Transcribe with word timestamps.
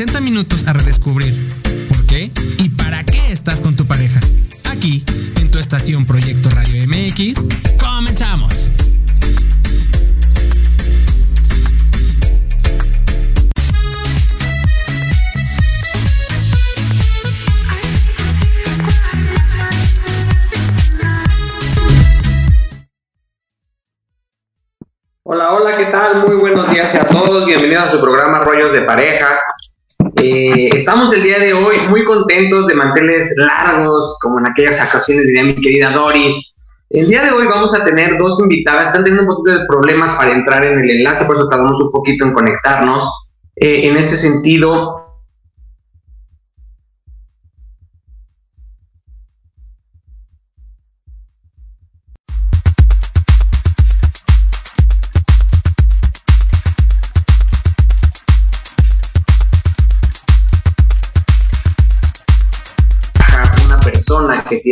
60 0.00 0.22
minutos 0.22 0.66
a 0.66 0.72
redescubrir 0.72 1.34
por 1.88 2.06
qué 2.06 2.30
y 2.56 2.70
para 2.70 3.04
qué 3.04 3.32
estás 3.32 3.60
con 3.60 3.76
tu 3.76 3.84
pareja. 3.84 4.18
Aquí, 4.70 5.04
en 5.38 5.50
tu 5.50 5.58
estación 5.58 6.06
Proyecto 6.06 6.48
Radio 6.48 6.88
MX, 6.88 7.44
comenzamos. 7.78 8.70
Hola, 25.24 25.52
hola, 25.52 25.76
¿qué 25.76 25.84
tal? 25.84 26.26
Muy 26.26 26.36
buenos 26.36 26.70
días 26.70 26.94
a 26.94 27.06
todos. 27.06 27.44
Bienvenidos 27.44 27.84
a 27.84 27.90
su 27.90 28.00
programa 28.00 28.38
Rollos 28.38 28.72
de 28.72 28.80
Pareja. 28.80 29.28
Eh, 30.22 30.68
estamos 30.76 31.12
el 31.14 31.22
día 31.22 31.38
de 31.38 31.54
hoy 31.54 31.76
muy 31.88 32.04
contentos 32.04 32.66
de 32.66 32.74
manteles 32.74 33.32
largos, 33.38 34.18
como 34.20 34.38
en 34.38 34.48
aquellas 34.48 34.86
ocasiones 34.86 35.26
diría 35.26 35.44
mi 35.44 35.54
querida 35.54 35.90
Doris. 35.92 36.58
El 36.90 37.08
día 37.08 37.22
de 37.22 37.30
hoy 37.30 37.46
vamos 37.46 37.72
a 37.72 37.84
tener 37.84 38.18
dos 38.18 38.38
invitadas. 38.38 38.88
Están 38.88 39.04
teniendo 39.04 39.22
un 39.22 39.36
poquito 39.36 39.58
de 39.58 39.66
problemas 39.66 40.12
para 40.12 40.32
entrar 40.32 40.64
en 40.66 40.78
el 40.80 40.90
enlace, 40.90 41.24
por 41.24 41.36
eso 41.36 41.48
tardamos 41.48 41.80
un 41.80 41.90
poquito 41.90 42.26
en 42.26 42.32
conectarnos. 42.34 43.10
Eh, 43.56 43.88
en 43.88 43.96
este 43.96 44.16
sentido, 44.16 45.09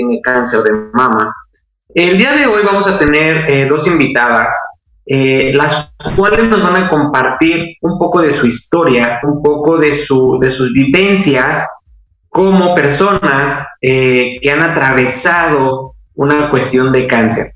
tiene 0.08 0.22
cáncer 0.22 0.60
de 0.60 0.72
mama. 0.92 1.34
El 1.94 2.18
día 2.18 2.32
de 2.32 2.46
hoy 2.46 2.62
vamos 2.64 2.86
a 2.86 2.98
tener 2.98 3.50
eh, 3.50 3.66
dos 3.66 3.86
invitadas, 3.86 4.54
eh, 5.06 5.52
las 5.54 5.92
cuales 6.16 6.44
nos 6.44 6.62
van 6.62 6.84
a 6.84 6.88
compartir 6.88 7.76
un 7.80 7.98
poco 7.98 8.20
de 8.20 8.32
su 8.32 8.46
historia, 8.46 9.20
un 9.22 9.42
poco 9.42 9.78
de, 9.78 9.92
su, 9.92 10.38
de 10.40 10.50
sus 10.50 10.72
vivencias 10.72 11.66
como 12.28 12.74
personas 12.74 13.66
eh, 13.80 14.38
que 14.42 14.50
han 14.50 14.62
atravesado 14.62 15.94
una 16.14 16.50
cuestión 16.50 16.92
de 16.92 17.06
cáncer. 17.06 17.52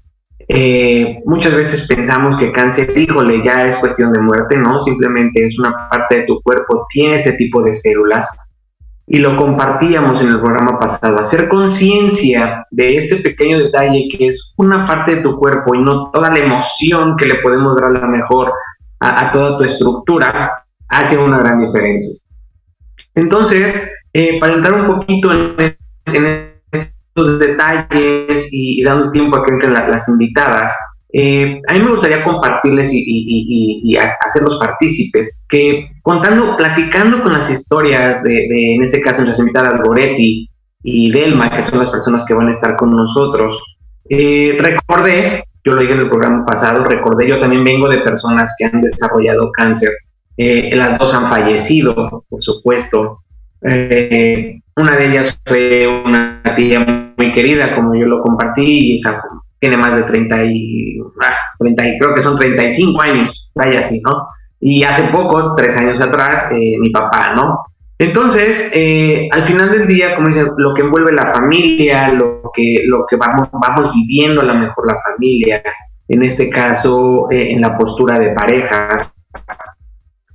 muchas 1.25 1.57
veces 1.57 1.87
pensamos 1.87 2.37
que 2.39 2.53
cáncer, 2.53 2.97
híjole, 2.97 3.43
ya 3.45 3.67
es 3.67 3.77
cuestión 3.77 4.13
de 4.13 4.21
muerte, 4.21 4.57
¿no? 4.57 4.81
Simplemente 4.81 5.47
es 5.47 5.59
una 5.59 5.89
parte 5.91 6.17
de 6.17 6.23
tu 6.25 6.41
cuerpo, 6.43 6.87
tiene 6.91 7.17
este 7.17 7.33
tipo 7.35 7.63
de 7.63 7.75
células 7.75 8.29
y 9.07 9.19
lo 9.19 9.37
compartíamos 9.37 10.21
en 10.23 10.29
el 10.29 10.41
programa 10.41 10.79
pasado, 10.79 11.19
hacer 11.19 11.49
conciencia 11.49 12.67
de 12.71 12.97
este 12.97 13.17
pequeño 13.17 13.59
detalle 13.59 14.09
que 14.11 14.29
es 14.29 14.55
una 14.57 14.85
parte 14.85 15.17
de 15.17 15.23
tu 15.23 15.37
cuerpo 15.39 15.75
y 15.75 15.83
no 15.83 16.11
toda 16.11 16.31
la 16.31 16.39
emoción 16.39 17.17
que 17.17 17.27
le 17.27 17.37
podemos 17.37 17.77
dar 17.77 17.87
a 17.87 18.01
la 18.01 18.07
mejor 18.07 18.53
a, 19.01 19.33
toda 19.33 19.59
tu 19.59 19.65
estructura, 19.65 20.65
hace 20.89 21.19
una 21.19 21.39
gran 21.39 21.61
diferencia. 21.61 22.23
Entonces, 23.17 23.93
eh, 24.13 24.39
para 24.39 24.55
entrar 24.55 24.75
un 24.75 24.87
poquito 24.87 25.33
en, 25.33 26.53
estos 26.71 27.39
detalles 27.41 28.49
y, 28.53 28.83
dando 28.85 29.11
tiempo 29.11 29.37
a 29.37 29.45
que 29.45 29.53
entren 29.53 29.75
las 29.75 30.09
invitadas, 30.09 30.73
eh, 31.15 31.61
a 31.69 31.75
mí 31.75 31.81
me 31.81 31.91
gustaría 31.91 32.25
compartirles 32.25 32.91
y, 32.93 33.97
hacerlos 33.97 34.57
partícipes, 34.59 35.37
que 35.49 35.91
contando, 36.03 36.57
platicando 36.57 37.23
con 37.23 37.35
las 37.35 37.51
historias 37.51 38.23
de, 38.23 38.75
en 38.75 38.83
este 38.83 39.03
caso, 39.03 39.23
nuestras 39.23 39.41
invitadas 39.41 39.83
Goretti 39.83 40.49
y 40.83 41.13
Delma, 41.13 41.51
que 41.51 41.63
son 41.63 41.81
las 41.81 41.91
personas 41.91 42.25
que 42.25 42.35
van 42.35 42.49
a 42.49 42.53
estar 42.53 42.77
con 42.77 42.97
nosotros, 42.97 43.61
eh, 44.09 44.57
recordé, 44.59 45.45
yo 45.65 45.75
lo 45.75 45.83
dije 45.83 45.93
en 45.93 46.01
el 46.01 46.09
programa 46.09 46.47
pasado, 46.47 46.85
recordé, 46.85 47.29
yo 47.29 47.39
también 47.39 47.63
vengo 47.63 47.89
de 47.89 47.99
personas 47.99 48.55
que 48.59 48.65
han 48.65 48.81
desarrollado 48.81 49.53
cáncer, 49.53 49.91
eh, 50.39 50.75
las 50.75 50.99
dos 50.99 51.13
han 51.15 51.29
fallecido, 51.29 52.25
por 52.29 52.43
supuesto. 52.43 53.19
una 53.61 54.97
de 54.97 55.07
ellas 55.07 55.39
fue 55.45 55.87
una 56.05 56.43
tía 56.57 57.13
muy 57.17 57.33
querida, 57.35 57.77
como 57.77 57.95
yo 57.95 58.07
lo 58.07 58.23
compartí, 58.23 58.93
y 58.93 58.95
esa 58.95 59.23
tiene 59.63 59.77
más 59.77 59.95
de 59.95 60.03
30 60.03 60.45
y, 60.47 60.99
30 61.61 61.83
ah, 61.83 61.87
y 61.87 61.99
creo 62.01 62.13
que 62.17 62.21
son 62.21 62.37
35 62.37 63.01
años, 63.01 63.53
vaya 63.55 63.79
así, 63.79 64.03
¿no? 64.05 64.27
Y 64.59 64.83
hace 64.83 65.05
poco, 65.13 65.55
tres 65.55 65.77
años 65.77 66.01
atrás, 66.01 66.51
eh, 66.51 66.75
mi 66.81 66.91
papá, 66.91 67.33
¿no? 67.37 67.61
Entonces, 67.97 68.73
eh, 68.75 69.29
al 69.31 69.45
final 69.45 69.71
del 69.71 69.87
día, 69.87 70.17
como 70.17 70.27
dicen, 70.27 70.49
lo 70.57 70.75
que 70.75 70.83
envuelve 70.83 71.13
la 71.13 71.27
familia, 71.27 72.09
lo 72.13 72.51
que, 72.53 72.83
lo 72.87 73.07
que 73.07 73.15
vamos, 73.15 73.51
vamos 73.53 73.93
viviendo 73.95 74.41
a 74.41 74.47
lo 74.47 74.55
mejor 74.55 74.85
la 74.85 74.99
familia, 75.09 75.63
en 76.09 76.25
este 76.25 76.51
caso, 76.51 77.31
eh, 77.31 77.53
en 77.53 77.61
la 77.61 77.79
postura 77.79 78.19
de 78.19 78.33
parejas, 78.33 79.15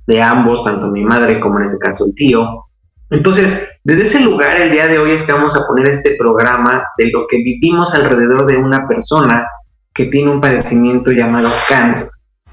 de 0.06 0.22
ambos, 0.22 0.64
tanto 0.64 0.86
mi 0.86 1.04
madre 1.04 1.38
como 1.38 1.58
en 1.58 1.64
este 1.64 1.78
caso 1.78 2.06
el 2.06 2.14
tío, 2.14 2.67
entonces, 3.10 3.70
desde 3.84 4.02
ese 4.02 4.24
lugar, 4.24 4.60
el 4.60 4.70
día 4.70 4.86
de 4.86 4.98
hoy 4.98 5.12
es 5.12 5.22
que 5.22 5.32
vamos 5.32 5.56
a 5.56 5.66
poner 5.66 5.86
este 5.86 6.16
programa 6.18 6.84
de 6.98 7.10
lo 7.10 7.26
que 7.26 7.38
vivimos 7.38 7.94
alrededor 7.94 8.46
de 8.46 8.58
una 8.58 8.86
persona 8.86 9.46
que 9.94 10.06
tiene 10.06 10.30
un 10.30 10.40
padecimiento 10.40 11.10
llamado 11.10 11.48
cáncer, 11.68 12.08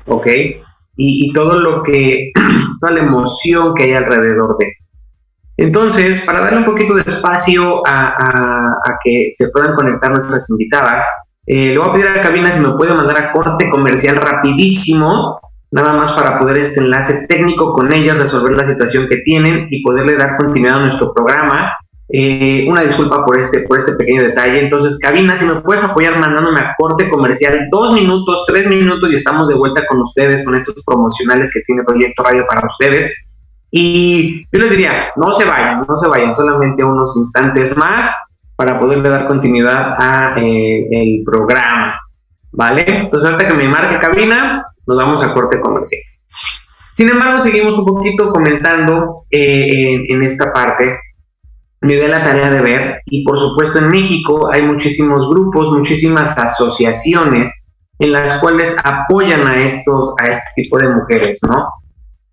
¿ok? 0.06 0.28
Y, 0.98 1.34
todo 1.34 1.60
lo 1.60 1.84
que, 1.84 2.32
toda 2.80 2.94
la 2.94 3.02
emoción 3.02 3.74
que 3.76 3.84
hay 3.84 3.94
alrededor 3.94 4.58
de. 4.58 4.72
Entonces, 5.58 6.22
para 6.22 6.40
darle 6.40 6.60
un 6.60 6.66
poquito 6.66 6.96
de 6.96 7.02
espacio 7.02 7.84
a, 7.86 8.76
que 9.04 9.34
se 9.36 9.50
puedan 9.50 9.76
conectar 9.76 10.10
nuestras 10.12 10.50
invitadas, 10.50 11.06
eh, 11.46 11.72
le 11.72 11.78
voy 11.78 11.90
a 11.90 11.94
pedir 11.94 12.08
a 12.08 12.16
la 12.16 12.24
cabina 12.24 12.52
si 12.52 12.62
me 12.62 12.72
puede 12.72 12.94
mandar 12.94 13.18
a 13.18 13.32
corte 13.32 13.70
comercial 13.70 14.16
rapidísimo 14.16 15.40
nada 15.72 15.94
más 15.94 16.12
para 16.14 16.40
poder 16.40 16.58
este 16.58 16.80
enlace 16.80 17.26
técnico 17.28 17.74
con 17.74 17.92
ellas, 17.92 18.18
resolver 18.18 18.56
la 18.56 18.66
situación 18.66 19.08
que 19.08 19.18
tienen 19.18 19.68
y 19.70 19.84
poderle 19.84 20.16
dar 20.16 20.38
continuidad 20.38 20.78
a 20.78 20.84
nuestro 20.84 21.14
programa. 21.14 21.74
Eh, 22.08 22.66
una 22.70 22.82
disculpa 22.82 23.26
por 23.26 23.40
este, 23.40 23.62
por 23.62 23.78
este 23.78 23.94
pequeño 23.94 24.22
detalle. 24.22 24.62
Entonces, 24.62 25.00
Cabina, 25.00 25.36
si 25.36 25.46
me 25.46 25.62
puedes 25.62 25.84
apoyar 25.84 26.20
mandándome 26.20 26.60
a 26.60 26.76
corte 26.78 27.10
comercial, 27.10 27.68
dos 27.72 27.94
minutos, 27.94 28.46
tres 28.48 28.68
minutos 28.68 29.12
y 29.12 29.16
estamos 29.16 29.48
de 29.48 29.56
vuelta 29.56 29.86
con 29.88 30.02
ustedes, 30.02 30.46
con 30.46 30.56
estos 30.56 30.84
promocionales 30.86 31.52
que 31.52 31.62
tiene 31.62 31.84
Proyecto 31.84 32.24
Radio 32.24 32.46
para 32.48 32.68
ustedes. 32.68 33.26
Y 33.72 34.48
yo 34.52 34.60
les 34.60 34.70
diría, 34.70 35.08
no 35.16 35.34
se 35.34 35.46
vayan, 35.46 35.84
no 35.88 35.98
se 35.98 36.08
vayan, 36.08 36.36
solamente 36.36 36.84
unos 36.84 37.18
instantes 37.18 37.76
más 37.76 38.16
para 38.56 38.80
poderle 38.80 39.10
dar 39.10 39.28
continuidad 39.28 39.96
a 39.98 40.40
eh, 40.40 40.88
el 40.92 41.24
programa. 41.26 42.00
¿Vale? 42.52 42.86
Entonces, 42.88 43.30
ahorita 43.30 43.50
que 43.50 43.58
me 43.58 43.68
marque 43.68 44.00
cabina, 44.00 44.65
nos 44.88 44.98
vamos 44.98 45.24
a 45.24 45.34
corte 45.34 45.60
comercial. 45.60 46.02
Sin 46.96 47.10
embargo, 47.10 47.42
seguimos 47.42 47.78
un 47.78 47.86
poquito 47.86 48.30
comentando 48.30 49.26
eh, 49.30 50.02
en, 50.08 50.24
esta 50.24 50.54
parte. 50.54 50.98
Me 51.82 51.96
dio 51.96 52.08
la 52.08 52.24
tarea 52.24 52.50
de 52.50 52.62
ver, 52.62 53.02
y 53.06 53.24
por 53.24 53.38
supuesto 53.38 53.80
en 53.80 53.90
México 53.90 54.50
hay 54.52 54.62
muchísimos 54.62 55.30
grupos, 55.30 55.72
muchísimas 55.72 56.38
asociaciones 56.38 57.52
en 58.00 58.12
las 58.12 58.40
cuales 58.40 58.78
apoyan 58.84 59.46
a 59.48 59.62
estos, 59.64 60.14
a 60.20 60.28
este 60.28 60.64
tipo 60.64 60.78
de 60.78 60.90
mujeres, 60.90 61.40
¿no? 61.48 61.68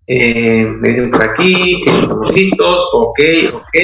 Eh, 0.07 0.65
me 0.65 0.89
dicen 0.89 1.11
por 1.11 1.23
aquí 1.23 1.83
que 1.83 1.91
estamos 1.91 2.33
listos, 2.33 2.89
ok, 2.93 3.19
ok. 3.53 3.77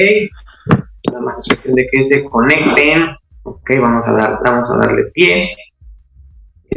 Nada 1.12 1.24
más 1.24 1.38
es 1.38 1.46
cuestión 1.46 1.74
de 1.74 1.86
que 1.90 2.04
se 2.04 2.24
conecten. 2.24 3.10
Ok, 3.42 3.70
vamos 3.80 4.06
a, 4.06 4.12
dar, 4.12 4.38
vamos 4.42 4.70
a 4.70 4.76
darle 4.78 5.04
pie. 5.14 5.52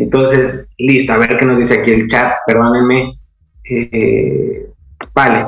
Entonces, 0.03 0.67
listo, 0.77 1.13
a 1.13 1.17
ver 1.17 1.37
qué 1.37 1.45
nos 1.45 1.57
dice 1.57 1.79
aquí 1.79 1.91
el 1.91 2.09
chat, 2.09 2.33
perdónenme. 2.45 3.17
Eh, 3.63 4.67
vale. 5.13 5.47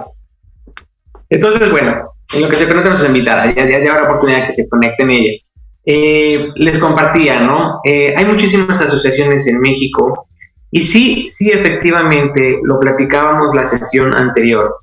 Entonces, 1.30 1.70
bueno, 1.72 2.10
en 2.34 2.42
lo 2.42 2.48
que 2.48 2.56
se 2.56 2.66
conectan 2.66 2.94
nuestras 2.94 3.10
invitadas, 3.10 3.54
ya, 3.54 3.66
ya, 3.66 3.84
ya 3.84 3.92
habrá 3.92 4.06
oportunidad 4.06 4.46
que 4.46 4.54
se 4.54 4.70
conecten 4.70 5.12
ellas. 5.12 5.42
Eh, 5.86 6.52
les 6.56 6.80
compartía, 6.80 7.42
¿no? 7.42 7.82
Eh, 7.84 8.14
hay 8.16 8.26
muchísimas 8.26 8.80
asociaciones 8.80 9.46
en 9.48 9.60
México 9.60 10.28
y 10.72 10.82
sí, 10.84 11.28
sí, 11.30 11.52
efectivamente, 11.52 12.60
lo 12.64 12.80
platicábamos 12.80 13.54
la 13.54 13.66
sesión 13.66 14.16
anterior. 14.16 14.74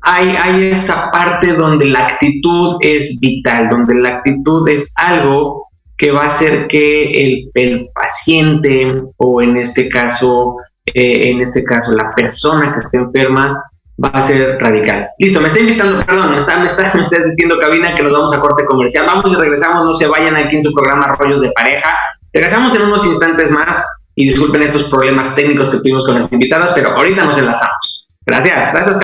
hay, 0.00 0.28
hay 0.36 0.64
esta 0.64 1.12
parte 1.12 1.52
donde 1.52 1.86
la 1.86 2.08
actitud 2.08 2.76
es 2.80 3.20
vital, 3.20 3.70
donde 3.70 3.94
la 3.94 4.16
actitud 4.16 4.68
es 4.68 4.90
algo 4.96 5.63
que 5.96 6.10
va 6.10 6.22
a 6.22 6.26
hacer 6.26 6.66
que 6.66 7.48
el, 7.54 7.88
paciente 7.94 8.94
o 9.16 9.42
en 9.42 9.56
este 9.56 9.88
caso, 9.88 10.56
eh, 10.86 11.30
en 11.30 11.40
este 11.40 11.64
caso 11.64 11.92
la 11.92 12.14
persona 12.14 12.74
que 12.74 12.84
esté 12.84 12.98
enferma 12.98 13.62
va 14.02 14.08
a 14.08 14.22
ser 14.22 14.58
radical. 14.60 15.08
Listo, 15.18 15.40
me 15.40 15.48
está 15.48 15.60
invitando, 15.60 16.04
perdón, 16.04 16.32
me 16.32 16.40
está, 16.40 16.58
me 16.58 16.66
está, 16.66 16.90
me 16.94 17.02
está 17.02 17.18
diciendo 17.24 17.58
cabina 17.60 17.94
que 17.94 18.02
nos 18.02 18.12
vamos 18.12 18.34
a 18.34 18.40
corte 18.40 18.64
comercial. 18.64 19.06
Vamos 19.06 19.24
y 19.30 19.34
regresamos, 19.36 19.84
no 19.84 19.94
se 19.94 20.06
vayan 20.08 20.36
aquí 20.36 20.56
en 20.56 20.62
su 20.62 20.72
programa 20.72 21.14
Rollos 21.18 21.42
de 21.42 21.52
Pareja. 21.52 21.96
Regresamos 22.32 22.74
en 22.74 22.82
unos 22.82 23.06
instantes 23.06 23.50
más 23.50 23.84
y 24.16 24.26
disculpen 24.26 24.62
estos 24.62 24.84
problemas 24.84 25.34
técnicos 25.34 25.70
que 25.70 25.78
tuvimos 25.78 26.04
con 26.04 26.16
las 26.16 26.32
invitadas, 26.32 26.72
pero 26.74 26.90
ahorita 26.90 27.24
nos 27.24 27.38
enlazamos. 27.38 28.08
Gracias, 28.26 28.72
gracias. 28.72 29.03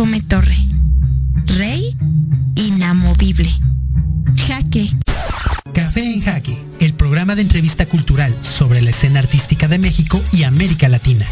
Come 0.00 0.22
torre. 0.22 0.56
Rey 1.58 1.94
inamovible. 2.54 3.50
Jaque. 4.34 4.88
Café 5.74 6.14
en 6.14 6.22
Jaque, 6.22 6.58
el 6.80 6.94
programa 6.94 7.34
de 7.34 7.42
entrevista 7.42 7.84
cultural 7.84 8.34
sobre 8.40 8.80
la 8.80 8.88
escena 8.88 9.18
artística 9.18 9.68
de 9.68 9.78
México 9.78 10.18
y 10.32 10.44
América 10.44 10.88
Latina. 10.88 11.26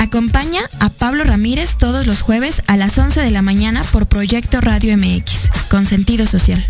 Acompaña 0.00 0.62
a 0.80 0.88
Pablo 0.88 1.22
Ramírez 1.22 1.76
todos 1.76 2.08
los 2.08 2.22
jueves 2.22 2.64
a 2.66 2.76
las 2.76 2.98
11 2.98 3.20
de 3.20 3.30
la 3.30 3.40
mañana 3.42 3.84
por 3.84 4.08
Proyecto 4.08 4.60
Radio 4.60 4.96
MX, 4.98 5.52
con 5.68 5.86
sentido 5.86 6.26
social. 6.26 6.66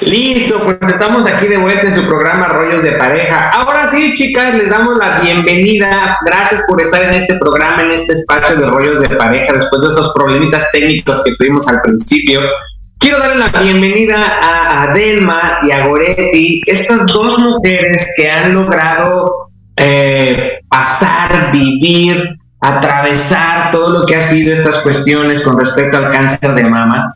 Listo, 0.00 0.60
pues 0.62 0.76
estamos 0.90 1.26
aquí 1.26 1.46
de 1.46 1.56
vuelta 1.56 1.86
en 1.86 1.94
su 1.94 2.04
programa 2.04 2.48
Rollos 2.48 2.82
de 2.82 2.92
Pareja. 2.92 3.50
Ahora 3.50 3.88
sí, 3.88 4.12
chicas, 4.14 4.54
les 4.54 4.68
damos 4.68 4.96
la 4.98 5.20
bienvenida. 5.20 6.18
Gracias 6.24 6.62
por 6.68 6.80
estar 6.80 7.02
en 7.02 7.14
este 7.14 7.36
programa, 7.38 7.82
en 7.82 7.90
este 7.90 8.12
espacio 8.12 8.56
de 8.56 8.66
Rollos 8.66 9.00
de 9.00 9.08
Pareja, 9.16 9.52
después 9.52 9.82
de 9.82 9.88
estos 9.88 10.12
problemitas 10.12 10.70
técnicos 10.72 11.22
que 11.24 11.34
tuvimos 11.36 11.66
al 11.68 11.80
principio. 11.80 12.42
Quiero 12.98 13.18
darle 13.18 13.38
la 13.38 13.60
bienvenida 13.60 14.16
a 14.42 14.82
Adelma 14.82 15.60
y 15.62 15.70
a 15.70 15.86
Goretti, 15.86 16.60
estas 16.66 17.06
dos 17.06 17.38
mujeres 17.38 18.12
que 18.16 18.30
han 18.30 18.54
logrado 18.54 19.48
eh, 19.76 20.58
pasar, 20.68 21.50
vivir, 21.50 22.36
atravesar 22.60 23.72
todo 23.72 24.00
lo 24.00 24.06
que 24.06 24.16
ha 24.16 24.20
sido 24.20 24.52
estas 24.52 24.78
cuestiones 24.78 25.42
con 25.42 25.58
respecto 25.58 25.96
al 25.96 26.12
cáncer 26.12 26.54
de 26.54 26.64
mama 26.64 27.14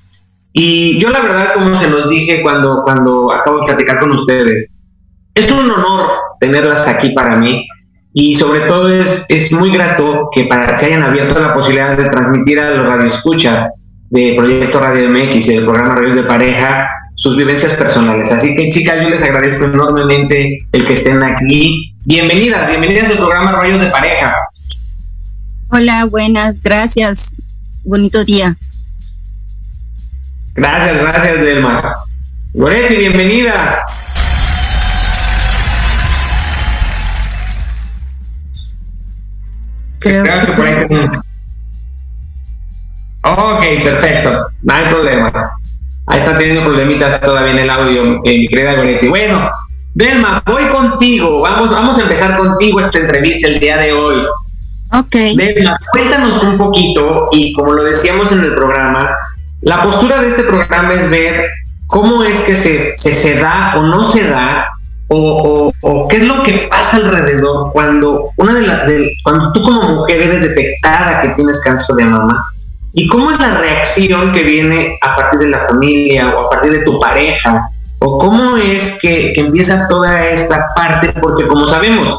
y 0.52 0.98
yo 0.98 1.10
la 1.10 1.20
verdad, 1.20 1.54
como 1.54 1.76
se 1.76 1.90
los 1.90 2.08
dije 2.08 2.42
cuando, 2.42 2.82
cuando 2.84 3.32
acabo 3.32 3.60
de 3.60 3.66
platicar 3.66 3.98
con 3.98 4.12
ustedes, 4.12 4.78
es 5.34 5.50
un 5.50 5.70
honor 5.70 6.10
tenerlas 6.40 6.88
aquí 6.88 7.10
para 7.10 7.36
mí 7.36 7.66
y 8.12 8.34
sobre 8.34 8.60
todo 8.60 8.88
es, 8.88 9.26
es 9.28 9.52
muy 9.52 9.70
grato 9.70 10.28
que 10.32 10.44
para 10.44 10.76
se 10.76 10.86
hayan 10.86 11.02
abierto 11.02 11.38
la 11.38 11.54
posibilidad 11.54 11.96
de 11.96 12.06
transmitir 12.06 12.58
a 12.58 12.70
los 12.70 12.86
radioescuchas 12.86 13.74
de 14.10 14.34
Proyecto 14.36 14.80
Radio 14.80 15.10
MX 15.10 15.48
y 15.48 15.54
del 15.54 15.64
programa 15.64 15.94
Radios 15.94 16.16
de 16.16 16.22
Pareja 16.22 16.88
sus 17.18 17.36
vivencias 17.36 17.72
personales. 17.72 18.30
Así 18.30 18.54
que 18.54 18.68
chicas, 18.68 19.02
yo 19.02 19.10
les 19.10 19.22
agradezco 19.24 19.64
enormemente 19.64 20.66
el 20.70 20.86
que 20.86 20.92
estén 20.92 21.22
aquí. 21.22 21.92
Bienvenidas, 22.04 22.68
bienvenidas 22.68 23.10
al 23.10 23.18
programa 23.18 23.52
Rayos 23.52 23.80
de 23.80 23.88
Pareja. 23.88 24.34
Hola, 25.70 26.04
buenas, 26.04 26.62
gracias. 26.62 27.32
Bonito 27.84 28.24
día. 28.24 28.56
Gracias, 30.58 30.98
gracias, 30.98 31.40
Delma. 31.40 31.94
Goretti, 32.52 32.96
bienvenida. 32.96 33.86
Creo 40.00 40.24
que 40.24 41.10
Ok, 43.22 43.62
perfecto. 43.84 44.40
No 44.62 44.74
hay 44.74 44.86
problema. 44.86 45.30
Ahí 46.06 46.18
está 46.18 46.36
teniendo 46.36 46.64
problemitas 46.64 47.20
todavía 47.20 47.52
en 47.52 47.58
el 47.58 47.70
audio, 47.70 48.20
eh, 48.24 48.38
mi 48.38 48.48
querida 48.48 48.74
Goretti. 48.74 49.06
Bueno, 49.06 49.48
Delma, 49.94 50.42
voy 50.44 50.64
contigo. 50.66 51.42
Vamos, 51.42 51.70
vamos 51.70 51.98
a 51.98 52.02
empezar 52.02 52.36
contigo 52.36 52.80
esta 52.80 52.98
entrevista 52.98 53.46
el 53.46 53.60
día 53.60 53.76
de 53.76 53.92
hoy. 53.92 54.26
Ok. 54.92 55.14
Delma, 55.36 55.78
cuéntanos 55.92 56.42
un 56.42 56.58
poquito, 56.58 57.28
y 57.30 57.52
como 57.52 57.74
lo 57.74 57.84
decíamos 57.84 58.32
en 58.32 58.40
el 58.40 58.54
programa, 58.54 59.14
la 59.62 59.82
postura 59.82 60.20
de 60.20 60.28
este 60.28 60.44
programa 60.44 60.94
es 60.94 61.10
ver 61.10 61.50
cómo 61.86 62.22
es 62.22 62.40
que 62.40 62.54
se, 62.54 62.94
se, 62.96 63.34
da 63.40 63.74
o 63.76 63.82
no 63.82 64.04
se 64.04 64.28
da 64.28 64.68
o, 65.08 65.72
qué 66.10 66.18
es 66.18 66.24
lo 66.24 66.42
que 66.42 66.68
pasa 66.70 66.98
alrededor 66.98 67.72
cuando 67.72 68.30
una 68.36 68.54
de 68.54 68.66
las 68.66 68.82
cuando 69.24 69.52
tú 69.52 69.62
como 69.62 69.82
mujer 69.82 70.20
eres 70.20 70.42
detectada 70.42 71.22
que 71.22 71.30
tienes 71.30 71.60
cáncer 71.60 71.96
de 71.96 72.04
mama 72.04 72.44
y 72.92 73.08
cómo 73.08 73.30
es 73.30 73.40
la 73.40 73.58
reacción 73.58 74.32
que 74.32 74.42
viene 74.42 74.98
a 75.00 75.16
partir 75.16 75.40
de 75.40 75.48
la 75.48 75.66
familia 75.66 76.28
o 76.28 76.46
a 76.46 76.50
partir 76.50 76.72
de 76.72 76.80
tu 76.80 77.00
pareja 77.00 77.68
o 78.00 78.18
cómo 78.18 78.56
es 78.58 78.98
que, 79.00 79.32
que 79.32 79.40
empieza 79.40 79.88
toda 79.88 80.26
esta 80.28 80.66
parte 80.74 81.12
porque 81.20 81.46
como 81.46 81.66
sabemos 81.66 82.18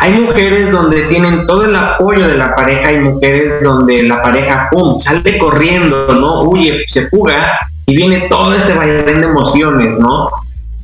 hay 0.00 0.14
mujeres 0.14 0.72
donde 0.72 1.02
tienen 1.02 1.46
todo 1.46 1.66
el 1.66 1.76
apoyo 1.76 2.26
de 2.26 2.38
la 2.38 2.54
pareja, 2.54 2.88
hay 2.88 3.00
mujeres 3.00 3.62
donde 3.62 4.04
la 4.04 4.22
pareja, 4.22 4.68
¡pum!, 4.70 4.98
sale 4.98 5.36
corriendo, 5.36 6.06
¿no? 6.14 6.40
Huye, 6.40 6.84
se 6.88 7.08
fuga 7.08 7.58
y 7.84 7.96
viene 7.96 8.20
todo 8.30 8.54
este 8.54 8.72
vaivén 8.72 9.20
de 9.20 9.26
emociones, 9.26 9.98
¿no? 9.98 10.30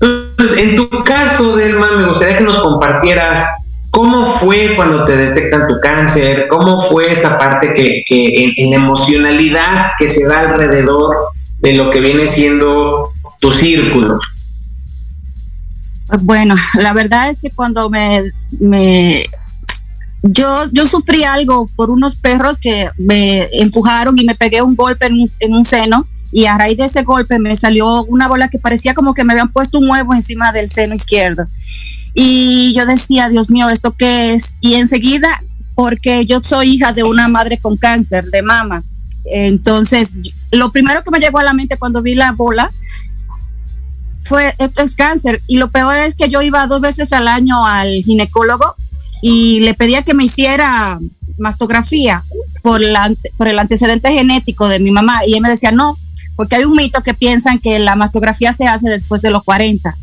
Entonces, 0.02 0.58
en 0.58 0.76
tu 0.76 1.02
caso, 1.02 1.56
Delma, 1.56 1.92
me 1.92 2.06
gustaría 2.06 2.36
que 2.36 2.44
nos 2.44 2.58
compartieras 2.58 3.42
cómo 3.90 4.34
fue 4.34 4.74
cuando 4.76 5.06
te 5.06 5.16
detectan 5.16 5.66
tu 5.66 5.80
cáncer, 5.80 6.46
cómo 6.48 6.82
fue 6.82 7.10
esta 7.10 7.38
parte 7.38 7.72
que, 7.72 8.04
en, 8.10 8.52
en 8.54 8.70
la 8.70 8.76
emocionalidad 8.76 9.92
que 9.98 10.08
se 10.08 10.28
da 10.28 10.40
alrededor 10.40 11.16
de 11.60 11.72
lo 11.72 11.90
que 11.90 12.00
viene 12.00 12.26
siendo 12.26 13.12
tu 13.40 13.50
círculo. 13.50 14.18
Bueno, 16.22 16.54
la 16.74 16.92
verdad 16.92 17.30
es 17.30 17.40
que 17.40 17.50
cuando 17.50 17.90
me, 17.90 18.22
me 18.60 19.24
yo, 20.22 20.46
yo 20.72 20.86
sufrí 20.86 21.24
algo 21.24 21.68
por 21.76 21.90
unos 21.90 22.16
perros 22.16 22.58
que 22.58 22.88
me 22.98 23.48
empujaron 23.52 24.18
y 24.18 24.24
me 24.24 24.34
pegué 24.34 24.62
un 24.62 24.76
golpe 24.76 25.06
en 25.06 25.14
un, 25.14 25.30
en 25.40 25.54
un, 25.54 25.64
seno 25.64 26.06
y 26.32 26.46
a 26.46 26.58
raíz 26.58 26.76
de 26.76 26.84
ese 26.84 27.02
golpe 27.02 27.38
me 27.38 27.54
salió 27.54 28.04
una 28.04 28.28
bola 28.28 28.48
que 28.48 28.58
parecía 28.58 28.94
como 28.94 29.14
que 29.14 29.24
me 29.24 29.32
habían 29.32 29.52
puesto 29.52 29.78
un 29.78 29.90
huevo 29.90 30.14
encima 30.14 30.52
del 30.52 30.70
seno 30.70 30.94
izquierdo. 30.94 31.46
Y 32.14 32.72
yo 32.74 32.86
decía, 32.86 33.28
Dios 33.28 33.50
mío, 33.50 33.68
¿esto 33.68 33.94
qué 33.96 34.32
es? 34.32 34.56
Y 34.60 34.74
enseguida, 34.74 35.28
porque 35.74 36.24
yo 36.24 36.40
soy 36.42 36.74
hija 36.74 36.92
de 36.92 37.04
una 37.04 37.28
madre 37.28 37.58
con 37.58 37.76
cáncer 37.76 38.24
de 38.30 38.42
mama, 38.42 38.82
entonces 39.26 40.14
lo 40.52 40.70
primero 40.70 41.02
que 41.02 41.10
me 41.10 41.18
llegó 41.18 41.38
a 41.38 41.42
la 41.42 41.52
mente 41.52 41.76
cuando 41.76 42.02
vi 42.02 42.14
la 42.14 42.32
bola 42.32 42.70
fue, 44.26 44.54
esto 44.58 44.82
es 44.82 44.94
cáncer. 44.94 45.40
Y 45.46 45.58
lo 45.58 45.70
peor 45.70 45.98
es 45.98 46.14
que 46.14 46.28
yo 46.28 46.42
iba 46.42 46.66
dos 46.66 46.80
veces 46.80 47.12
al 47.12 47.28
año 47.28 47.66
al 47.66 48.02
ginecólogo 48.04 48.74
y 49.22 49.60
le 49.60 49.74
pedía 49.74 50.02
que 50.02 50.14
me 50.14 50.24
hiciera 50.24 50.98
mastografía 51.38 52.22
por, 52.62 52.80
la, 52.80 53.12
por 53.36 53.48
el 53.48 53.58
antecedente 53.58 54.12
genético 54.12 54.68
de 54.68 54.78
mi 54.78 54.90
mamá. 54.90 55.20
Y 55.26 55.34
él 55.34 55.40
me 55.40 55.50
decía, 55.50 55.70
no, 55.70 55.96
porque 56.36 56.56
hay 56.56 56.64
un 56.64 56.76
mito 56.76 57.02
que 57.02 57.14
piensan 57.14 57.58
que 57.58 57.78
la 57.78 57.96
mastografía 57.96 58.52
se 58.52 58.66
hace 58.66 58.88
después 58.88 59.22
de 59.22 59.30
los 59.30 59.42
40. 59.44 59.96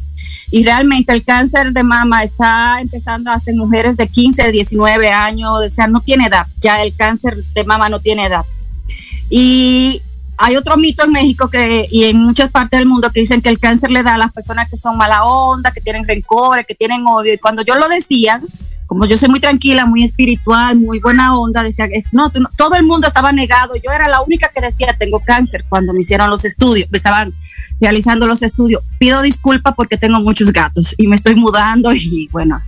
Y 0.51 0.63
realmente 0.63 1.13
el 1.13 1.23
cáncer 1.23 1.73
de 1.73 1.83
mama 1.83 2.23
está 2.23 2.77
empezando 2.79 3.31
hasta 3.31 3.51
en 3.51 3.57
mujeres 3.57 3.97
de 3.97 4.07
15, 4.07 4.51
19 4.51 5.09
años, 5.09 5.51
o 5.51 5.69
sea, 5.69 5.87
no 5.87 5.99
tiene 5.99 6.27
edad, 6.27 6.45
ya 6.61 6.83
el 6.83 6.95
cáncer 6.95 7.35
de 7.55 7.63
mama 7.63 7.89
no 7.89 7.99
tiene 7.99 8.25
edad. 8.25 8.45
Y 9.29 10.01
hay 10.43 10.57
otro 10.57 10.75
mito 10.75 11.05
en 11.05 11.11
México 11.13 11.49
que, 11.49 11.87
y 11.89 12.03
en 12.03 12.17
muchas 12.17 12.51
partes 12.51 12.77
del 12.77 12.89
mundo 12.89 13.09
que 13.11 13.21
dicen 13.21 13.41
que 13.41 13.47
el 13.47 13.59
cáncer 13.59 13.91
le 13.91 14.03
da 14.03 14.15
a 14.15 14.17
las 14.17 14.33
personas 14.33 14.69
que 14.69 14.75
son 14.75 14.97
mala 14.97 15.23
onda, 15.23 15.71
que 15.71 15.79
tienen 15.79 16.05
rencores, 16.05 16.65
que 16.67 16.75
tienen 16.75 17.07
odio. 17.07 17.33
Y 17.33 17.37
cuando 17.37 17.63
yo 17.63 17.75
lo 17.75 17.87
decía, 17.87 18.41
como 18.85 19.05
yo 19.05 19.17
soy 19.17 19.29
muy 19.29 19.39
tranquila, 19.39 19.85
muy 19.85 20.03
espiritual, 20.03 20.77
muy 20.77 20.99
buena 20.99 21.37
onda, 21.39 21.63
decía, 21.63 21.85
es, 21.85 22.09
no, 22.11 22.29
todo 22.57 22.75
el 22.75 22.83
mundo 22.83 23.07
estaba 23.07 23.31
negado. 23.31 23.75
Yo 23.77 23.89
era 23.89 24.09
la 24.09 24.21
única 24.21 24.49
que 24.53 24.59
decía, 24.59 24.93
tengo 24.99 25.21
cáncer 25.21 25.63
cuando 25.69 25.93
me 25.93 26.01
hicieron 26.01 26.29
los 26.29 26.43
estudios, 26.43 26.91
me 26.91 26.97
estaban 26.97 27.31
realizando 27.79 28.27
los 28.27 28.41
estudios. 28.41 28.83
Pido 28.99 29.21
disculpas 29.21 29.73
porque 29.77 29.97
tengo 29.97 30.19
muchos 30.19 30.51
gatos 30.51 30.93
y 30.97 31.07
me 31.07 31.15
estoy 31.15 31.35
mudando 31.35 31.93
y 31.93 32.27
bueno. 32.33 32.61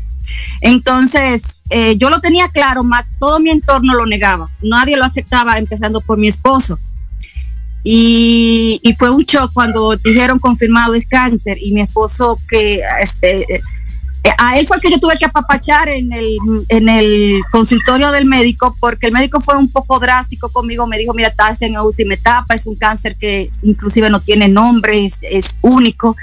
Entonces, 0.62 1.64
eh, 1.70 1.98
yo 1.98 2.10
lo 2.10 2.22
tenía 2.22 2.48
claro, 2.48 2.86
más 2.86 3.06
todo 3.20 3.42
mi 3.42 3.50
entorno 3.50 3.96
lo 3.96 4.06
negaba. 4.06 4.50
Nadie 4.62 4.96
lo 4.96 5.04
aceptaba, 5.04 5.58
empezando 5.58 6.00
por 6.00 6.18
mi 6.18 6.30
esposo. 6.30 6.80
Y, 7.88 8.82
fue 8.98 9.12
un 9.12 9.24
shock 9.24 9.54
cuando 9.54 9.96
dijeron 9.98 10.40
confirmado 10.40 10.96
es 10.96 11.06
cáncer 11.06 11.58
y 11.62 11.72
mi 11.72 11.82
esposo 11.82 12.36
que 12.48 12.82
este 13.00 13.46
eh, 14.26 14.32
a 14.40 14.58
él 14.58 14.66
fue 14.66 14.78
el 14.78 14.82
que 14.82 14.90
yo 14.90 15.00
tuve 15.00 15.18
que 15.20 15.26
apapachar 15.26 15.88
en 15.90 16.12
el, 16.12 16.38
en 16.70 16.90
el 16.90 17.42
consultorio 17.52 18.12
del 18.12 18.26
médico 18.26 18.76
porque 18.80 19.08
el 19.08 19.14
médico 19.14 19.40
fue 19.40 19.56
un 19.56 19.72
poco 19.72 20.00
drástico 20.00 20.50
conmigo, 20.50 20.88
me 20.88 20.98
dijo, 20.98 21.14
mira, 21.14 21.28
estás 21.28 21.62
en 21.62 21.74
la 21.74 21.84
última 21.84 22.16
etapa, 22.16 22.56
es 22.56 22.66
un 22.66 22.76
cáncer 22.76 23.16
que 23.18 23.52
inclusive 23.62 24.10
no 24.10 24.20
tiene 24.20 24.48
nombre, 24.48 25.06
es, 25.06 25.58
único, 25.62 26.16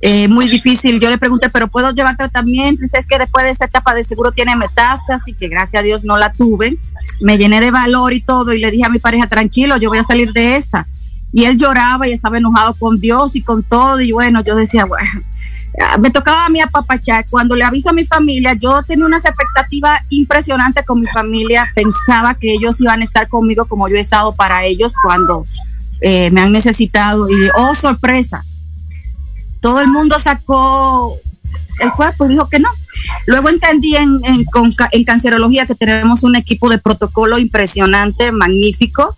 eh, 0.00 0.28
muy 0.28 0.48
difícil. 0.48 1.00
Yo 1.00 1.10
le 1.10 1.18
pregunté, 1.18 1.50
pero 1.50 1.68
¿puedo 1.68 1.90
llevar 1.92 2.16
tratamiento? 2.16 2.82
Y 2.84 2.98
es 2.98 3.06
que 3.06 3.18
después 3.18 3.44
de 3.44 3.50
esa 3.50 3.64
etapa 3.64 3.94
de 3.94 4.04
seguro 4.04 4.32
tiene 4.32 4.56
metástasis, 4.56 5.36
que 5.36 5.48
gracias 5.48 5.82
a 5.82 5.84
Dios 5.84 6.04
no 6.04 6.16
la 6.16 6.32
tuve 6.32 6.78
me 7.20 7.38
llené 7.38 7.60
de 7.60 7.70
valor 7.70 8.12
y 8.12 8.22
todo 8.22 8.52
y 8.52 8.58
le 8.58 8.70
dije 8.70 8.84
a 8.84 8.90
mi 8.90 8.98
pareja, 8.98 9.26
tranquilo, 9.26 9.76
yo 9.76 9.88
voy 9.88 9.98
a 9.98 10.04
salir 10.04 10.32
de 10.32 10.56
esta. 10.56 10.86
Y 11.32 11.44
él 11.44 11.58
lloraba 11.58 12.06
y 12.08 12.12
estaba 12.12 12.38
enojado 12.38 12.74
con 12.74 13.00
Dios 13.00 13.36
y 13.36 13.42
con 13.42 13.62
todo 13.62 14.00
y 14.00 14.12
bueno, 14.12 14.42
yo 14.42 14.54
decía, 14.54 14.84
bueno, 14.84 15.10
me 16.00 16.10
tocaba 16.10 16.46
a 16.46 16.48
mí 16.48 16.60
apapachar. 16.60 17.26
Cuando 17.28 17.56
le 17.56 17.64
aviso 17.64 17.90
a 17.90 17.92
mi 17.92 18.04
familia, 18.04 18.54
yo 18.54 18.82
tenía 18.82 19.04
unas 19.04 19.24
expectativas 19.24 20.00
impresionantes 20.08 20.84
con 20.86 21.00
mi 21.00 21.06
familia, 21.08 21.66
pensaba 21.74 22.34
que 22.34 22.52
ellos 22.52 22.80
iban 22.80 23.00
a 23.00 23.04
estar 23.04 23.28
conmigo 23.28 23.66
como 23.66 23.88
yo 23.88 23.96
he 23.96 24.00
estado 24.00 24.34
para 24.34 24.64
ellos 24.64 24.94
cuando 25.02 25.44
eh, 26.00 26.30
me 26.30 26.40
han 26.40 26.52
necesitado 26.52 27.28
y, 27.28 27.34
oh, 27.58 27.74
sorpresa, 27.74 28.44
todo 29.60 29.80
el 29.80 29.88
mundo 29.88 30.18
sacó 30.18 31.16
el 31.80 31.92
cuerpo 31.92 32.26
y 32.26 32.30
dijo 32.30 32.48
que 32.48 32.58
no. 32.58 32.68
Luego 33.26 33.48
entendí 33.48 33.96
en, 33.96 34.20
en, 34.24 35.04
cancerología 35.04 35.66
que 35.66 35.74
tenemos 35.74 36.22
un 36.22 36.36
equipo 36.36 36.68
de 36.68 36.78
protocolo 36.78 37.38
impresionante, 37.38 38.32
magnífico, 38.32 39.14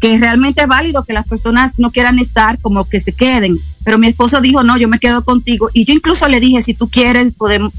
que 0.00 0.18
realmente 0.18 0.62
es 0.62 0.68
válido 0.68 1.04
que 1.04 1.12
las 1.12 1.26
personas 1.26 1.78
no 1.78 1.90
quieran 1.90 2.18
estar 2.18 2.58
como 2.60 2.88
que 2.88 3.00
se 3.00 3.12
queden. 3.12 3.58
Pero 3.84 3.98
mi 3.98 4.08
esposo 4.08 4.40
dijo, 4.40 4.64
no, 4.64 4.76
yo 4.76 4.88
me 4.88 4.98
quedo 4.98 5.24
contigo. 5.24 5.70
Y 5.72 5.84
yo 5.84 5.94
incluso 5.94 6.28
le 6.28 6.40
dije, 6.40 6.60
si 6.60 6.74
tú 6.74 6.88
quieres, 6.88 7.32
podemos, 7.32 7.72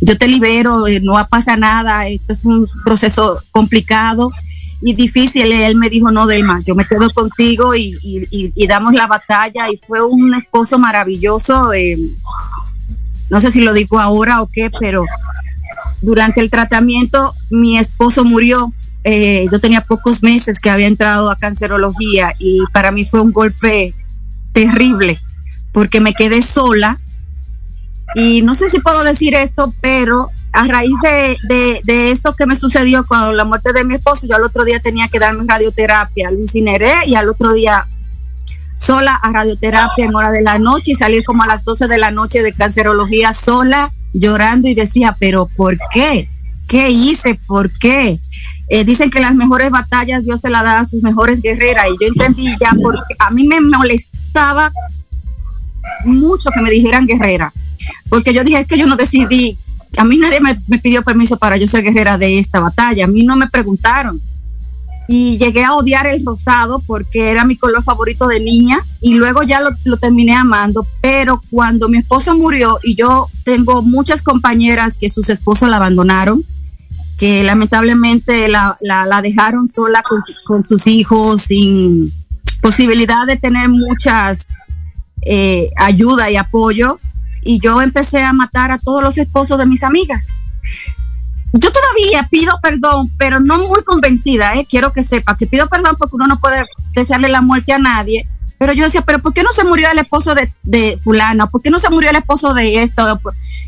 yo 0.00 0.16
te 0.16 0.28
libero, 0.28 0.86
eh, 0.86 1.00
no 1.00 1.14
pasa 1.28 1.56
nada, 1.56 2.06
esto 2.06 2.32
es 2.32 2.44
un 2.44 2.68
proceso 2.84 3.40
complicado. 3.50 4.30
Y 4.84 4.92
difícil. 4.92 5.50
Él 5.50 5.76
me 5.76 5.88
dijo, 5.88 6.12
no, 6.12 6.26
Delma, 6.26 6.60
yo 6.60 6.74
me 6.74 6.84
quedo 6.84 7.08
contigo 7.10 7.74
y, 7.74 8.52
damos 8.68 8.92
la 8.92 9.06
batalla. 9.06 9.70
Y 9.70 9.78
fue 9.78 10.02
un 10.02 10.34
esposo 10.34 10.78
maravilloso. 10.78 11.72
Eh, 11.72 11.98
no 13.30 13.40
sé 13.40 13.50
si 13.50 13.62
lo 13.62 13.72
digo 13.72 13.98
ahora 13.98 14.42
o 14.42 14.46
qué, 14.46 14.70
pero 14.78 15.06
durante 16.02 16.42
el 16.42 16.50
tratamiento 16.50 17.32
mi 17.50 17.78
esposo 17.78 18.24
murió. 18.24 18.74
Eh, 19.04 19.46
yo 19.50 19.58
tenía 19.58 19.80
pocos 19.80 20.22
meses 20.22 20.60
que 20.60 20.68
había 20.68 20.86
entrado 20.86 21.30
a 21.30 21.36
cancerología 21.36 22.34
y 22.38 22.60
para 22.72 22.90
mí 22.90 23.04
fue 23.04 23.20
un 23.20 23.32
golpe 23.32 23.92
terrible 24.52 25.18
porque 25.72 26.00
me 26.00 26.14
quedé 26.14 26.40
sola 26.40 26.98
y 28.14 28.40
no 28.40 28.54
sé 28.54 28.70
si 28.70 28.80
puedo 28.80 29.04
decir 29.04 29.34
esto, 29.34 29.74
pero 29.82 30.30
a 30.54 30.68
raíz 30.68 30.94
de, 31.02 32.10
eso 32.10 32.32
que 32.32 32.46
me 32.46 32.54
sucedió 32.54 33.04
con 33.04 33.36
la 33.36 33.44
muerte 33.44 33.72
de 33.72 33.84
mi 33.84 33.96
esposo, 33.96 34.26
yo 34.28 34.36
al 34.36 34.44
otro 34.44 34.64
día 34.64 34.78
tenía 34.78 35.08
que 35.08 35.18
darme 35.18 35.44
radioterapia, 35.46 36.30
lo 36.30 36.38
incineré 36.38 36.92
y 37.06 37.16
al 37.16 37.28
otro 37.28 37.52
día 37.52 37.84
sola 38.78 39.14
a 39.16 39.32
radioterapia 39.32 40.04
en 40.04 40.14
hora 40.14 40.30
de 40.30 40.42
la 40.42 40.60
noche 40.60 40.92
y 40.92 40.94
salir 40.94 41.24
como 41.24 41.42
a 41.42 41.48
las 41.48 41.64
12 41.64 41.88
de 41.88 41.98
la 41.98 42.12
noche 42.12 42.42
de 42.42 42.52
cancerología 42.52 43.32
sola, 43.32 43.90
llorando 44.12 44.68
y 44.68 44.74
decía, 44.74 45.16
pero 45.18 45.46
¿por 45.46 45.76
qué? 45.92 46.28
¿Qué 46.68 46.88
hice? 46.88 47.34
¿Por 47.46 47.68
qué? 47.70 48.20
Eh, 48.68 48.84
dicen 48.84 49.10
que 49.10 49.20
las 49.20 49.34
mejores 49.34 49.70
batallas 49.70 50.24
Dios 50.24 50.40
se 50.40 50.50
las 50.50 50.62
da 50.62 50.78
a 50.78 50.86
sus 50.86 51.02
mejores 51.02 51.42
guerreras 51.42 51.86
y 51.88 51.96
yo 52.00 52.08
entendí 52.08 52.46
ya 52.60 52.70
porque 52.80 53.14
a 53.18 53.30
mí 53.30 53.44
me 53.46 53.60
molestaba 53.60 54.70
mucho 56.04 56.50
que 56.54 56.60
me 56.60 56.70
dijeran 56.70 57.06
guerrera, 57.06 57.52
porque 58.08 58.32
yo 58.32 58.44
dije, 58.44 58.60
es 58.60 58.66
que 58.68 58.78
yo 58.78 58.86
no 58.86 58.96
decidí, 58.96 59.58
a 59.96 60.04
mí 60.04 60.16
nadie 60.16 60.40
me, 60.40 60.78
pidió 60.78 61.02
permiso 61.02 61.36
para 61.36 61.56
yo 61.56 61.66
ser 61.66 61.82
guerrera 61.82 62.18
de 62.18 62.38
esta 62.38 62.60
batalla, 62.60 63.04
a 63.04 63.08
mí 63.08 63.24
no 63.24 63.36
me 63.36 63.48
preguntaron. 63.48 64.20
Y 65.06 65.36
llegué 65.36 65.62
a 65.64 65.74
odiar 65.74 66.06
el 66.06 66.24
rosado 66.24 66.82
porque 66.86 67.30
era 67.30 67.44
mi 67.44 67.56
color 67.56 67.82
favorito 67.82 68.26
de 68.26 68.40
niña 68.40 68.78
y 69.02 69.14
luego 69.14 69.42
ya 69.42 69.60
lo, 69.60 69.70
lo 69.84 69.98
terminé 69.98 70.34
amando, 70.34 70.86
pero 71.02 71.42
cuando 71.50 71.90
mi 71.90 71.98
esposo 71.98 72.34
murió 72.34 72.78
y 72.82 72.94
yo 72.94 73.28
tengo 73.44 73.82
muchas 73.82 74.22
compañeras 74.22 74.94
que 74.94 75.10
sus 75.10 75.28
esposos 75.28 75.68
la 75.68 75.76
abandonaron, 75.76 76.42
que 77.18 77.44
lamentablemente 77.44 78.48
la, 78.48 78.76
la, 78.80 79.22
dejaron 79.22 79.68
sola 79.68 80.02
con, 80.46 80.64
sus 80.64 80.86
hijos, 80.86 81.42
sin 81.42 82.12
posibilidad 82.60 83.26
de 83.26 83.36
tener 83.36 83.68
muchas 83.68 84.62
eh, 85.24 85.70
ayuda 85.76 86.30
y 86.30 86.36
apoyo. 86.36 86.98
Y 87.44 87.60
yo 87.60 87.80
empecé 87.82 88.22
a 88.22 88.32
matar 88.32 88.70
a 88.70 88.78
todos 88.78 89.02
los 89.02 89.18
esposos 89.18 89.58
de 89.58 89.66
mis 89.66 89.82
amigas. 89.82 90.28
Yo 91.52 91.70
todavía 91.70 92.26
pido 92.30 92.58
perdón, 92.62 93.10
pero 93.16 93.38
no 93.38 93.58
muy 93.58 93.84
convencida, 93.84 94.54
¿eh? 94.54 94.66
quiero 94.68 94.92
que 94.92 95.04
sepa 95.04 95.36
que 95.36 95.46
pido 95.46 95.68
perdón 95.68 95.94
porque 95.96 96.16
uno 96.16 96.26
no 96.26 96.40
puede 96.40 96.64
desearle 96.94 97.28
la 97.28 97.42
muerte 97.42 97.72
a 97.72 97.78
nadie, 97.78 98.26
pero 98.58 98.72
yo 98.72 98.84
decía, 98.84 99.02
pero 99.02 99.20
¿por 99.20 99.32
qué 99.32 99.44
no 99.44 99.52
se 99.52 99.62
murió 99.64 99.88
el 99.90 99.98
esposo 99.98 100.34
de, 100.34 100.52
de 100.64 100.98
fulana? 101.02 101.46
¿Por 101.46 101.62
qué 101.62 101.70
no 101.70 101.78
se 101.78 101.90
murió 101.90 102.10
el 102.10 102.16
esposo 102.16 102.54
de 102.54 102.82
esto? 102.82 103.20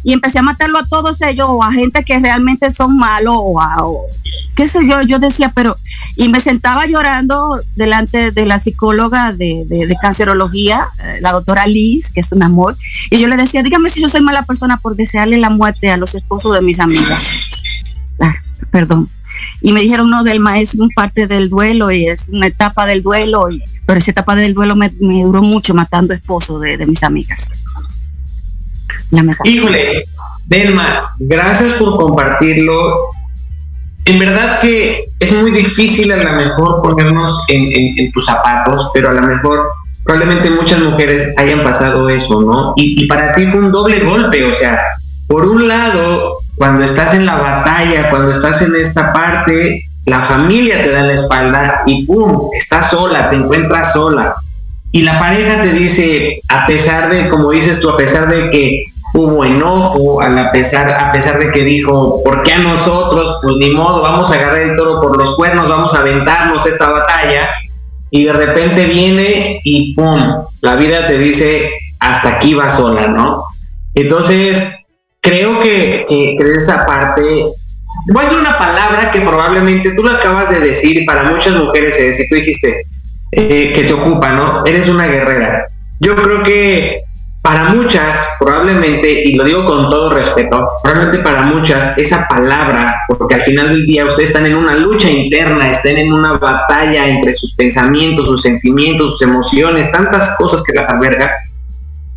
Y 0.07 0.13
empecé 0.13 0.39
a 0.39 0.43
matarlo 0.43 0.79
a 0.79 0.87
todos 0.87 1.21
ellos 1.21 1.47
o 1.51 1.65
a 1.65 1.73
gente 1.73 2.05
que 2.05 2.19
realmente 2.21 2.71
son 2.71 2.97
malos 2.97 3.35
o, 3.37 3.61
a, 3.61 3.85
qué 4.55 4.69
sé 4.69 4.87
yo. 4.89 5.03
Yo 5.03 5.19
decía, 5.19 5.51
pero... 5.53 5.77
Y 6.15 6.29
me 6.29 6.39
sentaba 6.39 6.87
llorando 6.87 7.61
delante 7.75 8.31
de 8.31 8.47
la 8.47 8.59
psicóloga 8.59 9.33
de, 9.33 9.67
de, 9.67 9.97
cancerología, 10.01 10.87
eh, 11.03 11.19
la 11.21 11.33
doctora 11.33 11.67
Liz, 11.67 12.11
que 12.11 12.21
es 12.21 12.31
un 12.31 12.43
amor. 12.43 12.77
Y 13.11 13.19
yo 13.19 13.27
le 13.27 13.37
decía, 13.37 13.63
dígame 13.63 13.91
si 13.91 14.01
yo 14.01 14.09
soy 14.09 14.21
mala 14.23 14.45
persona 14.45 14.77
por 14.79 14.95
desearle 14.95 15.39
la 15.39 15.51
muerte 15.51 15.91
a 15.91 15.97
los 15.97 16.15
esposos 16.15 16.55
de 16.55 16.63
mis 16.63 16.79
amigas. 16.79 17.21
Ah, 18.21 18.35
perdón 18.71 19.09
y 19.61 19.73
me 19.73 19.81
dijeron, 19.81 20.11
no, 20.11 20.23
Delma, 20.23 20.61
es 20.61 20.75
un 20.75 20.91
parte 20.91 21.27
del 21.27 21.49
duelo 21.49 21.91
y 21.91 22.07
es 22.07 22.29
una 22.29 22.47
etapa 22.47 22.87
del 22.87 23.03
duelo, 23.03 23.51
y, 23.51 23.63
pero 23.87 23.99
esa 23.99 24.11
etapa 24.11 24.37
del 24.37 24.55
duelo 24.55 24.77
me, 24.77 24.91
duró 24.91 25.43
mucho 25.43 25.75
matando 25.75 26.15
esposos 26.15 26.61
de, 26.61 26.87
mis 26.87 27.03
amigas. 27.03 27.53
Híjole, 29.45 30.05
Delma, 30.47 31.05
gracias 31.19 31.73
por 31.75 31.97
compartirlo. 31.97 33.09
En 34.05 34.19
verdad 34.19 34.61
que 34.61 35.05
es 35.19 35.33
muy 35.33 35.51
difícil 35.51 36.13
a 36.13 36.17
lo 36.17 36.33
mejor 36.33 36.81
ponernos 36.83 37.45
en, 37.49 38.13
tus 38.13 38.27
zapatos, 38.27 38.91
pero 38.95 39.11
a 39.11 39.13
lo 39.13 39.23
mejor 39.23 39.69
probablemente 40.05 40.51
muchas 40.51 40.81
mujeres 40.81 41.33
hayan 41.37 41.65
pasado 41.65 42.09
eso, 42.09 42.41
¿no? 42.41 42.73
Y, 42.77 43.03
y 43.05 43.07
para 43.07 43.35
ti 43.35 43.47
fue 43.47 43.61
un 43.61 43.73
doble 43.73 44.01
golpe, 44.01 44.45
o 44.45 44.55
sea, 44.55 44.81
por 45.27 45.45
un 45.45 45.67
lado 45.67 46.39
cuando 46.57 46.85
estás 46.85 47.15
en 47.15 47.27
la 47.27 47.37
batalla, 47.37 48.11
cuando 48.11 48.31
estás 48.31 48.63
en 48.63 48.75
esta 48.77 49.13
parte, 49.13 49.83
la 50.07 50.21
familia 50.21 50.83
te 50.83 50.93
da 50.93 51.03
la 51.03 51.13
espalda 51.13 51.83
y 51.87 52.07
¡pum! 52.07 52.49
Estás 52.57 52.91
sola, 52.91 53.29
te 53.29 53.37
encuentras 53.37 53.93
sola. 53.93 54.35
Y 54.93 55.03
la 55.03 55.19
pareja 55.19 55.63
te 55.63 55.73
dice, 55.73 56.41
a 56.49 56.67
pesar 56.67 57.11
de, 57.11 57.29
como 57.29 57.51
dices 57.51 57.81
tú, 57.81 57.91
a 57.91 57.97
pesar 57.97 58.29
de 58.29 58.51
que 58.51 58.85
hubo 59.17 59.45
enojo, 59.45 60.21
a, 60.21 60.53
pesar, 60.53 60.91
a 60.91 61.11
pesar 61.11 61.39
de 61.39 61.51
que 61.51 61.65
dijo, 61.65 62.23
¿por 62.23 62.43
qué 62.43 62.53
a 62.53 62.59
nosotros? 62.59 63.41
Pues 63.43 63.57
ni 63.57 63.71
modo, 63.71 64.03
vamos 64.03 64.31
a 64.31 64.35
agarrar 64.37 64.61
el 64.61 64.77
toro 64.77 65.01
por 65.01 65.17
los 65.17 65.35
cuernos, 65.37 65.69
vamos 65.69 65.95
a 65.95 66.01
aventarnos 66.01 66.67
esta 66.67 66.91
batalla. 66.91 67.49
Y 68.11 68.25
de 68.25 68.33
repente 68.33 68.87
viene 68.87 69.61
y 69.65 69.95
¡pum! 69.95 70.45
La 70.61 70.77
vida 70.77 71.07
te 71.07 71.19
dice, 71.19 71.71
hasta 71.99 72.37
aquí 72.37 72.55
va 72.55 72.71
sola, 72.71 73.09
¿no? 73.09 73.43
Entonces, 73.95 74.85
creo 75.21 75.61
que, 75.61 76.05
que, 76.09 76.45
de 76.45 76.55
esa 76.55 76.87
parte, 76.87 77.23
voy 78.13 78.19
a 78.19 78.23
decir 78.23 78.39
una 78.39 78.59
palabra 78.59 79.11
que 79.11 79.21
probablemente 79.23 79.93
tú 79.95 80.03
lo 80.03 80.13
acabas 80.13 80.51
de 80.51 80.61
decir, 80.61 81.05
para 81.07 81.25
muchas 81.25 81.55
mujeres 81.55 81.99
es, 81.99 82.19
si 82.19 82.29
tú 82.29 82.35
dijiste 82.35 82.87
eh, 83.33 83.73
que 83.75 83.87
se 83.87 83.95
ocupa, 83.95 84.31
¿no? 84.33 84.65
Eres 84.67 84.89
una 84.89 85.07
guerrera. 85.07 85.67
Yo 86.01 86.15
creo 86.17 86.43
que 86.43 87.06
para 87.47 87.69
muchas, 87.69 88.19
probablemente, 88.41 89.09
y 89.09 89.37
lo 89.37 89.45
digo 89.45 89.65
con 89.65 89.89
todo 89.89 90.13
respeto, 90.13 90.69
probablemente 90.83 91.23
para 91.23 91.43
muchas, 91.43 91.97
esa 91.97 92.27
palabra, 92.27 92.97
porque 93.17 93.37
al 93.37 93.43
final 93.43 93.69
del 93.69 93.87
día 93.87 94.05
ustedes 94.05 94.31
están 94.31 94.47
en 94.47 94.57
una 94.57 94.75
lucha 94.75 95.09
interna, 95.09 95.71
están 95.71 95.97
en 95.97 96.13
una 96.13 96.33
batalla 96.33 97.09
entre 97.09 97.33
sus 97.35 97.55
pensamientos, 97.55 98.27
sus 98.27 98.43
sentimientos, 98.43 99.13
sus 99.13 99.23
emociones, 99.23 99.93
tantas 99.93 100.37
cosas 100.37 100.65
que 100.65 100.73
las 100.73 100.89
alberga. 100.89 101.31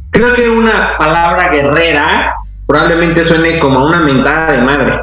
Creo 0.09 0.33
que 0.33 0.49
una 0.49 0.97
palabra 0.97 1.49
guerrera 1.49 2.33
probablemente 2.65 3.23
suene 3.23 3.59
como 3.59 3.85
una 3.85 3.99
mentada 3.99 4.53
de 4.53 4.61
madre, 4.63 4.99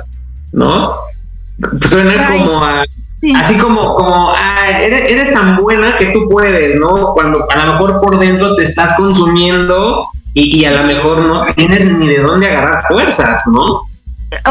¿no? 0.50 0.92
Suena 1.88 2.26
como 2.26 2.64
a, 2.64 2.84
así 3.34 3.56
como, 3.56 3.94
como 3.94 4.30
ah, 4.30 4.68
eres, 4.80 5.32
tan 5.32 5.56
buena 5.56 5.96
que 5.96 6.06
tú 6.06 6.28
puedes, 6.28 6.76
¿no? 6.76 7.12
Cuando 7.14 7.46
a 7.50 7.64
lo 7.64 7.72
mejor 7.72 8.00
por 8.00 8.18
dentro 8.18 8.54
te 8.56 8.62
estás 8.62 8.94
consumiendo 8.96 10.06
y, 10.34 10.60
y 10.60 10.64
a 10.64 10.82
lo 10.82 10.86
mejor 10.86 11.18
no 11.18 11.44
tienes 11.54 11.92
ni 11.96 12.08
de 12.08 12.18
dónde 12.20 12.48
agarrar 12.48 12.84
fuerzas, 12.88 13.42
¿no? 13.52 13.82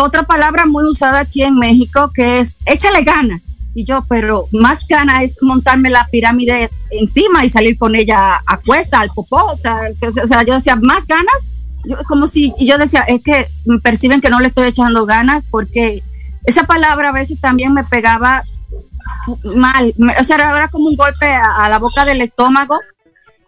Otra 0.01 0.23
palabra 0.23 0.65
muy 0.65 0.83
usada 0.85 1.19
aquí 1.19 1.43
en 1.43 1.55
México 1.55 2.11
que 2.13 2.39
es 2.39 2.57
échale 2.65 3.03
ganas. 3.03 3.57
Y 3.77 3.83
yo, 3.83 4.05
pero 4.07 4.45
más 4.53 4.87
ganas 4.87 5.21
es 5.21 5.37
montarme 5.41 5.89
la 5.89 6.07
pirámide 6.09 6.69
encima 6.91 7.43
y 7.43 7.49
salir 7.49 7.77
con 7.77 7.93
ella 7.93 8.41
a 8.45 8.57
cuesta, 8.65 9.01
al 9.01 9.09
popó. 9.09 9.43
O 9.45 9.57
sea, 9.57 10.43
yo 10.43 10.53
decía, 10.53 10.77
más 10.77 11.05
ganas 11.05 11.49
como 12.07 12.27
si, 12.27 12.53
y 12.57 12.67
yo 12.67 12.77
decía, 12.77 13.01
es 13.01 13.21
que 13.21 13.47
perciben 13.83 14.21
que 14.21 14.29
no 14.29 14.39
le 14.39 14.47
estoy 14.47 14.67
echando 14.67 15.05
ganas 15.05 15.43
porque 15.51 16.01
esa 16.45 16.63
palabra 16.63 17.09
a 17.09 17.13
veces 17.13 17.39
también 17.39 17.73
me 17.73 17.83
pegaba 17.83 18.43
mal, 19.55 19.93
o 20.19 20.23
sea, 20.23 20.35
era 20.35 20.67
como 20.69 20.89
un 20.89 20.95
golpe 20.95 21.27
a, 21.27 21.67
la 21.69 21.79
boca 21.79 22.05
del 22.05 22.21
estómago. 22.21 22.79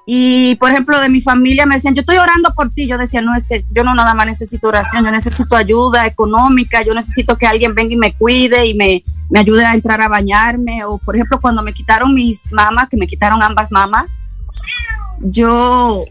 Y 0.06 0.56
por 0.56 0.72
ejemplo, 0.72 1.00
de 1.02 1.10
mi 1.10 1.22
familia 1.22 1.66
me 1.66 1.76
decían, 1.76 1.94
yo 1.94 2.02
estoy 2.02 2.18
orando 2.18 2.54
por 2.56 2.70
ti. 2.70 2.88
Yo 2.88 2.98
decía, 2.98 3.22
no, 3.22 3.36
es 3.36 3.46
que 3.46 3.66
yo 3.72 3.84
no 3.84 3.94
nada 3.94 4.14
más 4.14 4.26
necesito 4.26 4.70
oración, 4.70 5.04
yo 5.04 5.12
necesito 5.12 5.56
ayuda 5.56 6.06
económica, 6.06 6.82
yo 6.82 6.94
necesito 6.94 7.36
que 7.36 7.46
alguien 7.46 7.76
venga 7.76 7.94
y 7.94 7.98
me 7.98 8.14
cuide 8.14 8.66
y 8.68 8.74
me, 8.76 9.04
me 9.30 9.40
ayude 9.40 9.66
a 9.66 9.74
entrar 9.74 10.00
a 10.02 10.08
bañarme. 10.08 10.86
O 10.86 10.98
por 10.98 11.16
ejemplo, 11.16 11.42
cuando 11.42 11.62
me 11.62 11.74
quitaron 11.74 12.14
mis 12.14 12.52
mamás, 12.54 12.88
que 12.88 12.98
me 12.98 13.08
quitaron 13.08 13.44
ambas 13.44 13.72
mamás, 13.72 14.10
yo 15.20 16.06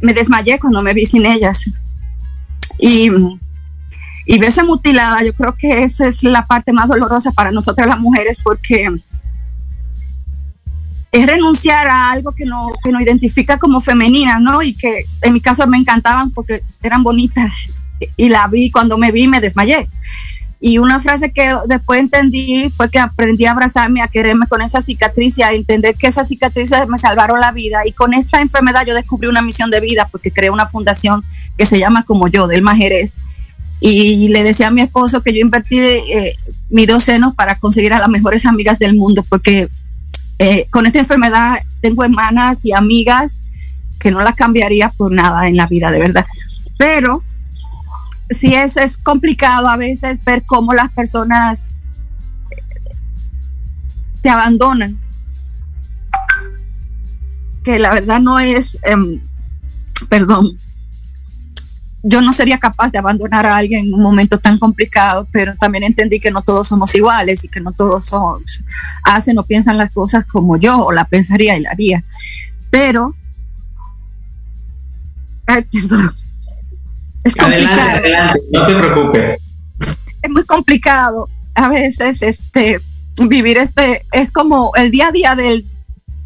me 0.00 0.14
desmayé 0.14 0.58
cuando 0.58 0.82
me 0.82 0.94
vi 0.94 1.04
sin 1.06 1.26
ellas. 1.26 1.64
Y, 2.78 3.10
y 4.26 4.38
verse 4.38 4.62
mutilada, 4.62 5.22
yo 5.24 5.32
creo 5.32 5.54
que 5.54 5.82
esa 5.82 6.06
es 6.06 6.22
la 6.22 6.46
parte 6.46 6.72
más 6.72 6.88
dolorosa 6.88 7.32
para 7.32 7.50
nosotras 7.50 7.88
las 7.88 7.98
mujeres 7.98 8.36
porque 8.42 8.88
es 11.12 11.26
renunciar 11.26 11.88
a 11.88 12.10
algo 12.12 12.32
que 12.32 12.44
no, 12.44 12.68
que 12.84 12.92
nos 12.92 13.02
identifica 13.02 13.58
como 13.58 13.80
femenina, 13.80 14.38
¿no? 14.38 14.62
Y 14.62 14.74
que 14.74 15.04
en 15.22 15.32
mi 15.32 15.40
caso 15.40 15.66
me 15.66 15.78
encantaban 15.78 16.30
porque 16.30 16.62
eran 16.82 17.02
bonitas. 17.02 17.70
Y 18.16 18.28
la 18.28 18.46
vi, 18.46 18.70
cuando 18.70 18.96
me 18.96 19.10
vi 19.10 19.26
me 19.26 19.40
desmayé. 19.40 19.88
Y 20.62 20.78
una 20.78 21.00
frase 21.00 21.32
que 21.32 21.54
después 21.66 22.00
entendí 22.00 22.70
fue 22.70 22.90
que 22.90 22.98
aprendí 22.98 23.46
a 23.46 23.52
abrazarme, 23.52 24.02
a 24.02 24.08
quererme 24.08 24.46
con 24.46 24.60
esa 24.60 24.82
cicatriz 24.82 25.38
y 25.38 25.42
a 25.42 25.52
entender 25.52 25.94
que 25.94 26.06
esas 26.06 26.28
cicatrices 26.28 26.86
me 26.86 26.98
salvaron 26.98 27.40
la 27.40 27.50
vida. 27.50 27.86
Y 27.86 27.92
con 27.92 28.12
esta 28.12 28.40
enfermedad 28.40 28.84
yo 28.86 28.94
descubrí 28.94 29.26
una 29.26 29.42
misión 29.42 29.70
de 29.70 29.80
vida 29.80 30.06
porque 30.12 30.30
creé 30.30 30.50
una 30.50 30.66
fundación 30.66 31.24
que 31.56 31.64
se 31.64 31.78
llama 31.78 32.04
como 32.04 32.28
yo, 32.28 32.46
del 32.46 32.62
Majerez. 32.62 33.16
Y 33.80 34.28
le 34.28 34.44
decía 34.44 34.68
a 34.68 34.70
mi 34.70 34.82
esposo 34.82 35.22
que 35.22 35.32
yo 35.32 35.40
invertí 35.40 35.78
eh, 35.78 36.36
mis 36.68 36.86
dos 36.86 37.02
senos 37.02 37.34
para 37.34 37.54
conseguir 37.56 37.92
a 37.94 37.98
las 37.98 38.08
mejores 38.08 38.44
amigas 38.44 38.78
del 38.78 38.94
mundo, 38.94 39.24
porque 39.28 39.68
eh, 40.38 40.66
con 40.70 40.86
esta 40.86 40.98
enfermedad 40.98 41.58
tengo 41.80 42.04
hermanas 42.04 42.64
y 42.64 42.72
amigas 42.72 43.40
que 43.98 44.10
no 44.10 44.20
las 44.20 44.34
cambiaría 44.34 44.88
por 44.88 45.12
nada 45.12 45.48
en 45.48 45.56
la 45.56 45.66
vida, 45.66 45.90
de 45.90 45.98
verdad. 45.98 46.24
Pero 46.78 47.22
sí 48.30 48.54
es, 48.54 48.76
es 48.76 48.96
complicado 48.96 49.68
a 49.68 49.76
veces 49.76 50.18
ver 50.24 50.42
cómo 50.46 50.72
las 50.72 50.90
personas 50.90 51.72
te 54.22 54.30
abandonan. 54.30 54.98
Que 57.62 57.78
la 57.78 57.92
verdad 57.92 58.20
no 58.20 58.40
es, 58.40 58.78
em, 58.84 59.20
perdón, 60.08 60.58
yo 62.02 62.20
no 62.20 62.32
sería 62.32 62.58
capaz 62.58 62.92
de 62.92 62.98
abandonar 62.98 63.46
a 63.46 63.56
alguien 63.56 63.86
en 63.86 63.94
un 63.94 64.02
momento 64.02 64.38
tan 64.38 64.58
complicado, 64.58 65.26
pero 65.32 65.54
también 65.56 65.84
entendí 65.84 66.18
que 66.18 66.30
no 66.30 66.42
todos 66.42 66.68
somos 66.68 66.94
iguales 66.94 67.44
y 67.44 67.48
que 67.48 67.60
no 67.60 67.72
todos 67.72 68.04
son, 68.04 68.42
hacen 69.04 69.38
o 69.38 69.42
piensan 69.42 69.76
las 69.76 69.90
cosas 69.90 70.24
como 70.24 70.56
yo 70.56 70.78
o 70.78 70.92
la 70.92 71.04
pensaría 71.04 71.56
y 71.56 71.60
la 71.60 71.70
haría. 71.70 72.02
Pero, 72.70 73.14
ay, 75.46 75.64
perdón. 75.70 76.14
Es 77.22 77.36
complicado. 77.36 77.80
Adelante, 77.80 78.14
adelante, 78.14 78.40
no 78.52 78.66
te 78.66 78.74
preocupes. 78.74 79.38
Es 80.22 80.30
muy 80.30 80.44
complicado. 80.44 81.28
A 81.54 81.68
veces, 81.68 82.22
este, 82.22 82.80
vivir 83.28 83.58
este, 83.58 84.02
es 84.12 84.30
como 84.30 84.72
el 84.76 84.90
día 84.90 85.08
a 85.08 85.12
día 85.12 85.34
del, 85.34 85.66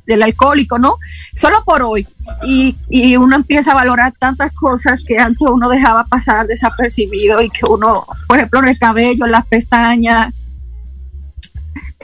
del 0.07 0.23
alcohólico, 0.23 0.79
¿no? 0.79 0.97
Solo 1.35 1.63
por 1.65 1.83
hoy. 1.83 2.07
Y, 2.45 2.77
y, 2.89 3.17
uno 3.17 3.37
empieza 3.37 3.73
a 3.73 3.77
valorar 3.77 4.13
tantas 4.19 4.53
cosas 4.53 5.03
que 5.07 5.19
antes 5.19 5.47
uno 5.49 5.69
dejaba 5.69 6.05
pasar 6.05 6.47
desapercibido 6.47 7.41
y 7.43 7.51
que 7.51 7.67
uno, 7.67 8.05
por 8.27 8.39
ejemplo, 8.39 8.61
en 8.61 8.69
el 8.69 8.79
cabello, 8.79 9.25
en 9.25 9.33
las 9.33 9.47
pestañas. 9.47 10.35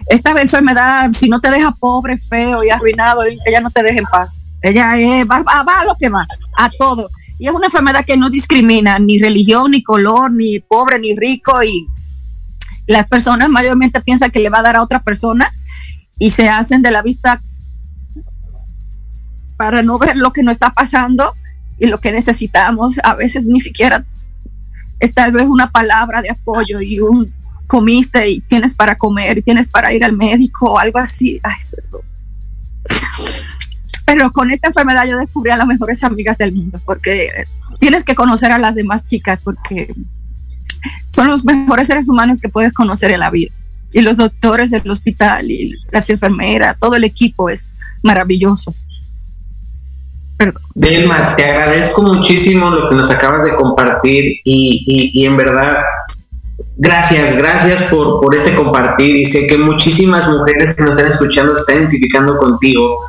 Esta 0.06 0.30
enfermedad, 0.40 1.12
si 1.12 1.28
no 1.28 1.40
te 1.40 1.50
deja 1.50 1.70
pobre, 1.72 2.18
feo 2.18 2.64
y 2.64 2.70
arruinado, 2.70 3.22
ella 3.22 3.60
no 3.60 3.70
te 3.70 3.82
deja 3.82 3.98
en 3.98 4.06
paz. 4.06 4.40
Ella 4.62 4.92
va, 5.24 5.42
va 5.42 5.80
a 5.80 5.84
lo 5.84 5.94
que 5.98 6.08
va, 6.08 6.26
a 6.56 6.70
todo. 6.70 7.08
Y 7.38 7.48
es 7.48 7.54
una 7.54 7.66
enfermedad 7.66 8.04
que 8.04 8.18
no 8.18 8.28
discrimina 8.28 8.98
ni 8.98 9.18
religión, 9.18 9.70
ni 9.70 9.82
color, 9.82 10.30
ni 10.30 10.60
pobre, 10.60 10.98
ni 10.98 11.16
rico. 11.16 11.62
Y 11.62 11.86
las 12.86 13.08
personas 13.08 13.48
mayormente 13.48 14.00
piensan 14.02 14.30
que 14.30 14.40
le 14.40 14.50
va 14.50 14.58
a 14.58 14.62
dar 14.62 14.76
a 14.76 14.82
otra 14.82 15.02
persona 15.02 15.50
y 16.18 16.30
se 16.30 16.50
hacen 16.50 16.82
de 16.82 16.90
la 16.90 17.00
vista 17.00 17.40
para 19.61 19.83
no 19.83 19.99
ver 19.99 20.16
lo 20.16 20.33
que 20.33 20.42
nos 20.42 20.53
está 20.53 20.70
pasando 20.70 21.35
y 21.79 21.87
lo 21.87 22.01
que 22.01 22.12
necesitamos. 22.12 22.99
A 23.05 23.14
veces 23.14 23.44
ni 23.44 23.61
siquiera 23.61 24.07
es 24.99 25.12
tal 25.12 25.33
vez 25.33 25.44
una 25.44 25.70
palabra 25.70 26.23
de 26.23 26.31
apoyo 26.31 26.81
y 26.81 26.99
un 27.01 27.31
comiste 27.66 28.27
y 28.27 28.40
tienes 28.40 28.73
para 28.73 28.96
comer 28.96 29.37
y 29.37 29.42
tienes 29.42 29.66
para 29.66 29.92
ir 29.92 30.03
al 30.03 30.14
médico 30.14 30.73
o 30.73 30.79
algo 30.79 30.99
así. 30.99 31.40
Ay. 31.42 31.57
Pero 34.07 34.33
con 34.33 34.51
esta 34.51 34.68
enfermedad 34.68 35.07
yo 35.07 35.18
descubrí 35.18 35.51
a 35.51 35.59
las 35.59 35.66
mejores 35.66 36.03
amigas 36.05 36.38
del 36.38 36.55
mundo 36.55 36.81
porque 36.87 37.29
tienes 37.79 38.03
que 38.03 38.14
conocer 38.14 38.53
a 38.53 38.59
las 38.59 38.77
demás 38.77 39.05
chicas 39.05 39.40
porque 39.44 39.94
son 41.11 41.27
los 41.27 41.44
mejores 41.44 41.87
seres 41.87 42.09
humanos 42.09 42.40
que 42.40 42.49
puedes 42.49 42.73
conocer 42.73 43.11
en 43.11 43.20
la 43.20 43.31
vida. 43.31 43.53
Y 43.92 44.01
los 44.01 44.16
doctores 44.16 44.70
del 44.70 44.88
hospital 44.88 45.51
y 45.51 45.77
las 45.90 46.09
enfermeras, 46.09 46.79
todo 46.81 46.94
el 46.94 47.05
equipo 47.05 47.51
es 47.51 47.73
maravilloso. 48.03 48.75
Delma, 50.74 51.37
te 51.37 51.44
agradezco 51.44 52.03
muchísimo 52.03 52.70
lo 52.70 52.88
que 52.88 52.94
nos 52.94 53.11
acabas 53.11 53.44
de 53.44 53.55
compartir 53.55 54.40
y, 54.44 55.12
y, 55.12 55.26
en 55.26 55.37
verdad, 55.37 55.83
gracias, 56.76 57.37
gracias 57.37 57.83
por, 57.85 58.20
por 58.20 58.35
este 58.35 58.55
compartir 58.55 59.16
y 59.16 59.26
sé 59.26 59.46
que 59.46 59.59
muchísimas 59.59 60.29
mujeres 60.29 60.74
que 60.74 60.83
nos 60.83 60.96
están 60.96 61.11
escuchando 61.11 61.55
se 61.55 61.61
están 61.61 61.76
identificando 61.79 62.38
contigo. 62.38 63.00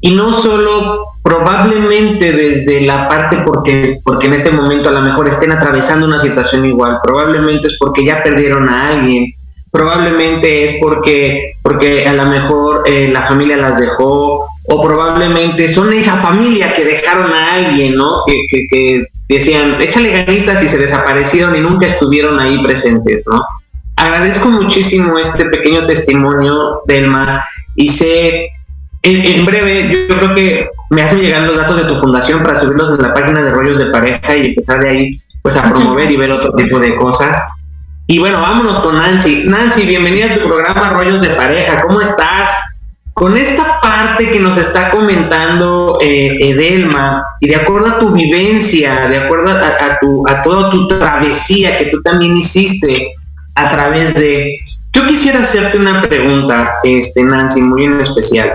Y 0.00 0.14
no 0.14 0.32
solo 0.32 1.08
probablemente 1.24 2.32
desde 2.32 2.82
la 2.82 3.08
parte 3.08 3.38
porque, 3.44 3.98
porque 4.04 4.28
en 4.28 4.34
este 4.34 4.52
momento 4.52 4.88
a 4.88 4.92
lo 4.92 5.00
mejor 5.00 5.26
estén 5.26 5.50
atravesando 5.50 6.06
una 6.06 6.20
situación 6.20 6.64
igual, 6.64 7.00
probablemente 7.02 7.66
es 7.66 7.76
porque 7.78 8.04
ya 8.04 8.22
perdieron 8.22 8.68
a 8.68 8.90
alguien, 8.90 9.32
probablemente 9.72 10.62
es 10.62 10.76
porque, 10.80 11.54
porque 11.62 12.06
a 12.06 12.12
lo 12.12 12.26
mejor 12.26 12.84
eh, 12.86 13.10
la 13.12 13.22
familia 13.22 13.56
las 13.56 13.80
dejó, 13.80 14.46
o 14.70 14.82
probablemente 14.82 15.66
son 15.66 15.92
esa 15.92 16.16
familia 16.18 16.74
que 16.74 16.84
dejaron 16.84 17.32
a 17.32 17.54
alguien, 17.54 17.96
¿no? 17.96 18.22
Que, 18.26 18.66
que, 18.70 19.06
decían, 19.28 19.80
échale 19.80 20.24
ganitas 20.24 20.62
y 20.62 20.68
se 20.68 20.78
desaparecieron 20.78 21.56
y 21.56 21.60
nunca 21.60 21.86
estuvieron 21.86 22.38
ahí 22.38 22.62
presentes, 22.62 23.24
¿no? 23.26 23.42
Agradezco 23.96 24.50
muchísimo 24.50 25.18
este 25.18 25.46
pequeño 25.46 25.86
testimonio, 25.86 26.82
Delma, 26.86 27.42
y 27.74 27.88
sé, 27.88 28.50
en, 29.02 29.44
breve, 29.44 30.06
yo, 30.08 30.16
creo 30.16 30.34
que 30.34 30.68
me 30.90 31.02
hacen 31.02 31.20
llegar 31.20 31.42
los 31.42 31.56
datos 31.56 31.76
de 31.76 31.84
tu 31.84 31.94
fundación 31.96 32.42
para 32.42 32.54
subirlos 32.54 32.98
en 32.98 33.02
la 33.02 33.14
página 33.14 33.42
de 33.42 33.50
Rollos 33.50 33.78
de 33.78 33.86
Pareja 33.86 34.36
y 34.36 34.46
empezar 34.46 34.80
de 34.80 34.88
ahí, 34.88 35.10
pues 35.42 35.56
a 35.56 35.62
promover 35.72 36.10
y 36.10 36.16
ver 36.16 36.30
otro 36.30 36.52
tipo 36.52 36.78
de 36.78 36.94
cosas. 36.96 37.42
Y 38.06 38.18
bueno, 38.18 38.40
vámonos 38.40 38.78
con 38.80 38.96
Nancy. 38.96 39.44
Nancy, 39.46 39.86
bienvenida 39.86 40.26
a 40.26 40.34
tu 40.34 40.46
programa 40.46 40.90
Rollos 40.90 41.22
de 41.22 41.30
Pareja. 41.30 41.82
¿Cómo 41.82 42.00
estás? 42.00 42.77
Con 43.18 43.36
esta 43.36 43.80
parte 43.80 44.30
que 44.30 44.38
nos 44.38 44.56
está 44.56 44.90
comentando 44.90 45.98
eh, 46.00 46.36
Edelma, 46.38 47.24
y 47.40 47.48
de 47.48 47.56
acuerdo 47.56 47.88
a 47.88 47.98
tu 47.98 48.12
vivencia, 48.12 49.08
de 49.08 49.18
acuerdo 49.18 49.50
a, 49.50 49.98
tu, 50.00 50.22
a 50.28 50.40
toda 50.42 50.70
tu 50.70 50.86
travesía 50.86 51.76
que 51.78 51.86
tú 51.86 52.00
también 52.02 52.36
hiciste 52.36 53.12
a 53.56 53.70
través 53.70 54.14
de... 54.14 54.56
Yo 54.92 55.04
quisiera 55.06 55.40
hacerte 55.40 55.78
una 55.78 56.02
pregunta, 56.02 56.74
este, 56.84 57.24
Nancy, 57.24 57.60
muy 57.60 57.84
en 57.84 58.00
especial. 58.00 58.52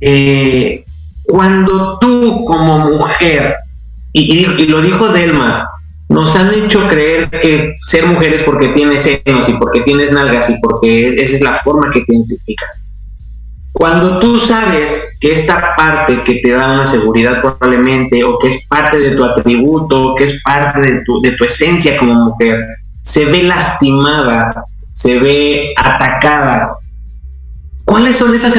Eh, 0.00 0.84
cuando 1.24 1.98
tú 1.98 2.44
como 2.46 2.78
mujer, 2.78 3.54
y, 4.14 4.46
y, 4.46 4.66
lo 4.66 4.80
dijo 4.80 5.08
Delma, 5.08 5.68
nos 6.08 6.34
han 6.36 6.54
hecho 6.54 6.88
creer 6.88 7.28
que 7.28 7.74
ser 7.82 8.06
mujer 8.06 8.32
es 8.32 8.42
porque 8.44 8.68
tienes 8.68 9.02
senos 9.02 9.46
y 9.48 9.52
porque 9.54 9.82
tienes 9.82 10.10
nalgas 10.10 10.48
y 10.48 10.58
porque 10.62 11.08
esa 11.08 11.36
es 11.36 11.42
la 11.42 11.54
forma 11.56 11.90
que 11.90 12.00
te 12.00 12.14
identifican 12.14 12.68
cuando 13.78 14.20
tú 14.20 14.38
sabes 14.38 15.18
que 15.20 15.32
esta 15.32 15.74
parte 15.76 16.22
que 16.24 16.36
te 16.36 16.52
da 16.52 16.72
una 16.72 16.86
seguridad 16.86 17.42
probablemente, 17.42 18.24
o 18.24 18.38
que 18.38 18.48
es 18.48 18.66
parte 18.68 18.98
de 18.98 19.10
tu 19.10 19.22
atributo, 19.22 20.14
que 20.14 20.24
es 20.24 20.40
parte 20.42 20.80
de 20.80 21.04
tu, 21.04 21.20
de 21.20 21.32
tu 21.32 21.44
esencia 21.44 21.98
como 21.98 22.14
mujer, 22.14 22.66
se 23.02 23.26
ve 23.26 23.42
lastimada, 23.42 24.64
se 24.94 25.18
ve 25.18 25.74
atacada, 25.76 26.72
¿cuáles 27.84 28.16
son 28.16 28.34
esas 28.34 28.56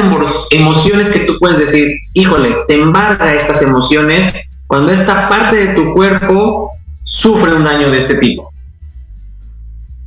emociones 0.50 1.10
que 1.10 1.20
tú 1.20 1.36
puedes 1.40 1.58
decir, 1.58 1.98
híjole, 2.12 2.54
te 2.68 2.80
embarga 2.80 3.34
estas 3.34 3.60
emociones 3.62 4.32
cuando 4.68 4.92
esta 4.92 5.28
parte 5.28 5.56
de 5.56 5.74
tu 5.74 5.94
cuerpo 5.94 6.70
sufre 7.02 7.54
un 7.54 7.64
daño 7.64 7.90
de 7.90 7.98
este 7.98 8.14
tipo? 8.18 8.52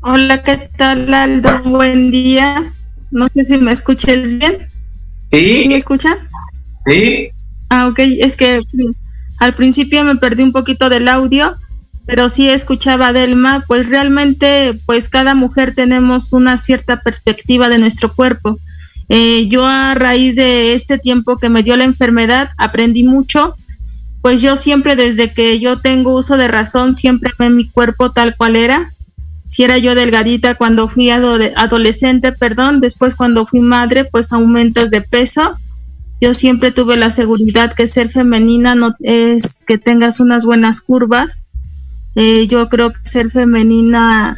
Hola, 0.04 0.42
¿qué 0.42 0.70
tal 0.78 1.14
Aldo? 1.14 1.50
Buen 1.66 2.12
día. 2.12 2.64
No 3.12 3.28
sé 3.28 3.44
si 3.44 3.58
me 3.58 3.74
escuches 3.74 4.40
bien. 4.40 4.71
¿Sí? 5.32 5.66
¿Me 5.68 5.76
escuchan? 5.76 6.18
Sí. 6.86 7.30
Ah, 7.70 7.88
ok, 7.88 8.00
es 8.00 8.36
que 8.36 8.62
al 9.40 9.54
principio 9.54 10.04
me 10.04 10.16
perdí 10.16 10.44
un 10.44 10.52
poquito 10.52 10.90
del 10.90 11.08
audio, 11.08 11.56
pero 12.06 12.30
sí 12.30 12.50
escuchaba 12.50 13.08
a 13.08 13.14
Delma, 13.14 13.64
pues 13.68 13.90
realmente, 13.90 14.74
pues 14.86 15.08
cada 15.08 15.34
mujer 15.34 15.74
tenemos 15.74 16.34
una 16.34 16.58
cierta 16.58 17.00
perspectiva 17.00 17.70
de 17.70 17.78
nuestro 17.78 18.14
cuerpo. 18.14 18.60
Eh, 19.08 19.48
yo 19.48 19.66
a 19.66 19.94
raíz 19.96 20.36
de 20.36 20.74
este 20.74 20.98
tiempo 20.98 21.38
que 21.38 21.50
me 21.50 21.64
dio 21.64 21.76
la 21.76 21.84
enfermedad 21.84 22.50
aprendí 22.58 23.04
mucho, 23.04 23.56
pues 24.22 24.42
yo 24.42 24.56
siempre 24.56 24.96
desde 24.96 25.32
que 25.32 25.60
yo 25.60 25.80
tengo 25.80 26.16
uso 26.16 26.38
de 26.38 26.48
razón, 26.48 26.96
siempre 26.96 27.32
ve 27.40 27.50
mi 27.50 27.68
cuerpo 27.70 28.12
tal 28.12 28.36
cual 28.36 28.56
era, 28.56 28.94
si 29.52 29.64
era 29.64 29.78
yo 29.78 29.96
delgadita 29.96 30.56
cuando 30.56 30.88
fui 30.88 31.10
adolescente, 31.10 32.32
perdón, 32.32 32.80
después 32.80 33.16
cuando 33.16 33.46
fui 33.46 33.60
madre, 33.60 34.06
pues 34.06 34.32
aumentos 34.32 34.90
de 34.92 35.02
peso. 35.02 35.58
Yo 36.22 36.34
siempre 36.34 36.72
tuve 36.72 36.96
la 36.96 37.12
seguridad 37.12 37.74
que 37.74 37.86
ser 37.86 38.08
femenina 38.08 38.76
no 38.76 38.96
es 39.02 39.66
que 39.68 39.78
tengas 39.78 40.22
unas 40.22 40.46
buenas 40.46 40.80
curvas. 40.80 41.48
Eh, 42.16 42.48
yo 42.48 42.70
creo 42.70 42.92
que 42.92 43.00
ser 43.04 43.30
femenina 43.30 44.38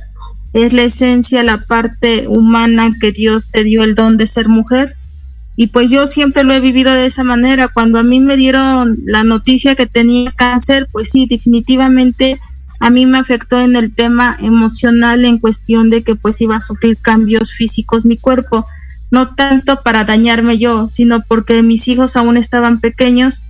es 0.53 0.73
la 0.73 0.81
esencia, 0.81 1.43
la 1.43 1.59
parte 1.59 2.27
humana 2.27 2.89
que 2.99 3.11
Dios 3.11 3.51
te 3.51 3.63
dio 3.63 3.83
el 3.83 3.93
don 3.93 4.17
de 4.17 4.25
ser 4.25 4.49
mujer. 4.49 4.95
Y 5.55 5.67
pues 5.67 5.91
yo 5.91 6.07
siempre 6.07 6.43
lo 6.43 6.55
he 6.55 6.59
vivido 6.59 6.91
de 6.91 7.05
esa 7.05 7.23
manera. 7.23 7.67
Cuando 7.67 7.99
a 7.99 8.03
mí 8.03 8.19
me 8.19 8.35
dieron 8.35 8.97
la 9.05 9.23
noticia 9.23 9.75
que 9.75 9.85
tenía 9.85 10.31
cáncer, 10.31 10.87
pues 10.91 11.11
sí, 11.11 11.27
definitivamente 11.27 12.39
a 12.83 12.89
mí 12.89 13.05
me 13.05 13.17
afectó 13.17 13.61
en 13.61 13.77
el 13.77 13.95
tema 13.95 14.35
emocional 14.41 15.23
en 15.23 15.39
cuestión 15.39 15.89
de 15.89 16.03
que 16.03 16.17
pues 16.17 16.41
iba 16.41 16.57
a 16.57 16.61
sufrir 16.61 16.97
cambios 17.01 17.53
físicos 17.53 18.03
mi 18.03 18.17
cuerpo, 18.17 18.65
no 19.09 19.33
tanto 19.35 19.81
para 19.81 20.03
dañarme 20.03 20.57
yo, 20.57 20.89
sino 20.89 21.21
porque 21.21 21.63
mis 21.63 21.87
hijos 21.87 22.17
aún 22.17 22.35
estaban 22.35 22.81
pequeños 22.81 23.43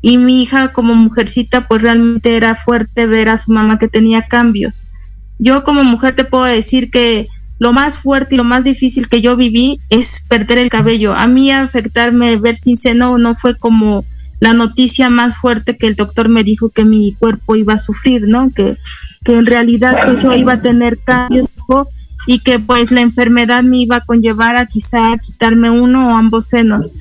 y 0.00 0.16
mi 0.16 0.40
hija 0.40 0.68
como 0.68 0.94
mujercita 0.94 1.68
pues 1.68 1.82
realmente 1.82 2.34
era 2.34 2.54
fuerte 2.54 3.04
ver 3.04 3.28
a 3.28 3.36
su 3.36 3.52
mamá 3.52 3.78
que 3.78 3.88
tenía 3.88 4.22
cambios. 4.22 4.86
yo 5.38 5.64
como 5.64 5.84
mujer 5.84 6.16
te 6.16 6.24
puedo 6.24 6.44
decir 6.44 6.90
que 6.90 7.28
lo 7.58 7.74
más 7.74 7.98
fuerte 7.98 8.36
y 8.36 8.38
lo 8.38 8.44
más 8.44 8.64
difícil 8.64 9.06
que 9.06 9.20
yo 9.20 9.36
viví 9.36 9.80
es 9.90 10.24
perder 10.30 10.56
el 10.56 10.70
cabello. 10.70 11.12
A 11.12 11.26
mí 11.26 11.50
afectarme, 11.50 12.36
ver 12.36 12.56
sin 12.56 12.78
seno, 12.78 13.18
no 13.18 13.34
fue 13.34 13.54
como 13.54 14.06
la 14.40 14.52
noticia 14.52 15.10
más 15.10 15.36
fuerte 15.36 15.76
que 15.76 15.86
el 15.86 15.96
doctor 15.96 16.28
me 16.28 16.44
dijo 16.44 16.70
que 16.70 16.84
mi 16.84 17.14
cuerpo 17.18 17.56
iba 17.56 17.74
a 17.74 17.78
sufrir, 17.78 18.28
¿no? 18.28 18.50
Que, 18.50 18.76
que 19.24 19.36
en 19.36 19.46
realidad 19.46 20.16
yo 20.22 20.34
iba 20.34 20.54
a 20.54 20.62
tener 20.62 20.98
cambios 20.98 21.48
y 22.26 22.40
que 22.40 22.58
pues 22.58 22.90
la 22.90 23.00
enfermedad 23.00 23.62
me 23.62 23.78
iba 23.78 23.96
a 23.96 24.04
conllevar 24.04 24.56
a 24.56 24.66
quizá 24.66 25.16
quitarme 25.16 25.70
uno 25.70 26.08
o 26.08 26.16
ambos 26.16 26.46
senos. 26.48 26.94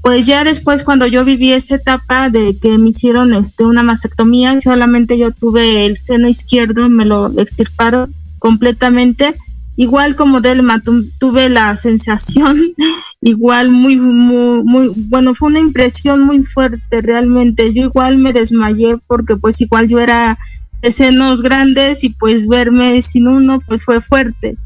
Pues 0.00 0.24
ya 0.24 0.44
después 0.44 0.82
cuando 0.82 1.06
yo 1.06 1.24
viví 1.24 1.52
esa 1.52 1.74
etapa 1.74 2.30
de 2.30 2.56
que 2.56 2.78
me 2.78 2.88
hicieron 2.88 3.34
este 3.34 3.64
una 3.64 3.82
mastectomía, 3.82 4.58
solamente 4.60 5.18
yo 5.18 5.32
tuve 5.32 5.84
el 5.84 5.98
seno 5.98 6.28
izquierdo, 6.28 6.88
me 6.88 7.04
lo 7.04 7.26
extirparon 7.38 8.14
completamente 8.38 9.34
igual 9.76 10.16
como 10.16 10.40
Delma, 10.40 10.82
tuve 11.20 11.48
la 11.48 11.76
sensación 11.76 12.56
igual 13.20 13.70
muy, 13.70 13.96
muy, 13.96 14.62
muy, 14.64 14.90
bueno, 15.08 15.34
fue 15.34 15.50
una 15.50 15.60
impresión 15.60 16.22
muy 16.22 16.44
fuerte 16.44 17.00
realmente. 17.02 17.72
Yo 17.72 17.84
igual 17.84 18.18
me 18.18 18.32
desmayé 18.32 18.96
porque 19.06 19.36
pues 19.36 19.60
igual 19.60 19.88
yo 19.88 19.98
era 19.98 20.38
de 20.82 20.90
senos 20.90 21.42
grandes 21.42 22.04
y 22.04 22.10
pues 22.10 22.48
verme 22.48 23.00
sin 23.02 23.28
uno 23.28 23.60
pues 23.66 23.84
fue 23.84 24.00
fuerte. 24.00 24.56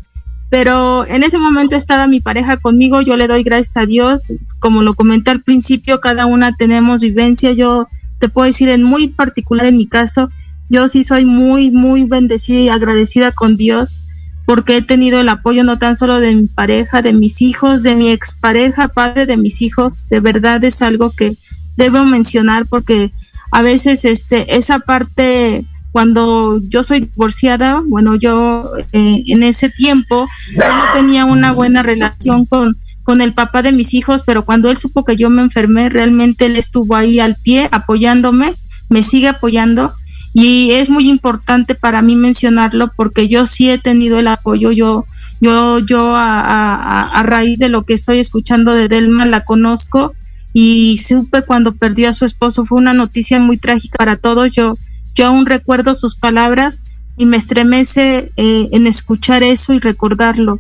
Pero 0.49 1.07
en 1.07 1.23
ese 1.23 1.39
momento 1.39 1.77
estaba 1.77 2.09
mi 2.09 2.21
pareja 2.21 2.57
conmigo, 2.57 3.03
yo 3.03 3.17
le 3.17 3.29
doy 3.29 3.45
gracias 3.45 3.77
a 3.77 3.87
Dios, 3.87 4.33
como 4.59 4.83
lo 4.83 4.95
comenté 4.95 5.31
al 5.31 5.43
principio, 5.43 6.01
cada 6.01 6.27
una 6.27 6.53
tenemos 6.55 7.03
vivencia, 7.03 7.53
yo 7.53 7.87
te 8.19 8.29
puedo 8.29 8.47
decir 8.47 8.69
en 8.69 8.83
muy 8.83 9.07
particular 9.07 9.67
en 9.67 9.77
mi 9.77 9.87
caso, 9.87 10.29
yo 10.69 10.89
sí 10.89 11.05
soy 11.05 11.25
muy, 11.25 11.71
muy 11.71 12.03
bendecida 12.03 12.59
y 12.59 12.69
agradecida 12.69 13.31
con 13.31 13.57
Dios 13.57 14.01
porque 14.51 14.79
he 14.79 14.83
tenido 14.83 15.21
el 15.21 15.29
apoyo 15.29 15.63
no 15.63 15.79
tan 15.79 15.95
solo 15.95 16.19
de 16.19 16.35
mi 16.35 16.49
pareja, 16.49 17.03
de 17.03 17.13
mis 17.13 17.41
hijos, 17.41 17.85
de 17.85 17.95
mi 17.95 18.11
expareja, 18.11 18.89
padre 18.89 19.25
de 19.25 19.37
mis 19.37 19.63
hijos. 19.63 20.09
De 20.09 20.19
verdad 20.19 20.65
es 20.65 20.83
algo 20.83 21.13
que 21.13 21.37
debo 21.77 22.05
mencionar 22.05 22.67
porque 22.67 23.13
a 23.53 23.63
veces 23.63 24.05
este 24.05 24.57
esa 24.57 24.81
parte 24.81 25.65
cuando 25.93 26.61
yo 26.69 26.83
soy 26.83 27.03
divorciada, 27.03 27.81
bueno, 27.87 28.17
yo 28.17 28.69
eh, 28.91 29.23
en 29.25 29.45
ese 29.45 29.71
tiempo 29.71 30.27
no 30.57 30.65
tenía 30.95 31.27
una 31.27 31.53
buena 31.53 31.85
relación 31.85 32.45
con, 32.45 32.77
con 33.05 33.21
el 33.21 33.35
papá 33.35 33.63
de 33.63 33.71
mis 33.71 33.95
hijos, 33.95 34.25
pero 34.27 34.45
cuando 34.45 34.69
él 34.69 34.77
supo 34.77 35.05
que 35.05 35.15
yo 35.15 35.31
me 35.31 35.43
enfermé, 35.43 35.91
realmente 35.91 36.47
él 36.47 36.57
estuvo 36.57 36.97
ahí 36.97 37.21
al 37.21 37.37
pie 37.37 37.69
apoyándome, 37.71 38.55
me 38.89 39.05
sigue 39.05 39.29
apoyando 39.29 39.93
y 40.33 40.73
es 40.73 40.89
muy 40.89 41.09
importante 41.09 41.75
para 41.75 42.03
mí 42.03 42.15
mencionarlo 42.15 42.91
porque 42.95 43.29
yo 43.29 43.47
sí 43.47 43.71
he 43.71 43.79
tenido 43.79 44.19
el 44.19 44.29
apoyo, 44.29 44.71
yo, 44.71 45.05
yo, 45.41 45.79
yo 45.81 46.15
a, 46.15 47.23
raíz 47.25 47.59
de 47.59 47.69
lo 47.69 47.85
que 47.85 47.95
estoy 47.95 48.19
escuchando 48.21 48.73
de 48.73 48.89
Delma 48.89 49.27
la 49.27 49.45
conozco 49.45 50.15
y 50.53 50.99
supe 50.99 51.43
cuando 51.43 51.73
perdió 51.73 52.09
a 52.09 52.13
su 52.13 52.25
esposo, 52.25 52.65
fue 52.65 52.79
una 52.79 52.95
noticia 52.95 53.41
muy 53.41 53.57
trágica 53.57 53.99
para 53.99 54.17
todos, 54.17 54.53
yo, 54.53 54.77
yo 55.15 55.27
aún 55.27 55.47
recuerdo 55.47 55.95
sus 55.95 56.15
palabras 56.15 56.85
y 57.17 57.27
me 57.27 57.37
estremece 57.37 58.33
eh, 58.37 58.69
en 58.73 58.87
escuchar 58.87 59.43
eso 59.43 59.75
y 59.75 59.79
recordarlo. 59.79 60.59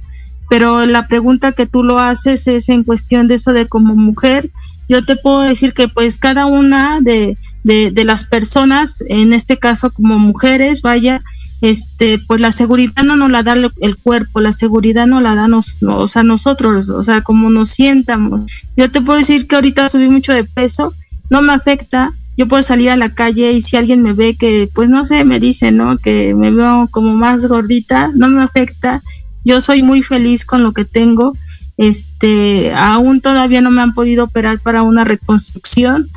Pero 0.48 0.84
la 0.84 1.06
pregunta 1.06 1.52
que 1.52 1.66
tú 1.66 1.84
lo 1.84 2.00
haces 2.00 2.46
es 2.48 2.68
en 2.68 2.82
cuestión 2.82 3.28
de 3.28 3.36
eso 3.36 3.52
de 3.52 3.66
como 3.66 3.94
mujer, 3.94 4.50
yo 4.88 5.04
te 5.04 5.16
puedo 5.16 5.40
decir 5.40 5.72
que 5.72 5.86
pues 5.86 6.18
cada 6.18 6.46
una 6.46 7.00
de, 7.00 7.36
de, 7.64 8.04
las 8.04 8.24
personas, 8.24 9.02
en 9.08 9.32
este 9.32 9.58
caso 9.58 9.90
como 9.90 10.18
mujeres, 10.18 10.82
vaya, 10.82 11.20
este, 11.60 12.18
pues 12.26 12.40
la 12.40 12.52
seguridad 12.52 13.02
no 13.04 13.16
nos 13.16 13.30
la 13.30 13.42
da 13.42 13.54
el 13.54 13.96
cuerpo, 13.96 14.40
la 14.40 14.52
seguridad 14.52 15.06
no 15.06 15.20
la 15.20 15.34
da 15.34 15.48
nos, 15.48 15.82
o 15.82 16.06
sea, 16.06 16.22
nosotros, 16.22 16.88
o 16.88 17.02
sea, 17.02 17.22
como 17.22 17.50
nos 17.50 17.70
sientamos. 17.70 18.50
Yo 18.76 18.90
te 18.90 19.00
puedo 19.00 19.18
decir 19.18 19.46
que 19.46 19.56
ahorita 19.56 19.88
subí 19.88 20.08
mucho 20.08 20.32
de 20.32 20.44
peso, 20.44 20.94
no 21.28 21.42
me 21.42 21.52
afecta, 21.52 22.12
yo 22.36 22.48
puedo 22.48 22.62
salir 22.62 22.88
a 22.88 22.96
la 22.96 23.14
calle 23.14 23.52
y 23.52 23.60
si 23.60 23.76
alguien 23.76 24.02
me 24.02 24.14
ve 24.14 24.34
que, 24.34 24.70
pues 24.74 24.88
no 24.88 25.04
sé, 25.04 25.24
me 25.24 25.38
dice, 25.38 25.72
¿no? 25.72 25.98
Que 25.98 26.34
me 26.34 26.50
veo 26.50 26.88
como 26.90 27.14
más 27.14 27.44
gordita, 27.46 28.10
no 28.14 28.28
me 28.28 28.42
afecta, 28.42 29.02
yo 29.44 29.60
soy 29.60 29.82
muy 29.82 30.02
feliz 30.02 30.46
con 30.46 30.62
lo 30.62 30.72
que 30.72 30.86
tengo, 30.86 31.36
este, 31.76 32.74
aún 32.74 33.20
todavía 33.20 33.60
no 33.60 33.70
me 33.70 33.82
han 33.82 33.94
podido 33.94 34.24
operar 34.24 34.58
para 34.58 34.82
una 34.82 35.04
reconstrucción, 35.04 36.08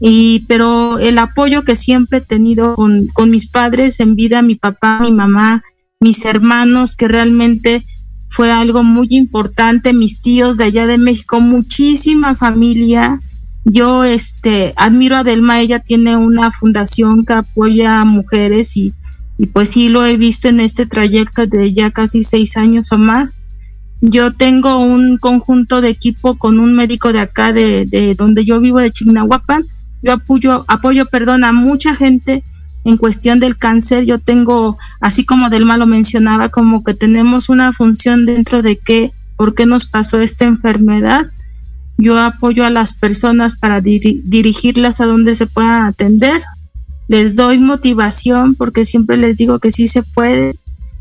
y 0.00 0.46
pero 0.48 0.98
el 0.98 1.18
apoyo 1.18 1.62
que 1.62 1.76
siempre 1.76 2.18
he 2.18 2.22
tenido 2.22 2.74
con, 2.74 3.30
mis 3.30 3.46
padres 3.46 4.00
en 4.00 4.16
vida, 4.16 4.40
mi 4.40 4.54
papá, 4.54 4.98
mi 5.02 5.12
mamá, 5.12 5.62
mis 6.00 6.24
hermanos, 6.24 6.96
que 6.96 7.06
realmente 7.06 7.84
fue 8.30 8.50
algo 8.50 8.82
muy 8.82 9.08
importante, 9.10 9.92
mis 9.92 10.22
tíos 10.22 10.56
de 10.56 10.64
allá 10.64 10.86
de 10.86 10.96
México, 10.96 11.40
muchísima 11.40 12.34
familia. 12.34 13.20
Yo 13.66 14.04
este 14.04 14.72
admiro 14.76 15.16
a 15.16 15.24
Delma, 15.24 15.60
ella 15.60 15.80
tiene 15.80 16.16
una 16.16 16.50
fundación 16.50 17.26
que 17.26 17.34
apoya 17.34 18.00
a 18.00 18.06
mujeres 18.06 18.78
y, 18.78 18.94
y 19.36 19.46
pues 19.46 19.68
sí 19.68 19.90
lo 19.90 20.06
he 20.06 20.16
visto 20.16 20.48
en 20.48 20.60
este 20.60 20.86
trayecto 20.86 21.46
de 21.46 21.74
ya 21.74 21.90
casi 21.90 22.24
seis 22.24 22.56
años 22.56 22.90
o 22.92 22.96
más. 22.96 23.36
Yo 24.00 24.32
tengo 24.32 24.78
un 24.78 25.18
conjunto 25.18 25.82
de 25.82 25.90
equipo 25.90 26.38
con 26.38 26.58
un 26.58 26.74
médico 26.74 27.12
de 27.12 27.20
acá 27.20 27.52
de, 27.52 27.84
de 27.84 28.14
donde 28.14 28.46
yo 28.46 28.58
vivo 28.58 28.78
de 28.78 28.90
Chignahuapan, 28.90 29.62
yo 30.02 30.12
apoyo, 30.12 30.64
apoyo, 30.68 31.06
perdón, 31.06 31.44
a 31.44 31.52
mucha 31.52 31.94
gente 31.94 32.42
en 32.84 32.96
cuestión 32.96 33.40
del 33.40 33.56
cáncer. 33.56 34.04
Yo 34.04 34.18
tengo, 34.18 34.78
así 35.00 35.24
como 35.24 35.50
Delma 35.50 35.76
lo 35.76 35.86
mencionaba, 35.86 36.48
como 36.48 36.82
que 36.84 36.94
tenemos 36.94 37.48
una 37.48 37.72
función 37.72 38.26
dentro 38.26 38.62
de 38.62 38.76
qué, 38.76 39.12
por 39.36 39.54
qué 39.54 39.66
nos 39.66 39.86
pasó 39.86 40.20
esta 40.20 40.46
enfermedad. 40.46 41.26
Yo 41.98 42.18
apoyo 42.18 42.64
a 42.64 42.70
las 42.70 42.94
personas 42.94 43.56
para 43.56 43.80
dirigirlas 43.80 45.00
a 45.00 45.06
donde 45.06 45.34
se 45.34 45.46
puedan 45.46 45.82
atender. 45.82 46.42
Les 47.08 47.36
doy 47.36 47.58
motivación 47.58 48.54
porque 48.54 48.84
siempre 48.84 49.16
les 49.16 49.36
digo 49.36 49.58
que 49.58 49.70
sí 49.70 49.88
se 49.88 50.02
puede, 50.02 50.54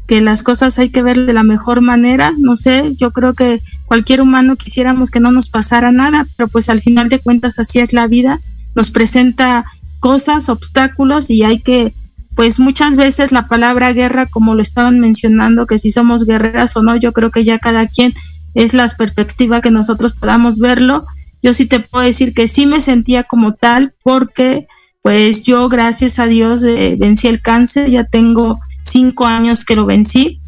que 0.07 0.19
las 0.19 0.43
cosas 0.43 0.77
hay 0.79 0.89
que 0.89 1.03
ver 1.03 1.25
de 1.25 1.33
la 1.33 1.43
mejor 1.43 1.79
manera. 1.79 2.33
No 2.37 2.57
sé, 2.57 2.95
yo 2.97 3.11
creo 3.11 3.33
que 3.33 3.61
cualquier 3.85 4.19
humano 4.19 4.57
quisiéramos 4.57 5.09
que 5.09 5.21
no 5.21 5.31
nos 5.31 5.47
pasara 5.47 5.93
nada, 5.93 6.25
pero 6.35 6.49
pues 6.49 6.67
al 6.67 6.81
final 6.81 7.07
de 7.07 7.19
cuentas 7.19 7.59
así 7.59 7.79
es 7.79 7.93
la 7.93 8.07
vida 8.07 8.41
nos 8.75 8.91
presenta 8.91 9.65
cosas, 9.99 10.49
obstáculos 10.49 11.29
y 11.29 11.43
hay 11.43 11.59
que, 11.59 11.93
pues 12.35 12.59
muchas 12.59 12.95
veces 12.95 13.31
la 13.31 13.47
palabra 13.47 13.93
guerra, 13.93 14.25
como 14.25 14.55
lo 14.55 14.61
estaban 14.61 14.99
mencionando, 14.99 15.67
que 15.67 15.77
si 15.77 15.91
somos 15.91 16.25
guerreras 16.25 16.75
o 16.77 16.81
no, 16.81 16.95
yo 16.95 17.11
creo 17.11 17.31
que 17.31 17.43
ya 17.43 17.59
cada 17.59 17.87
quien 17.87 18.13
es 18.53 18.73
la 18.73 18.87
perspectiva 18.87 19.61
que 19.61 19.71
nosotros 19.71 20.13
podamos 20.13 20.59
verlo. 20.59 21.05
Yo 21.41 21.53
sí 21.53 21.65
te 21.65 21.79
puedo 21.79 22.03
decir 22.03 22.33
que 22.33 22.47
sí 22.47 22.65
me 22.65 22.81
sentía 22.81 23.23
como 23.23 23.53
tal 23.53 23.93
porque 24.03 24.67
pues 25.01 25.43
yo 25.43 25.69
gracias 25.69 26.19
a 26.19 26.25
Dios 26.25 26.63
eh, 26.63 26.95
vencí 26.99 27.27
el 27.27 27.41
cáncer, 27.41 27.89
ya 27.89 28.03
tengo 28.03 28.59
cinco 28.83 29.25
años 29.25 29.63
que 29.63 29.75
lo 29.75 29.85
vencí. 29.85 30.41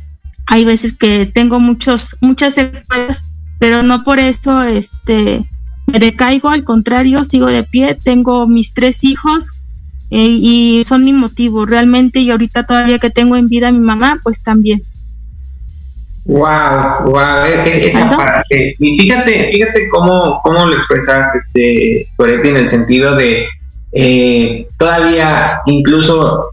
Hay 0.47 0.65
veces 0.65 0.97
que 0.97 1.25
tengo 1.25 1.59
muchos, 1.59 2.17
muchas 2.21 2.55
secuelas, 2.55 3.23
pero 3.59 3.83
no 3.83 4.03
por 4.03 4.19
eso 4.19 4.63
este, 4.63 5.45
me 5.91 5.99
decaigo, 5.99 6.49
al 6.49 6.63
contrario, 6.63 7.23
sigo 7.23 7.47
de 7.47 7.63
pie, 7.63 7.97
tengo 8.01 8.47
mis 8.47 8.73
tres 8.73 9.03
hijos 9.03 9.51
eh, 10.09 10.27
y 10.27 10.83
son 10.83 11.03
mi 11.03 11.13
motivo 11.13 11.65
realmente 11.65 12.19
y 12.19 12.31
ahorita 12.31 12.65
todavía 12.65 12.99
que 12.99 13.09
tengo 13.09 13.35
en 13.35 13.47
vida 13.47 13.69
a 13.69 13.71
mi 13.71 13.79
mamá, 13.79 14.19
pues 14.23 14.41
también. 14.41 14.81
Wow, 16.25 17.05
wow, 17.05 17.45
esa 17.45 18.15
parte. 18.15 18.73
Y 18.77 18.99
fíjate, 18.99 19.49
fíjate 19.51 19.89
cómo, 19.89 20.39
cómo 20.43 20.65
lo 20.65 20.75
expresas, 20.75 21.33
este, 21.35 22.07
en 22.19 22.57
el 22.57 22.69
sentido 22.69 23.15
de 23.15 23.47
eh, 23.91 24.67
todavía 24.77 25.59
incluso 25.65 26.51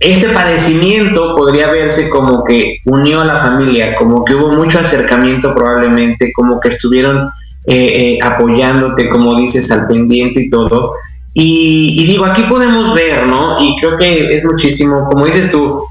este 0.00 0.28
padecimiento 0.28 1.34
podría 1.34 1.70
verse 1.70 2.10
como 2.10 2.44
que 2.44 2.78
unió 2.84 3.20
a 3.20 3.24
la 3.24 3.36
familia, 3.36 3.94
como 3.94 4.24
que 4.24 4.34
hubo 4.34 4.52
mucho 4.52 4.78
acercamiento 4.78 5.54
probablemente, 5.54 6.32
como 6.34 6.60
que 6.60 6.68
estuvieron 6.68 7.30
eh, 7.66 8.16
eh, 8.16 8.18
apoyándote, 8.22 9.08
como 9.08 9.36
dices, 9.36 9.70
al 9.70 9.86
pendiente 9.86 10.40
y 10.40 10.50
todo. 10.50 10.92
Y, 11.34 12.06
digo, 12.06 12.24
aquí 12.24 12.42
podemos 12.42 12.94
ver, 12.94 13.26
¿no? 13.26 13.58
Y 13.60 13.78
creo 13.78 13.96
que 13.96 14.36
es 14.36 14.44
muchísimo, 14.44 15.06
como 15.08 15.24
dices 15.24 15.50
tú, 15.50 15.84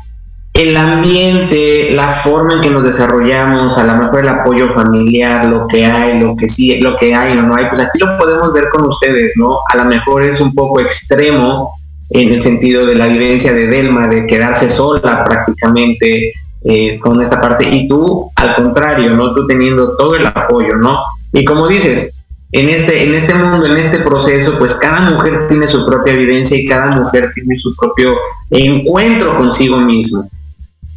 el 0.53 0.75
ambiente, 0.75 1.91
la 1.91 2.10
forma 2.10 2.56
en 2.56 2.62
que 2.62 2.69
nos 2.69 2.84
desarrollamos, 2.84 3.77
a 3.77 3.84
lo 3.86 3.95
mejor 3.95 4.21
el 4.21 4.30
apoyo 4.30 4.73
familiar, 4.73 5.45
lo 5.45 5.67
que 5.67 5.86
hay, 5.86 6.19
lo 6.19 6.36
que 6.36 6.49
sí, 6.49 6.80
lo 6.80 6.97
que 6.97 7.13
hay 7.13 7.38
o 7.38 7.43
no 7.43 7.56
hay, 7.56 7.67
pues 7.67 7.80
aquí 7.80 7.99
lo 7.99 8.17
podemos 8.17 8.53
ver 8.53 8.69
con 8.69 8.86
ustedes, 8.86 9.36
¿no? 9.38 9.60
A 9.69 9.77
lo 9.77 9.86
mejor 9.86 10.23
es 10.23 10.41
un 10.41 10.53
poco 10.53 10.80
extremo 10.80 11.71
en 12.10 12.34
el 12.34 12.41
sentido 12.41 12.86
de 12.86 12.95
la 12.95 13.08
vivencia 13.08 13.53
de 13.53 13.67
Delma, 13.67 14.08
de 14.08 14.25
quedarse 14.25 14.69
sola 14.69 15.23
prácticamente 15.23 16.34
eh, 16.65 16.99
con 16.99 17.21
esta 17.21 17.39
parte, 17.39 17.69
y 17.69 17.88
tú 17.88 18.32
al 18.36 18.56
contrario, 18.56 19.11
¿no? 19.11 19.34
Tú 19.34 19.45
teniendo 19.45 19.95
todo 19.95 20.15
el 20.15 20.26
apoyo, 20.26 20.76
¿no? 20.76 20.99
Y 21.34 21.45
como 21.45 21.67
dices, 21.67 22.17
en 22.51 22.69
este, 22.69 23.03
en 23.03 23.13
este 23.13 23.34
mundo, 23.34 23.65
en 23.65 23.78
este 23.78 23.99
proceso, 23.99 24.57
pues 24.57 24.75
cada 24.75 25.01
mujer 25.11 25.47
tiene 25.49 25.67
su 25.67 25.86
propia 25.86 26.13
vivencia 26.13 26.57
y 26.57 26.65
cada 26.65 26.95
mujer 26.95 27.32
tiene 27.36 27.57
su 27.59 27.75
propio 27.75 28.15
encuentro 28.49 29.36
consigo 29.36 29.78
mismo. 29.78 30.30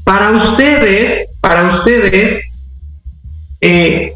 Para 0.04 0.30
ustedes, 0.30 1.32
para 1.40 1.68
ustedes, 1.68 2.40
eh, 3.60 4.14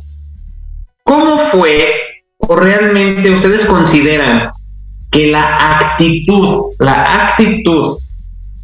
¿cómo 1.02 1.38
fue 1.50 1.86
o 2.38 2.56
realmente 2.56 3.30
ustedes 3.30 3.64
consideran 3.66 4.50
que 5.10 5.28
la 5.28 5.76
actitud, 5.78 6.72
la 6.78 7.26
actitud 7.28 7.98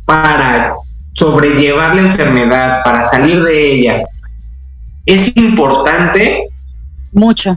para 0.05 0.75
sobrellevar 1.13 1.95
la 1.97 2.03
enfermedad, 2.03 2.83
para 2.85 3.05
salir 3.05 3.43
de 3.43 3.73
ella, 3.73 4.03
es 5.07 5.37
importante? 5.37 6.50
Mucho. 7.13 7.57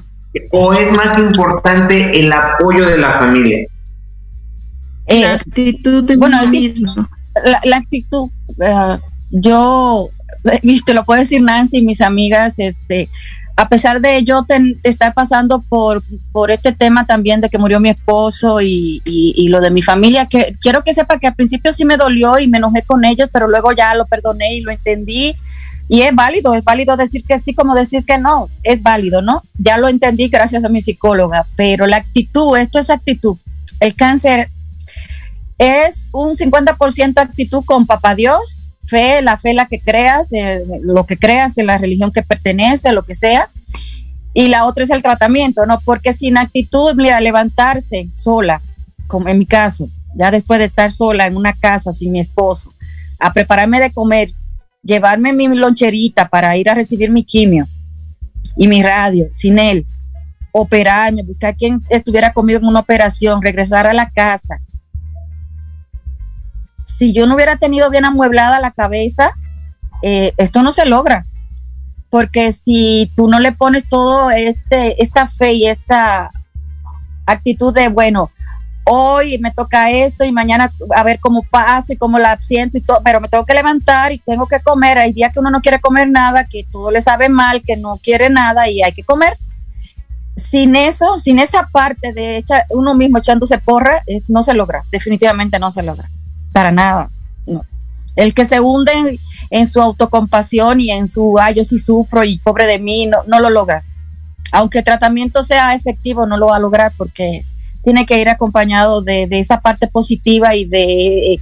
¿O 0.51 0.73
es 0.73 0.91
más 0.91 1.19
importante 1.19 2.19
el 2.19 2.31
apoyo 2.31 2.87
de 2.87 2.97
la 2.97 3.19
familia? 3.19 3.67
Eh, 5.05 5.21
la 5.21 5.33
actitud 5.33 6.03
de 6.03 6.15
bueno, 6.15 6.37
mismo. 6.47 6.95
La, 7.63 7.77
actitud, 7.77 8.29
eh, 8.61 8.97
yo, 9.31 10.09
eh, 10.45 10.79
te 10.85 10.93
lo 10.93 11.03
puedo 11.03 11.19
decir 11.19 11.41
Nancy 11.41 11.79
y 11.79 11.81
mis 11.81 12.01
amigas, 12.01 12.55
este, 12.57 13.09
a 13.55 13.67
pesar 13.67 14.01
de 14.01 14.23
yo 14.23 14.45
estar 14.83 15.13
pasando 15.13 15.61
por, 15.61 16.01
por 16.31 16.51
este 16.51 16.71
tema 16.71 17.05
también 17.05 17.41
de 17.41 17.49
que 17.49 17.57
murió 17.57 17.79
mi 17.79 17.89
esposo 17.89 18.61
y, 18.61 19.01
y, 19.05 19.47
lo 19.49 19.61
de 19.61 19.69
mi 19.69 19.81
familia, 19.81 20.25
que 20.25 20.55
quiero 20.59 20.83
que 20.83 20.93
sepa 20.93 21.19
que 21.19 21.27
al 21.27 21.35
principio 21.35 21.73
sí 21.73 21.85
me 21.85 21.97
dolió 21.97 22.39
y 22.39 22.47
me 22.47 22.57
enojé 22.57 22.81
con 22.81 23.05
ellos, 23.05 23.29
pero 23.31 23.47
luego 23.47 23.71
ya 23.71 23.93
lo 23.93 24.05
perdoné 24.05 24.55
y 24.55 24.61
lo 24.61 24.71
entendí. 24.71 25.35
Y 25.87 26.01
es 26.01 26.15
válido, 26.15 26.53
es 26.53 26.63
válido 26.63 26.95
decir 26.95 27.23
que 27.23 27.39
sí 27.39 27.53
como 27.53 27.75
decir 27.75 28.05
que 28.05 28.17
no, 28.17 28.49
es 28.63 28.81
válido, 28.81 29.21
¿no? 29.21 29.43
Ya 29.57 29.77
lo 29.77 29.89
entendí 29.89 30.29
gracias 30.29 30.63
a 30.63 30.69
mi 30.69 30.81
psicóloga, 30.81 31.45
pero 31.55 31.87
la 31.87 31.97
actitud, 31.97 32.57
esto 32.57 32.79
es 32.79 32.89
actitud. 32.89 33.37
El 33.79 33.95
cáncer 33.95 34.49
es 35.57 36.09
un 36.13 36.33
50% 36.33 37.19
actitud 37.19 37.63
con 37.65 37.85
papá 37.85 38.15
Dios, 38.15 38.73
fe, 38.85 39.21
la 39.21 39.37
fe 39.37 39.53
la 39.53 39.65
que 39.65 39.79
creas, 39.79 40.31
eh, 40.33 40.63
lo 40.81 41.05
que 41.05 41.17
creas 41.17 41.57
en 41.57 41.67
la 41.67 41.77
religión 41.77 42.11
que 42.11 42.23
pertenece, 42.23 42.91
lo 42.91 43.03
que 43.03 43.15
sea. 43.15 43.49
Y 44.33 44.47
la 44.47 44.65
otra 44.65 44.83
es 44.83 44.89
el 44.89 45.03
tratamiento, 45.03 45.65
¿no? 45.65 45.79
Porque 45.81 46.13
sin 46.13 46.37
actitud, 46.37 46.95
mira, 46.95 47.19
levantarse 47.21 48.09
sola, 48.13 48.61
como 49.07 49.29
en 49.29 49.37
mi 49.37 49.45
caso, 49.45 49.87
ya 50.15 50.31
después 50.31 50.59
de 50.59 50.65
estar 50.65 50.91
sola 50.91 51.27
en 51.27 51.35
una 51.35 51.53
casa 51.53 51.93
sin 51.93 52.11
mi 52.11 52.19
esposo, 52.19 52.73
a 53.19 53.31
prepararme 53.31 53.79
de 53.79 53.91
comer, 53.91 54.33
llevarme 54.83 55.33
mi 55.33 55.47
loncherita 55.47 56.27
para 56.27 56.55
ir 56.57 56.69
a 56.69 56.75
recibir 56.75 57.09
mi 57.09 57.23
quimio 57.23 57.67
y 58.55 58.67
mi 58.67 58.83
radio, 58.83 59.27
sin 59.31 59.57
él, 59.57 59.85
operarme, 60.51 61.23
buscar 61.23 61.55
quien 61.55 61.81
estuviera 61.89 62.33
conmigo 62.33 62.59
en 62.59 62.67
una 62.67 62.81
operación, 62.81 63.41
regresar 63.41 63.87
a 63.87 63.93
la 63.93 64.09
casa, 64.09 64.59
si 66.93 67.11
yo 67.11 67.25
no 67.25 67.35
hubiera 67.35 67.57
tenido 67.57 67.89
bien 67.89 68.05
amueblada 68.05 68.59
la 68.59 68.71
cabeza, 68.71 69.31
eh, 70.01 70.33
esto 70.37 70.61
no 70.61 70.71
se 70.71 70.85
logra. 70.85 71.25
Porque 72.09 72.51
si 72.51 73.11
tú 73.15 73.27
no 73.27 73.39
le 73.39 73.51
pones 73.51 73.89
todo 73.89 74.29
este, 74.29 75.01
esta 75.01 75.27
fe 75.27 75.53
y 75.53 75.67
esta 75.67 76.29
actitud 77.25 77.73
de, 77.73 77.87
bueno, 77.87 78.29
hoy 78.85 79.37
me 79.39 79.51
toca 79.51 79.91
esto 79.91 80.23
y 80.23 80.31
mañana 80.31 80.71
a 80.95 81.03
ver 81.03 81.19
cómo 81.19 81.43
paso 81.43 81.93
y 81.93 81.97
cómo 81.97 82.19
la 82.19 82.37
siento 82.37 82.77
y 82.77 82.81
todo, 82.81 83.01
pero 83.03 83.21
me 83.21 83.29
tengo 83.29 83.45
que 83.45 83.53
levantar 83.53 84.11
y 84.11 84.19
tengo 84.19 84.47
que 84.47 84.59
comer. 84.59 84.97
Hay 84.97 85.13
días 85.13 85.31
que 85.31 85.39
uno 85.39 85.49
no 85.49 85.61
quiere 85.61 85.79
comer 85.79 86.09
nada, 86.09 86.45
que 86.45 86.65
todo 86.71 86.91
le 86.91 87.01
sabe 87.01 87.29
mal, 87.29 87.61
que 87.61 87.77
no 87.77 87.97
quiere 87.97 88.29
nada 88.29 88.69
y 88.69 88.81
hay 88.83 88.91
que 88.91 89.03
comer. 89.03 89.37
Sin 90.35 90.75
eso, 90.75 91.19
sin 91.19 91.39
esa 91.39 91.67
parte 91.67 92.11
de 92.11 92.43
uno 92.71 92.95
mismo 92.95 93.19
echándose 93.19 93.59
porra, 93.59 94.01
no 94.27 94.43
se 94.43 94.53
logra, 94.53 94.83
definitivamente 94.91 95.59
no 95.59 95.69
se 95.71 95.83
logra 95.83 96.09
para 96.51 96.71
nada. 96.71 97.09
El 98.15 98.33
que 98.33 98.45
se 98.45 98.59
hunde 98.59 99.19
en, 99.49 99.67
su 99.67 99.81
autocompasión 99.81 100.79
y 100.79 100.91
en 100.91 101.07
su, 101.07 101.37
ay, 101.39 101.55
yo 101.55 101.65
sí 101.65 101.79
sufro 101.79 102.23
y 102.23 102.37
pobre 102.37 102.67
de 102.67 102.79
mí, 102.79 103.05
no, 103.05 103.19
no 103.27 103.39
lo 103.39 103.49
logra. 103.49 103.83
Aunque 104.51 104.79
el 104.79 104.83
tratamiento 104.83 105.43
sea 105.43 105.73
efectivo, 105.73 106.27
no 106.27 106.37
lo 106.37 106.47
va 106.47 106.57
a 106.57 106.59
lograr 106.59 106.91
porque 106.95 107.43
tiene 107.83 108.05
que 108.05 108.19
ir 108.19 108.29
acompañado 108.29 109.01
de, 109.01 109.27
esa 109.31 109.61
parte 109.61 109.87
positiva 109.87 110.55
y 110.55 110.65
de, 110.65 111.39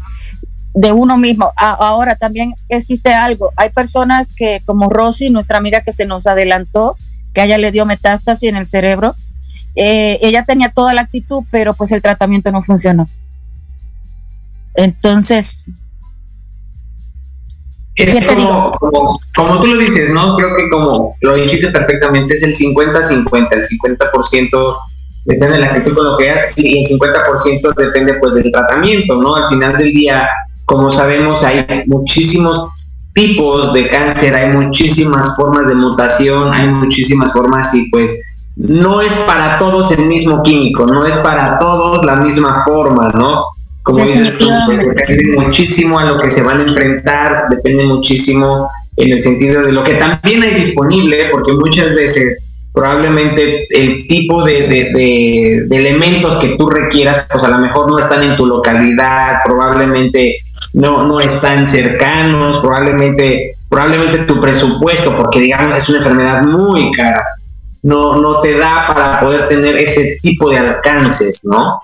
de 0.73 0.91
uno 0.91 1.17
mismo. 1.17 1.51
ahora 1.57 2.15
también 2.15 2.55
existe 2.69 3.13
algo. 3.13 3.51
Hay 3.57 3.69
personas 3.69 4.27
que, 4.35 4.61
como 4.65 4.89
Rosy, 4.89 5.29
nuestra 5.29 5.57
amiga 5.57 5.81
que 5.81 5.91
se 5.91 6.05
nos 6.05 6.27
adelantó, 6.27 6.97
que 7.33 7.41
a 7.41 7.45
ella 7.45 7.57
le 7.57 7.71
dio 7.71 7.85
metástasis 7.85 8.49
en 8.49 8.55
el 8.55 8.67
cerebro, 8.67 9.15
eh, 9.75 10.19
ella 10.21 10.43
tenía 10.43 10.69
toda 10.69 10.93
la 10.93 11.01
actitud, 11.01 11.43
pero 11.51 11.73
pues 11.73 11.91
el 11.91 12.01
tratamiento 12.01 12.51
no 12.51 12.61
funcionó. 12.61 13.07
Entonces, 14.73 15.63
es 17.95 18.25
como, 18.25 18.77
como, 19.35 19.61
tú 19.61 19.67
lo 19.67 19.77
dices, 19.77 20.11
¿no? 20.11 20.35
Creo 20.37 20.55
que 20.55 20.69
como 20.69 21.15
lo 21.21 21.35
dijiste 21.35 21.67
perfectamente, 21.69 22.35
es 22.35 22.43
el 22.43 22.55
50-50, 22.55 23.47
el 23.51 23.63
50% 23.63 24.77
depende 25.25 25.57
de 25.57 25.59
la 25.59 25.67
actitud 25.67 25.95
con 25.95 26.05
lo 26.05 26.17
que 26.17 26.29
hagas 26.29 26.47
y 26.55 26.79
el 26.79 26.85
50% 26.85 27.75
depende 27.75 28.15
pues 28.15 28.35
del 28.35 28.51
tratamiento, 28.51 29.21
¿no? 29.21 29.35
Al 29.35 29.49
final 29.49 29.77
del 29.77 29.91
día, 29.91 30.27
como 30.65 30.89
sabemos, 30.89 31.43
hay 31.43 31.65
muchísimos 31.87 32.69
tipos 33.13 33.73
de 33.73 33.87
cáncer, 33.89 34.33
hay 34.35 34.51
muchísimas 34.51 35.35
formas 35.35 35.67
de 35.67 35.75
mutación, 35.75 36.53
hay 36.53 36.67
muchísimas 36.69 37.33
formas 37.33 37.73
y 37.73 37.89
pues 37.89 38.19
no 38.55 39.01
es 39.01 39.13
para 39.25 39.57
todos 39.57 39.91
el 39.91 40.05
mismo 40.05 40.43
químico, 40.43 40.85
no 40.85 41.05
es 41.05 41.15
para 41.17 41.59
todos 41.59 42.05
la 42.05 42.17
misma 42.17 42.63
forma, 42.63 43.09
¿no? 43.09 43.45
Como 43.83 44.05
dices 44.05 44.37
tú, 44.37 44.47
pues, 44.65 44.79
depende 44.79 45.41
muchísimo 45.41 45.97
a 45.97 46.05
lo 46.05 46.19
que 46.19 46.29
se 46.29 46.43
van 46.43 46.61
a 46.61 46.63
enfrentar, 46.63 47.45
depende 47.49 47.85
muchísimo 47.85 48.69
en 48.97 49.11
el 49.11 49.21
sentido 49.21 49.63
de 49.63 49.71
lo 49.71 49.83
que 49.83 49.95
también 49.95 50.43
hay 50.43 50.53
disponible, 50.53 51.29
porque 51.31 51.53
muchas 51.53 51.95
veces 51.95 52.50
probablemente 52.73 53.67
el 53.69 54.07
tipo 54.07 54.43
de, 54.43 54.67
de, 54.67 55.67
elementos 55.71 56.37
que 56.37 56.55
tú 56.57 56.69
requieras, 56.69 57.25
pues 57.29 57.43
a 57.43 57.49
lo 57.49 57.57
mejor 57.57 57.89
no 57.89 57.99
están 57.99 58.23
en 58.23 58.37
tu 58.37 58.45
localidad, 58.45 59.39
probablemente 59.43 60.39
no, 60.73 61.05
no 61.05 61.19
están 61.19 61.67
cercanos, 61.67 62.59
probablemente, 62.59 63.55
probablemente 63.67 64.19
tu 64.19 64.39
presupuesto, 64.39 65.15
porque 65.17 65.41
digamos 65.41 65.77
es 65.77 65.89
una 65.89 65.97
enfermedad 65.97 66.43
muy 66.43 66.91
cara, 66.91 67.23
no, 67.83 68.17
no 68.17 68.39
te 68.39 68.57
da 68.57 68.87
para 68.87 69.19
poder 69.19 69.47
tener 69.47 69.75
ese 69.77 70.17
tipo 70.21 70.49
de 70.49 70.59
alcances, 70.59 71.41
¿no? 71.43 71.81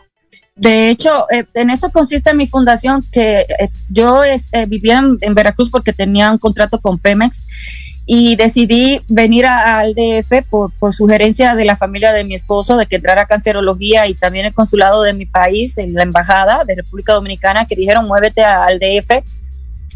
De 0.57 0.89
hecho, 0.89 1.27
eh, 1.29 1.45
en 1.53 1.69
eso 1.69 1.91
consiste 1.91 2.33
mi 2.33 2.47
fundación, 2.47 3.03
que 3.11 3.41
eh, 3.41 3.69
yo 3.89 4.23
este, 4.23 4.65
vivía 4.65 5.03
en, 5.21 5.33
Veracruz 5.35 5.69
porque 5.69 5.93
tenía 5.93 6.31
un 6.31 6.39
contrato 6.39 6.79
con 6.79 6.97
Pemex 6.97 7.45
y 8.07 8.37
decidí 8.37 9.01
venir 9.09 9.45
al 9.45 9.93
DF 9.93 10.47
por, 10.49 10.93
sugerencia 10.93 11.53
de 11.53 11.65
la 11.65 11.75
familia 11.75 12.13
de 12.13 12.23
mi 12.23 12.33
esposo 12.33 12.77
de 12.77 12.87
que 12.87 12.95
entrara 12.95 13.23
a 13.23 13.25
cancerología 13.25 14.07
y 14.07 14.15
también 14.15 14.45
el 14.45 14.53
consulado 14.53 15.03
de 15.03 15.13
mi 15.13 15.25
país, 15.25 15.77
en 15.77 15.93
la 15.93 16.03
embajada 16.03 16.63
de 16.65 16.75
República 16.75 17.13
Dominicana, 17.13 17.65
que 17.65 17.75
dijeron 17.75 18.07
muévete 18.07 18.43
al 18.43 18.79
DF 18.79 19.23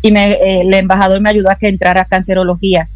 y 0.03 0.11
me, 0.11 0.33
eh, 0.33 0.61
el 0.61 0.73
embajador 0.73 1.21
me 1.21 1.29
ayudó 1.29 1.49
a 1.49 1.55
que 1.55 1.69
entrara 1.69 2.01
a 2.01 2.05
cancerología 2.05 2.87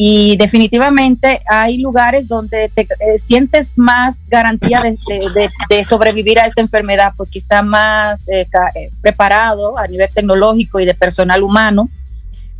y 0.00 0.36
definitivamente 0.36 1.40
hay 1.48 1.78
lugares 1.78 2.28
donde 2.28 2.70
te 2.72 2.82
eh, 2.82 3.18
sientes 3.18 3.72
más 3.74 4.28
garantía 4.28 4.80
de, 4.80 5.84
sobrevivir 5.84 6.38
a 6.38 6.46
esta 6.46 6.60
enfermedad 6.60 7.14
porque 7.16 7.40
está 7.40 7.64
más 7.64 8.28
eh, 8.28 8.46
eh, 8.76 8.90
preparado 9.00 9.76
a 9.76 9.88
nivel 9.88 10.08
tecnológico 10.14 10.78
y 10.78 10.84
de 10.84 10.94
personal 10.94 11.42
humano. 11.42 11.88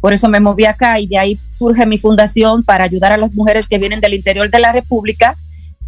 Por 0.00 0.12
eso 0.12 0.28
me 0.28 0.40
moví 0.40 0.64
acá 0.64 1.00
y 1.00 1.06
de 1.06 1.18
ahí 1.18 1.38
surge 1.50 1.86
mi 1.86 1.98
fundación 1.98 2.62
para 2.62 2.84
ayudar 2.84 3.12
a 3.12 3.16
las 3.16 3.34
mujeres 3.34 3.66
que 3.66 3.78
vienen 3.78 4.00
del 4.00 4.14
interior 4.14 4.50
de 4.50 4.58
la 4.60 4.72
República 4.72 5.36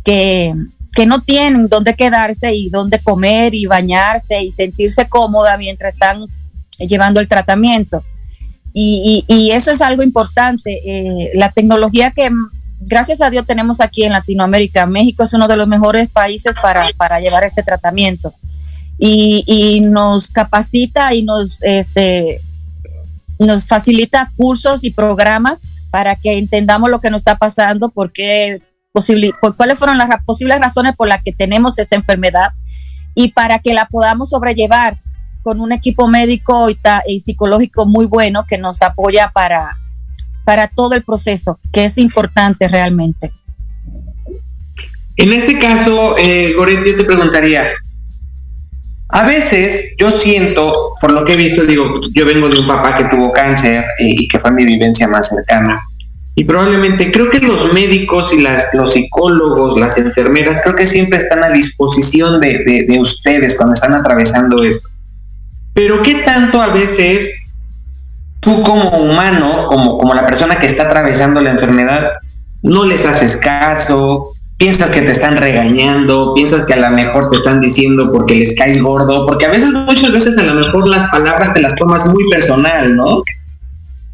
que, 0.05 0.55
que 0.95 1.07
no 1.07 1.21
tienen 1.21 1.69
dónde 1.69 1.95
quedarse 1.95 2.55
y 2.55 2.71
dónde 2.71 2.99
comer 2.99 3.55
y 3.55 3.67
bañarse 3.67 4.43
y 4.43 4.51
sentirse 4.51 5.09
cómoda 5.09 5.57
mientras 5.57 5.95
están 5.95 6.27
llevando 6.79 7.21
el 7.21 7.29
tratamiento. 7.29 8.03
Y, 8.73 9.51
eso 9.53 9.71
es 9.71 9.83
algo 9.83 10.03
importante. 10.03 10.81
Eh, 10.85 11.31
la 11.35 11.51
tecnología 11.51 12.11
que 12.11 12.31
gracias 12.81 13.21
a 13.21 13.31
Dios 13.31 13.47
tenemos 13.47 13.81
aquí 13.81 14.05
en 14.05 14.13
Latinoamérica, 14.13 14.87
México 14.87 15.25
es 15.25 15.33
uno 15.33 15.49
de 15.49 15.57
los 15.57 15.69
mejores 15.69 16.09
países 16.09 16.55
para, 16.63 17.21
llevar 17.21 17.45
este 17.45 17.63
tratamiento. 17.63 18.33
Y, 18.99 19.81
nos 19.83 20.29
capacita 20.29 21.15
y 21.15 21.23
nos, 21.23 21.63
este, 21.63 22.41
nos 23.41 23.65
facilita 23.65 24.31
cursos 24.37 24.85
y 24.85 24.91
programas 24.93 25.89
para 25.91 26.15
que 26.15 26.39
entendamos 26.39 26.91
lo 26.91 27.01
que 27.01 27.11
nos 27.11 27.21
está 27.21 27.37
pasando, 27.37 27.91
porque 27.91 28.59
posible, 28.93 29.33
cuáles 29.57 29.79
fueron 29.79 29.99
las 29.99 30.09
posibles 30.25 30.61
razones 30.61 30.95
por 30.95 31.09
las 31.09 31.23
que 31.23 31.33
tenemos 31.33 31.79
esta 31.79 31.97
enfermedad 31.97 32.53
y 33.15 33.33
para 33.33 33.59
que 33.59 33.73
la 33.75 33.87
podamos 33.87 34.31
sobrellevar 34.31 34.97
con 35.43 35.61
un 35.61 35.73
equipo 35.73 36.07
médico 36.07 36.69
y, 36.69 37.21
psicológico 37.21 37.87
muy 37.87 38.07
bueno 38.07 38.45
que 38.47 38.59
nos 38.59 38.83
apoya 38.83 39.31
para, 39.33 39.79
para 40.45 40.69
todo 40.69 40.95
el 40.95 41.03
proceso, 41.03 41.59
que 41.73 41.87
es 41.87 41.97
importante 41.97 42.69
realmente. 42.69 43.33
En 45.17 45.33
este 45.33 45.59
caso, 45.59 46.17
eh, 46.19 46.53
Goretti, 46.57 46.91
yo 46.91 46.97
te 46.99 47.05
preguntaría, 47.05 47.73
A 49.13 49.27
veces 49.27 49.95
yo 49.99 50.11
siento, 50.11 50.95
por 51.01 51.13
lo 51.13 51.25
que 51.25 51.35
he 51.35 51.37
visto, 51.37 51.65
digo, 51.65 52.01
yo 52.15 52.25
vengo 52.25 52.49
de 52.49 52.61
un 52.61 52.67
papá 52.67 52.97
que 52.97 53.05
tuvo 53.05 53.33
cáncer 53.33 53.85
y 53.99 54.29
que 54.29 54.39
fue 54.39 54.51
mi 54.53 54.65
vivencia 54.65 55.09
más 55.09 55.29
cercana. 55.29 55.81
Y 56.37 56.45
probablemente 56.45 57.11
creo 57.11 57.29
que 57.29 57.41
los 57.41 57.73
médicos 57.73 58.33
y 58.33 58.41
las, 58.41 58.73
los 58.73 58.93
psicólogos, 58.93 59.79
las 59.79 59.99
enfermeras, 59.99 60.61
creo 60.63 60.77
que 60.77 60.87
siempre 60.87 61.19
están 61.19 61.43
a 61.43 61.51
disposición 61.51 62.41
de, 62.41 62.87
de 62.89 62.99
ustedes 63.01 63.57
cuando 63.57 63.75
están 63.75 63.95
atravesando 63.95 64.63
esto. 64.63 64.89
Pero 65.75 66.03
¿qué 66.03 66.15
tanto 66.17 66.63
a 66.63 66.69
veces 66.69 67.53
tú 68.41 68.63
como 68.63 68.91
humano, 68.91 69.67
como, 69.67 69.99
como 69.99 70.15
la 70.15 70.25
persona 70.25 70.59
que 70.59 70.67
está 70.67 70.85
atravesando 70.85 71.41
la 71.41 71.51
enfermedad, 71.51 72.13
no 72.63 72.85
les 72.85 73.07
haces 73.07 73.37
caso, 73.37 74.33
piensas 74.61 74.91
que 74.91 75.01
te 75.01 75.11
están 75.11 75.39
regañando, 75.39 76.35
piensas 76.35 76.67
que 76.67 76.75
a 76.75 76.91
lo 76.91 76.95
mejor 76.95 77.31
te 77.31 77.37
están 77.37 77.63
diciendo 77.63 78.11
porque 78.13 78.35
les 78.35 78.55
caes 78.55 78.83
gordo, 78.83 79.25
porque 79.27 79.47
a 79.47 79.49
veces, 79.49 79.73
muchas 79.73 80.13
veces 80.13 80.37
a 80.37 80.43
lo 80.43 80.55
mejor 80.55 80.87
las 80.87 81.11
palabras 81.11 81.55
te 81.55 81.63
las 81.63 81.75
tomas 81.77 82.05
muy 82.05 82.29
personal, 82.29 82.95
¿no? 82.95 83.23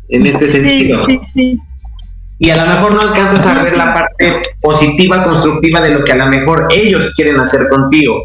En 0.09 0.25
este 0.25 0.47
sentido. 0.47 1.05
Sí, 1.05 1.21
sí. 1.35 1.59
Y 2.39 2.51
a 2.51 2.65
lo 2.65 2.73
mejor 2.73 2.95
no 2.95 3.01
alcanzas 3.01 3.45
a 3.45 3.61
ver 3.61 3.77
la 3.77 3.93
parte 3.93 4.41
positiva, 4.61 5.25
constructiva 5.25 5.81
de 5.81 5.95
lo 5.95 6.05
que 6.05 6.13
a 6.13 6.17
lo 6.17 6.27
mejor 6.27 6.69
ellos 6.71 7.13
quieren 7.17 7.41
hacer 7.41 7.69
contigo. 7.69 8.23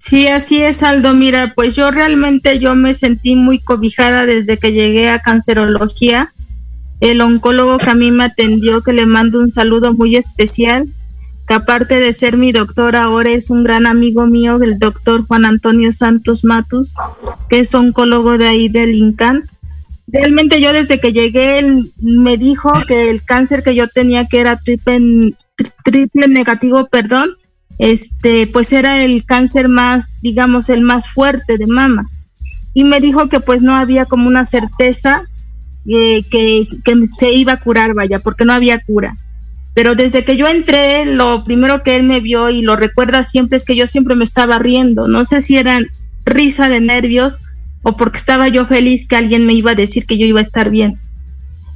Sí, 0.00 0.26
así 0.26 0.60
es, 0.60 0.82
Aldo. 0.82 1.14
Mira, 1.14 1.52
pues 1.54 1.76
yo 1.76 1.92
realmente 1.92 2.58
yo 2.58 2.74
me 2.74 2.94
sentí 2.94 3.36
muy 3.36 3.60
cobijada 3.60 4.26
desde 4.26 4.56
que 4.58 4.72
llegué 4.72 5.08
a 5.08 5.20
cancerología 5.20 6.33
el 7.00 7.20
oncólogo 7.20 7.78
que 7.78 7.90
a 7.90 7.94
mí 7.94 8.10
me 8.10 8.24
atendió, 8.24 8.82
que 8.82 8.92
le 8.92 9.06
mando 9.06 9.40
un 9.40 9.50
saludo 9.50 9.92
muy 9.92 10.16
especial, 10.16 10.86
que 11.46 11.54
aparte 11.54 11.96
de 11.96 12.12
ser 12.12 12.36
mi 12.36 12.52
doctor, 12.52 12.96
ahora 12.96 13.30
es 13.30 13.50
un 13.50 13.64
gran 13.64 13.86
amigo 13.86 14.26
mío, 14.26 14.58
el 14.62 14.78
doctor 14.78 15.26
Juan 15.26 15.44
Antonio 15.44 15.92
Santos 15.92 16.44
Matus, 16.44 16.94
que 17.48 17.60
es 17.60 17.74
oncólogo 17.74 18.38
de 18.38 18.48
ahí 18.48 18.68
del 18.68 18.94
INCAN. 18.94 19.44
Realmente 20.06 20.60
yo 20.60 20.72
desde 20.72 21.00
que 21.00 21.12
llegué, 21.12 21.58
él 21.58 21.90
me 22.00 22.38
dijo 22.38 22.72
que 22.86 23.10
el 23.10 23.22
cáncer 23.22 23.62
que 23.62 23.74
yo 23.74 23.88
tenía, 23.88 24.26
que 24.26 24.40
era 24.40 24.56
triple, 24.56 25.34
triple 25.84 26.28
negativo, 26.28 26.88
perdón, 26.88 27.30
este, 27.78 28.46
pues 28.46 28.72
era 28.72 29.02
el 29.02 29.24
cáncer 29.24 29.68
más, 29.68 30.20
digamos, 30.22 30.70
el 30.70 30.80
más 30.80 31.10
fuerte 31.10 31.58
de 31.58 31.66
mama. 31.66 32.08
Y 32.72 32.84
me 32.84 33.00
dijo 33.00 33.28
que 33.28 33.40
pues 33.40 33.62
no 33.62 33.74
había 33.74 34.06
como 34.06 34.28
una 34.28 34.44
certeza 34.44 35.24
eh, 35.86 36.22
que, 36.30 36.62
se 36.64 37.32
iba 37.32 37.54
a 37.54 37.60
curar, 37.60 37.94
vaya, 37.94 38.18
porque 38.18 38.44
no 38.44 38.52
había 38.52 38.80
cura. 38.80 39.16
Pero 39.74 39.94
desde 39.94 40.24
que 40.24 40.36
yo 40.36 40.46
entré, 40.46 41.04
lo 41.04 41.44
primero 41.44 41.82
que 41.82 41.96
él 41.96 42.04
me 42.04 42.20
vio 42.20 42.48
y 42.48 42.62
lo 42.62 42.76
recuerda 42.76 43.24
siempre 43.24 43.56
es 43.56 43.64
que 43.64 43.76
yo 43.76 43.86
siempre 43.86 44.14
me 44.14 44.24
estaba 44.24 44.58
riendo. 44.58 45.08
No 45.08 45.24
sé 45.24 45.40
si 45.40 45.56
eran 45.56 45.86
risa 46.24 46.68
de 46.68 46.80
nervios 46.80 47.40
o 47.82 47.96
porque 47.96 48.18
estaba 48.18 48.48
yo 48.48 48.64
feliz 48.64 49.06
que 49.08 49.16
alguien 49.16 49.46
me 49.46 49.52
iba 49.52 49.72
a 49.72 49.74
decir 49.74 50.06
que 50.06 50.16
yo 50.16 50.26
iba 50.26 50.38
a 50.38 50.44
estar 50.44 50.70
bien. 50.70 50.98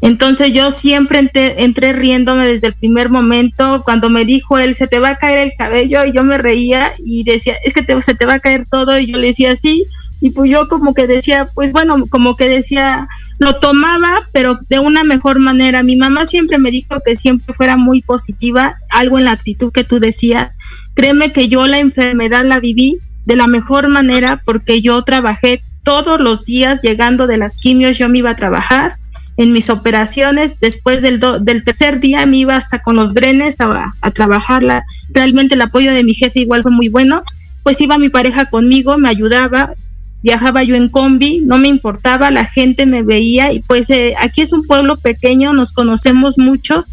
Entonces 0.00 0.52
yo 0.52 0.70
siempre 0.70 1.18
entré, 1.18 1.92
riéndome 1.92 2.46
desde 2.46 2.68
el 2.68 2.74
primer 2.74 3.10
momento. 3.10 3.82
Cuando 3.84 4.08
me 4.10 4.24
dijo 4.24 4.58
él, 4.58 4.74
se 4.74 4.86
te 4.86 5.00
va 5.00 5.10
a 5.10 5.18
caer 5.18 5.38
el 5.38 5.52
cabello, 5.58 6.04
y 6.04 6.12
yo 6.12 6.22
me 6.22 6.38
reía 6.38 6.92
y 7.04 7.24
decía, 7.24 7.56
es 7.64 7.74
que 7.74 7.84
se 8.00 8.14
te 8.14 8.26
va 8.26 8.34
a 8.34 8.40
caer 8.40 8.64
todo. 8.70 8.98
Y 8.98 9.10
yo 9.10 9.18
le 9.18 9.28
decía, 9.28 9.56
sí, 9.56 9.84
y 10.20 10.30
pues 10.30 10.50
yo 10.50 10.68
como 10.68 10.94
que 10.94 11.06
decía, 11.06 11.48
pues 11.54 11.72
bueno, 11.72 12.04
como 12.10 12.36
que 12.36 12.48
decía, 12.48 13.08
lo 13.38 13.56
tomaba, 13.56 14.20
pero 14.32 14.58
de 14.68 14.80
una 14.80 15.04
mejor 15.04 15.38
manera. 15.38 15.82
Mi 15.82 15.96
mamá 15.96 16.26
siempre 16.26 16.58
me 16.58 16.70
dijo 16.70 17.00
que 17.04 17.14
siempre 17.14 17.54
fuera 17.54 17.76
muy 17.76 18.02
positiva, 18.02 18.76
algo 18.90 19.18
en 19.18 19.26
la 19.26 19.32
actitud 19.32 19.72
que 19.72 19.84
tú 19.84 20.00
decías. 20.00 20.52
Créeme 20.94 21.30
que 21.30 21.48
yo 21.48 21.66
la 21.66 21.78
enfermedad 21.78 22.44
la 22.44 22.58
viví 22.58 22.98
de 23.26 23.36
la 23.36 23.46
mejor 23.46 23.88
manera 23.88 24.40
porque 24.44 24.82
yo 24.82 25.00
trabajé 25.02 25.62
todos 25.84 26.20
los 26.20 26.44
días 26.44 26.82
llegando 26.82 27.26
de 27.26 27.36
las 27.36 27.56
quimios, 27.56 27.96
yo 27.96 28.08
me 28.08 28.18
iba 28.18 28.30
a 28.30 28.36
trabajar 28.36 28.96
en 29.36 29.52
mis 29.52 29.70
operaciones. 29.70 30.58
Después 30.58 31.00
del, 31.00 31.20
del 31.42 31.62
tercer 31.62 32.00
día 32.00 32.26
me 32.26 32.38
iba 32.38 32.56
hasta 32.56 32.80
con 32.80 32.96
los 32.96 33.14
drenes 33.14 33.60
a, 33.60 33.94
a 34.00 34.10
trabajarla. 34.10 34.84
Realmente 35.10 35.54
el 35.54 35.62
apoyo 35.62 35.92
de 35.92 36.02
mi 36.02 36.12
jefe 36.12 36.40
igual 36.40 36.62
fue 36.62 36.72
muy 36.72 36.88
bueno. 36.88 37.22
Pues 37.62 37.80
iba 37.80 37.98
mi 37.98 38.08
pareja 38.08 38.46
conmigo, 38.46 38.98
me 38.98 39.08
ayudaba, 39.08 39.74
viajaba 40.22 40.62
yo 40.62 40.74
en 40.74 40.88
combi, 40.88 41.40
no 41.40 41.58
me 41.58 41.68
importaba, 41.68 42.30
la 42.30 42.44
gente 42.44 42.86
me 42.86 43.02
veía 43.02 43.52
y 43.52 43.60
pues 43.60 43.90
eh, 43.90 44.14
aquí 44.20 44.42
es 44.42 44.52
un 44.52 44.66
pueblo 44.66 44.96
pequeño, 44.96 45.52
nos 45.52 45.72
conocemos 45.72 46.38
mucho 46.38 46.84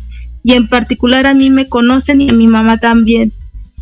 y 0.44 0.54
en 0.54 0.68
particular 0.68 1.26
a 1.26 1.34
mí 1.34 1.50
me 1.50 1.68
conocen 1.68 2.22
y 2.22 2.30
a 2.30 2.34
mi 2.34 2.48
mamá 2.48 2.78
también. 2.78 3.34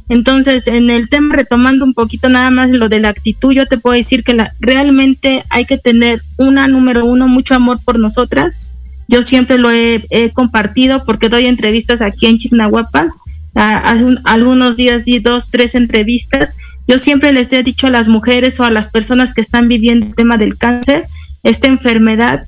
Entonces, 0.09 0.67
en 0.67 0.89
el 0.89 1.09
tema, 1.09 1.35
retomando 1.35 1.85
un 1.85 1.93
poquito 1.93 2.29
nada 2.29 2.49
más 2.51 2.69
lo 2.69 2.89
de 2.89 2.99
la 2.99 3.09
actitud, 3.09 3.53
yo 3.53 3.67
te 3.67 3.77
puedo 3.77 3.95
decir 3.95 4.23
que 4.23 4.37
realmente 4.59 5.43
hay 5.49 5.65
que 5.65 5.77
tener 5.77 6.21
una, 6.37 6.67
número 6.67 7.05
uno, 7.05 7.27
mucho 7.27 7.55
amor 7.55 7.79
por 7.83 7.99
nosotras. 7.99 8.65
Yo 9.07 9.21
siempre 9.23 9.57
lo 9.57 9.71
he, 9.71 10.31
compartido 10.33 11.03
porque 11.05 11.29
doy 11.29 11.45
entrevistas 11.45 12.01
aquí 12.01 12.27
en 12.27 12.37
Chignahuapan. 12.37 13.09
hace 13.55 14.05
algunos 14.23 14.75
días 14.75 15.05
di 15.05 15.19
dos, 15.19 15.49
tres 15.49 15.75
entrevistas 15.75 16.55
yo 16.87 16.97
siempre 16.97 17.31
les 17.31 17.51
he 17.53 17.63
dicho 17.63 17.87
a 17.87 17.91
las 17.91 18.07
mujeres 18.07 18.59
o 18.59 18.65
a 18.65 18.71
las 18.71 18.89
personas 18.89 19.33
que 19.33 19.41
están 19.41 19.67
viviendo 19.67 20.05
el 20.05 20.15
tema 20.15 20.37
del 20.37 20.57
cáncer, 20.57 21.05
esta 21.43 21.67
enfermedad, 21.67 22.45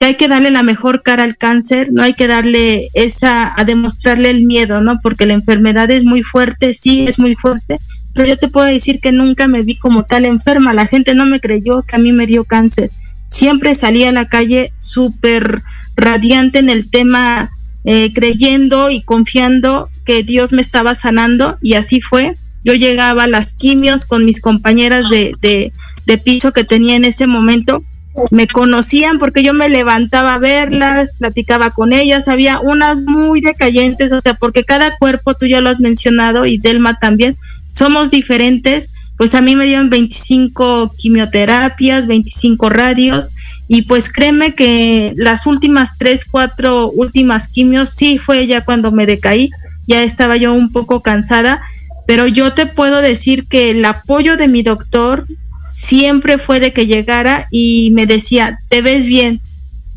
que 0.00 0.06
hay 0.06 0.14
que 0.16 0.28
darle 0.28 0.50
la 0.50 0.62
mejor 0.62 1.02
cara 1.02 1.24
al 1.24 1.36
cáncer, 1.36 1.88
no 1.92 2.02
hay 2.02 2.14
que 2.14 2.26
darle 2.26 2.88
esa, 2.94 3.52
a 3.56 3.64
demostrarle 3.64 4.30
el 4.30 4.44
miedo, 4.44 4.80
¿no? 4.80 5.00
Porque 5.02 5.26
la 5.26 5.34
enfermedad 5.34 5.90
es 5.90 6.04
muy 6.04 6.22
fuerte, 6.22 6.74
sí, 6.74 7.06
es 7.06 7.18
muy 7.18 7.34
fuerte, 7.34 7.78
pero 8.14 8.28
yo 8.28 8.36
te 8.36 8.48
puedo 8.48 8.66
decir 8.66 9.00
que 9.00 9.12
nunca 9.12 9.46
me 9.46 9.62
vi 9.62 9.76
como 9.76 10.04
tal 10.04 10.24
enferma, 10.24 10.74
la 10.74 10.86
gente 10.86 11.14
no 11.14 11.26
me 11.26 11.40
creyó 11.40 11.82
que 11.82 11.96
a 11.96 12.00
mí 12.00 12.12
me 12.12 12.26
dio 12.26 12.44
cáncer. 12.44 12.90
Siempre 13.28 13.74
salí 13.74 14.04
a 14.04 14.12
la 14.12 14.28
calle 14.28 14.72
súper 14.78 15.62
radiante 15.96 16.60
en 16.60 16.70
el 16.70 16.90
tema, 16.90 17.50
eh, 17.84 18.12
creyendo 18.12 18.90
y 18.90 19.02
confiando 19.02 19.88
que 20.04 20.22
Dios 20.22 20.52
me 20.52 20.62
estaba 20.62 20.94
sanando 20.94 21.58
y 21.60 21.74
así 21.74 22.00
fue 22.00 22.34
yo 22.68 22.74
llegaba 22.74 23.24
a 23.24 23.28
las 23.28 23.54
quimios 23.54 24.04
con 24.04 24.24
mis 24.24 24.40
compañeras 24.40 25.08
de, 25.10 25.34
de, 25.40 26.18
piso 26.18 26.52
que 26.52 26.64
tenía 26.64 26.96
en 26.96 27.04
ese 27.04 27.26
momento. 27.26 27.82
Me 28.30 28.46
conocían 28.46 29.18
porque 29.18 29.42
yo 29.42 29.54
me 29.54 29.68
levantaba 29.68 30.34
a 30.34 30.38
verlas, 30.38 31.14
platicaba 31.18 31.70
con 31.70 31.92
ellas, 31.92 32.28
había 32.28 32.60
unas 32.60 33.02
muy 33.02 33.40
decayentes, 33.40 34.12
o 34.12 34.20
sea, 34.20 34.34
porque 34.34 34.64
cada 34.64 34.96
cuerpo, 34.96 35.34
tú 35.34 35.46
ya 35.46 35.60
lo 35.60 35.70
has 35.70 35.80
mencionado 35.80 36.44
y 36.44 36.58
Delma 36.58 36.98
también, 36.98 37.36
somos 37.72 38.10
diferentes, 38.10 38.92
pues 39.16 39.34
a 39.34 39.40
mí 39.40 39.54
me 39.54 39.66
dieron 39.66 39.88
25 39.88 40.94
quimioterapias, 40.96 42.06
25 42.06 42.68
radios, 42.68 43.30
y 43.68 43.82
pues 43.82 44.10
créeme 44.10 44.54
que 44.54 45.12
las 45.16 45.46
últimas 45.46 45.98
tres, 45.98 46.24
cuatro 46.24 46.90
últimas 46.90 47.48
quimios, 47.48 47.90
sí 47.90 48.18
fue 48.18 48.46
ya 48.46 48.64
cuando 48.64 48.90
me 48.90 49.06
decaí, 49.06 49.50
ya 49.86 50.02
estaba 50.02 50.36
yo 50.36 50.52
un 50.54 50.70
poco 50.70 51.02
cansada, 51.02 51.60
pero 52.08 52.26
yo 52.26 52.54
te 52.54 52.64
puedo 52.64 53.02
decir 53.02 53.46
que 53.48 53.70
el 53.70 53.84
apoyo 53.84 54.38
de 54.38 54.48
mi 54.48 54.62
doctor 54.62 55.26
siempre 55.70 56.38
fue 56.38 56.58
de 56.58 56.72
que 56.72 56.86
llegara 56.86 57.46
y 57.50 57.90
me 57.92 58.06
decía, 58.06 58.60
te 58.70 58.80
ves 58.80 59.04
bien, 59.04 59.42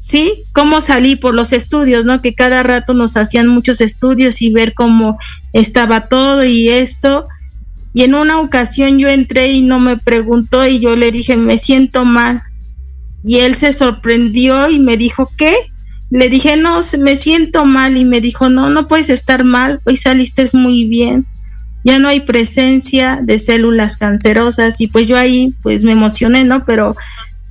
¿sí? 0.01 0.43
¿Cómo 0.51 0.81
salí 0.81 1.15
por 1.15 1.33
los 1.33 1.53
estudios, 1.53 2.03
no? 2.03 2.21
Que 2.21 2.35
cada 2.35 2.63
rato 2.63 2.93
nos 2.93 3.15
hacían 3.15 3.47
muchos 3.47 3.79
estudios 3.79 4.41
y 4.41 4.51
ver 4.51 4.73
cómo 4.73 5.17
estaba 5.53 6.01
todo 6.01 6.43
y 6.43 6.67
esto. 6.67 7.23
Y 7.93 8.03
en 8.03 8.13
una 8.13 8.41
ocasión 8.41 8.99
yo 8.99 9.07
entré 9.07 9.53
y 9.53 9.61
no 9.61 9.79
me 9.79 9.95
preguntó 9.95 10.67
y 10.67 10.81
yo 10.81 10.97
le 10.97 11.13
dije, 11.13 11.37
me 11.37 11.57
siento 11.57 12.03
mal. 12.03 12.41
Y 13.23 13.37
él 13.37 13.55
se 13.55 13.71
sorprendió 13.71 14.69
y 14.69 14.81
me 14.81 14.97
dijo, 14.97 15.29
¿qué? 15.37 15.55
Le 16.09 16.27
dije, 16.27 16.57
no, 16.57 16.81
me 16.99 17.15
siento 17.15 17.63
mal 17.63 17.95
y 17.95 18.03
me 18.03 18.19
dijo, 18.19 18.49
no, 18.49 18.69
no 18.69 18.89
puedes 18.89 19.09
estar 19.09 19.45
mal, 19.45 19.79
hoy 19.85 19.95
saliste 19.95 20.45
muy 20.51 20.83
bien 20.83 21.25
ya 21.83 21.99
no 21.99 22.07
hay 22.07 22.21
presencia 22.21 23.19
de 23.21 23.39
células 23.39 23.97
cancerosas. 23.97 24.81
Y 24.81 24.87
pues 24.87 25.07
yo 25.07 25.17
ahí 25.17 25.53
pues 25.61 25.83
me 25.83 25.91
emocioné, 25.91 26.43
¿no? 26.43 26.65
Pero 26.65 26.95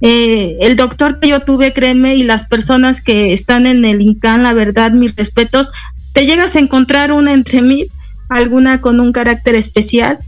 eh, 0.00 0.56
el 0.60 0.76
doctor 0.76 1.20
que 1.20 1.28
yo 1.28 1.40
tuve, 1.40 1.72
créeme, 1.72 2.16
y 2.16 2.22
las 2.22 2.44
personas 2.44 3.02
que 3.02 3.32
están 3.32 3.66
en 3.66 3.84
el 3.84 4.00
INCAN, 4.00 4.42
la 4.42 4.52
verdad, 4.52 4.92
mis 4.92 5.14
respetos, 5.16 5.72
te 6.12 6.26
llegas 6.26 6.56
a 6.56 6.60
encontrar 6.60 7.12
una 7.12 7.32
entre 7.32 7.62
mí, 7.62 7.86
alguna 8.28 8.80
con 8.80 9.00
un 9.00 9.12
carácter 9.12 9.54
especial, 9.54 10.18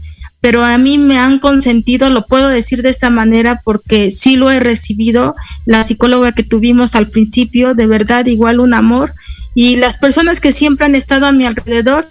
pero 0.41 0.63
a 0.63 0.77
mí 0.77 0.97
me 0.97 1.17
han 1.17 1.39
consentido, 1.39 2.09
lo 2.09 2.25
puedo 2.25 2.49
decir 2.49 2.81
de 2.81 2.89
esa 2.89 3.09
manera 3.09 3.61
porque 3.63 4.11
sí 4.11 4.35
lo 4.35 4.51
he 4.51 4.59
recibido, 4.59 5.35
la 5.65 5.83
psicóloga 5.83 6.33
que 6.33 6.43
tuvimos 6.43 6.95
al 6.95 7.07
principio, 7.07 7.73
de 7.73 7.87
verdad, 7.87 8.25
igual 8.25 8.59
un 8.59 8.73
amor, 8.73 9.13
y 9.55 9.77
las 9.77 9.97
personas 9.97 10.39
que 10.39 10.51
siempre 10.51 10.85
han 10.85 10.95
estado 10.95 11.25
a 11.25 11.31
mi 11.31 11.45
alrededor, 11.45 12.05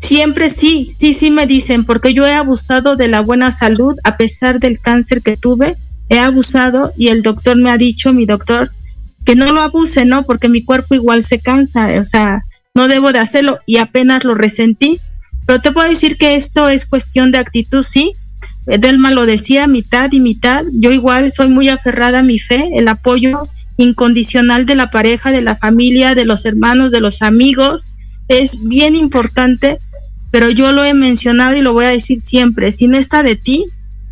Siempre 0.00 0.48
sí, 0.48 0.90
sí, 0.92 1.14
sí 1.14 1.30
me 1.30 1.46
dicen, 1.46 1.84
porque 1.84 2.14
yo 2.14 2.26
he 2.26 2.34
abusado 2.34 2.96
de 2.96 3.06
la 3.06 3.20
buena 3.20 3.50
salud 3.50 3.96
a 4.02 4.16
pesar 4.16 4.58
del 4.58 4.80
cáncer 4.80 5.22
que 5.22 5.36
tuve, 5.36 5.76
he 6.08 6.18
abusado 6.18 6.92
y 6.96 7.08
el 7.08 7.22
doctor 7.22 7.56
me 7.56 7.70
ha 7.70 7.76
dicho, 7.76 8.12
mi 8.12 8.26
doctor, 8.26 8.70
que 9.24 9.36
no 9.36 9.52
lo 9.52 9.60
abuse, 9.60 10.04
¿no? 10.04 10.22
Porque 10.24 10.48
mi 10.48 10.64
cuerpo 10.64 10.94
igual 10.94 11.22
se 11.22 11.38
cansa, 11.38 11.88
o 12.00 12.04
sea, 12.04 12.44
no 12.74 12.88
debo 12.88 13.12
de 13.12 13.18
hacerlo 13.18 13.60
y 13.66 13.76
apenas 13.76 14.24
lo 14.24 14.34
resentí. 14.34 14.98
Pero 15.46 15.60
te 15.60 15.70
puedo 15.70 15.88
decir 15.88 16.16
que 16.16 16.34
esto 16.34 16.68
es 16.68 16.86
cuestión 16.86 17.30
de 17.30 17.38
actitud, 17.38 17.82
sí, 17.82 18.12
Delma 18.66 19.10
lo 19.10 19.26
decía, 19.26 19.66
mitad 19.66 20.12
y 20.12 20.20
mitad. 20.20 20.64
Yo 20.72 20.92
igual 20.92 21.32
soy 21.32 21.48
muy 21.48 21.68
aferrada 21.68 22.20
a 22.20 22.22
mi 22.22 22.38
fe, 22.38 22.70
el 22.74 22.88
apoyo 22.88 23.48
incondicional 23.76 24.66
de 24.66 24.74
la 24.74 24.90
pareja, 24.90 25.30
de 25.30 25.40
la 25.40 25.56
familia, 25.56 26.14
de 26.14 26.24
los 26.24 26.44
hermanos, 26.44 26.92
de 26.92 27.00
los 27.00 27.22
amigos, 27.22 27.90
es 28.28 28.68
bien 28.68 28.94
importante, 28.94 29.78
pero 30.30 30.50
yo 30.50 30.72
lo 30.72 30.84
he 30.84 30.94
mencionado 30.94 31.56
y 31.56 31.60
lo 31.60 31.72
voy 31.72 31.86
a 31.86 31.90
decir 31.90 32.20
siempre, 32.22 32.72
si 32.72 32.88
no 32.88 32.96
está 32.96 33.22
de 33.22 33.36
ti, 33.36 33.66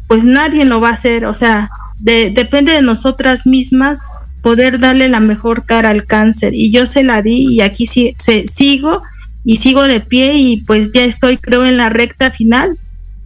pues 0.09 0.25
nadie 0.25 0.65
lo 0.65 0.81
va 0.81 0.91
a 0.91 0.93
hacer, 0.93 1.27
o 1.27 1.35
sea, 1.35 1.71
depende 1.99 2.73
de 2.73 2.83
nosotras 2.83 3.47
mismas 3.47 4.07
poder 4.43 4.79
darle 4.79 5.09
la 5.09 5.21
mejor 5.21 5.67
cara 5.67 5.91
al 5.91 6.07
cáncer 6.07 6.55
y 6.55 6.71
yo 6.71 6.87
se 6.87 7.03
la 7.03 7.23
di 7.23 7.55
y 7.55 7.61
aquí 7.61 7.87
sí, 7.87 8.15
se, 8.17 8.47
sigo 8.47 9.03
y 9.45 9.57
sigo 9.57 9.83
de 9.83 10.01
pie 10.01 10.35
y 10.37 10.63
pues 10.63 10.93
ya 10.93 11.05
estoy 11.05 11.37
creo 11.37 11.65
en 11.67 11.77
la 11.77 11.89
recta 11.89 12.31
final. 12.31 12.77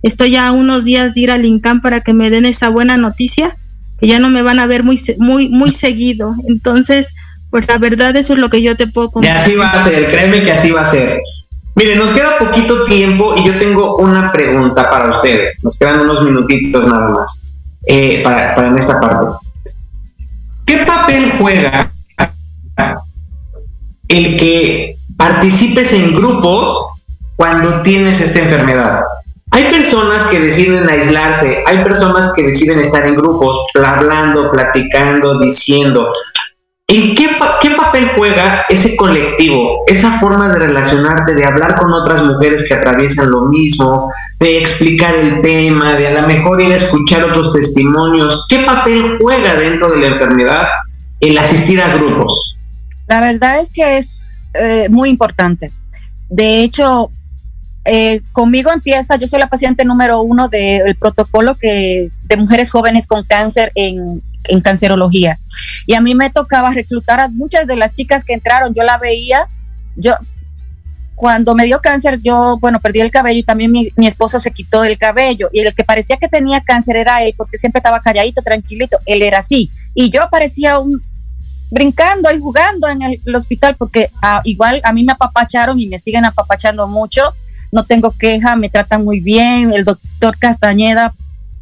Estoy 0.03 0.37
a 0.37 0.51
unos 0.51 0.85
días 0.85 1.15
de 1.15 1.21
ir 1.21 1.31
al 1.31 1.45
INCAM 1.45 1.81
para 1.81 2.01
que 2.01 2.13
me 2.13 2.31
den 2.31 2.45
esa 2.45 2.71
buena 2.71 2.97
noticia, 2.97 3.57
que 4.01 4.09
ya 4.09 4.19
no 4.19 4.31
me 4.31 4.43
van 4.43 4.59
a 4.59 4.67
ver 4.67 4.83
muy 4.83 4.99
muy 5.19 5.49
muy 5.49 5.73
seguido. 5.85 6.35
Entonces, 6.49 7.15
pues 7.51 7.69
la 7.69 7.79
verdad 7.79 8.17
eso 8.17 8.33
es 8.33 8.39
lo 8.39 8.51
que 8.51 8.63
yo 8.63 8.77
te 8.77 8.87
puedo 8.87 9.11
contar. 9.11 9.37
Y 9.37 9.37
así 9.37 9.55
va 9.55 9.71
a 9.71 9.83
ser, 9.83 10.11
créeme 10.11 10.43
que 10.43 10.53
así 10.53 10.71
va 10.71 10.83
a 10.83 10.87
ser. 10.87 11.21
Mire, 11.75 11.97
nos 11.97 12.11
queda 12.11 12.39
poquito 12.39 12.85
tiempo 12.85 13.35
y 13.37 13.45
yo 13.45 13.59
tengo 13.59 13.97
una 13.97 14.31
pregunta 14.31 14.91
para 14.91 15.11
ustedes. 15.11 15.63
Nos 15.65 15.79
quedan 15.79 16.01
unos 16.01 16.23
minutitos 16.23 16.87
nada 16.87 17.09
más 17.09 17.43
eh, 17.87 18.21
para, 18.23 18.55
para 18.55 18.69
en 18.69 18.79
esta 18.79 19.01
parte. 19.01 19.37
¿Qué 20.67 20.79
papel 20.87 21.33
juega 21.39 21.91
el 24.09 24.37
que 24.37 24.97
participes 25.17 25.93
en 25.93 26.15
grupos 26.15 26.87
cuando 27.37 27.83
tienes 27.83 28.21
esta 28.21 28.41
enfermedad? 28.41 29.03
Hay 29.51 29.65
personas 29.65 30.25
que 30.25 30.41
deciden 30.41 30.89
aislarse, 30.89 31.63
hay 31.67 31.85
personas 31.85 32.33
que 32.35 32.43
deciden 32.43 32.81
estar 32.81 33.07
en 33.07 33.17
grupos, 33.17 33.59
hablando, 33.75 34.51
platicando, 34.51 35.39
diciendo. 35.41 36.11
¿En 36.95 37.15
qué, 37.15 37.27
qué, 37.63 37.71
papel 37.71 38.11
juega 38.15 38.67
ese 38.69 38.97
colectivo, 38.97 39.83
esa 39.87 40.11
forma 40.21 40.53
de 40.53 40.59
relacionarte, 40.59 41.35
de 41.35 41.47
hablar 41.47 41.79
con 41.79 41.91
otras 41.91 42.23
mujeres 42.23 42.67
que 42.69 42.75
atraviesan 42.75 43.31
lo 43.31 43.47
mismo, 43.47 44.13
de 44.39 44.59
explicar 44.59 45.15
el 45.15 45.41
tema, 45.41 45.95
de 45.95 46.09
a 46.09 46.21
lo 46.21 46.29
mejor 46.29 46.61
ir 46.61 46.71
a 46.71 46.77
escuchar 46.77 47.25
otros 47.25 47.51
testimonios? 47.55 48.45
¿Qué 48.47 48.59
papel 48.59 49.17
juega 49.19 49.55
dentro 49.55 49.89
de 49.89 50.01
la 50.01 50.07
enfermedad 50.09 50.69
el 51.21 51.39
asistir 51.39 51.81
a 51.81 51.95
grupos? 51.95 52.59
La 53.09 53.23
verdad 53.23 53.61
es 53.61 53.71
que 53.73 53.97
es 53.97 54.43
eh, 54.53 54.89
muy 54.91 55.09
importante. 55.09 55.71
De 56.29 56.63
hecho, 56.63 57.11
eh, 57.87 58.21
conmigo 58.33 58.71
empieza, 58.71 59.17
yo 59.17 59.27
soy 59.27 59.39
la 59.39 59.49
paciente 59.49 59.87
número 59.87 60.21
uno 60.21 60.51
del 60.51 60.95
protocolo 60.97 61.55
que, 61.55 62.11
de 62.25 62.37
mujeres 62.37 62.71
jóvenes 62.71 63.07
con 63.07 63.25
cáncer 63.25 63.73
en, 63.77 64.21
en 64.45 64.61
cancerología. 64.61 65.39
Y 65.87 65.95
a 65.95 66.01
mí 66.01 66.15
me 66.15 66.31
tocaba 66.31 66.73
reclutar 66.73 67.21
a 67.21 67.29
muchas 67.29 67.67
de 67.67 67.77
las 67.77 67.95
chicas 67.95 68.25
que 68.25 68.35
entraron, 68.35 68.75
yo 68.75 68.83
la 68.83 68.99
veía, 68.99 69.47
yo 69.97 70.15
cuando 71.23 71.55
me 71.55 71.67
dio 71.67 71.81
cáncer, 71.81 72.19
yo, 72.21 72.59
bueno, 72.61 72.81
perdí 72.81 73.01
el 73.01 73.13
cabello 73.13 73.39
y 73.39 73.45
también 73.45 73.71
mi, 73.71 73.93
esposo 73.99 74.41
se 74.41 74.51
quitó 74.51 74.83
el 74.83 74.99
cabello. 74.99 75.51
Y 75.53 75.61
el 75.61 75.73
que 75.73 75.85
parecía 75.85 76.17
que 76.17 76.27
tenía 76.27 76.61
cáncer 76.63 76.97
era 76.97 77.23
él, 77.23 77.33
porque 77.37 77.59
siempre 77.59 77.79
estaba 77.79 78.01
calladito, 78.01 78.43
tranquilito. 78.43 78.99
Él 79.07 79.23
era 79.23 79.39
así. 79.39 79.71
Y 79.95 80.11
yo 80.11 80.23
parecía 80.33 80.81
un, 80.81 81.01
brincando 81.71 82.29
y 82.33 82.41
jugando 82.41 82.89
en 82.89 83.03
el, 83.03 83.37
hospital, 83.37 83.77
porque 83.79 84.11
ah, 84.21 84.41
igual 84.43 84.81
a 84.83 84.93
mí 84.93 85.05
me 85.05 85.13
apapacharon 85.13 85.79
y 85.79 85.87
me 85.87 86.01
siguen 86.01 86.25
apapachando 86.25 86.89
mucho. 86.89 87.23
No 87.71 87.85
tengo 87.85 88.11
queja, 88.11 88.57
me 88.57 88.69
tratan 88.69 89.05
muy 89.05 89.21
bien. 89.21 89.73
El 89.73 89.85
doctor 89.85 90.37
Castañeda, 90.39 91.13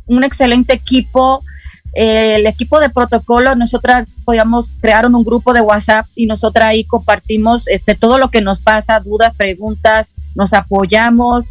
un 0.07 0.25
excelente 0.25 0.73
equipo 0.73 1.45
el 1.93 2.47
equipo 2.47 2.79
de 2.79 2.91
protocolo, 2.91 3.55
nosotras 3.57 4.09
podíamos 4.25 4.73
crear 4.81 5.07
un 5.07 5.25
grupo 5.25 5.53
de 5.53 5.61
WhatsApp 5.61 6.07
y 6.15 6.27
nosotras 6.27 6.71
ahí 6.71 6.85
compartimos 6.85 7.67
este, 7.69 7.95
todo 7.95 8.19
lo 8.19 8.31
que 8.31 8.41
nos 8.41 8.61
pasa, 8.61 9.01
dudas, 9.01 9.35
preguntas, 9.37 10.13
nos 10.37 10.53
apoyamos, 10.53 11.47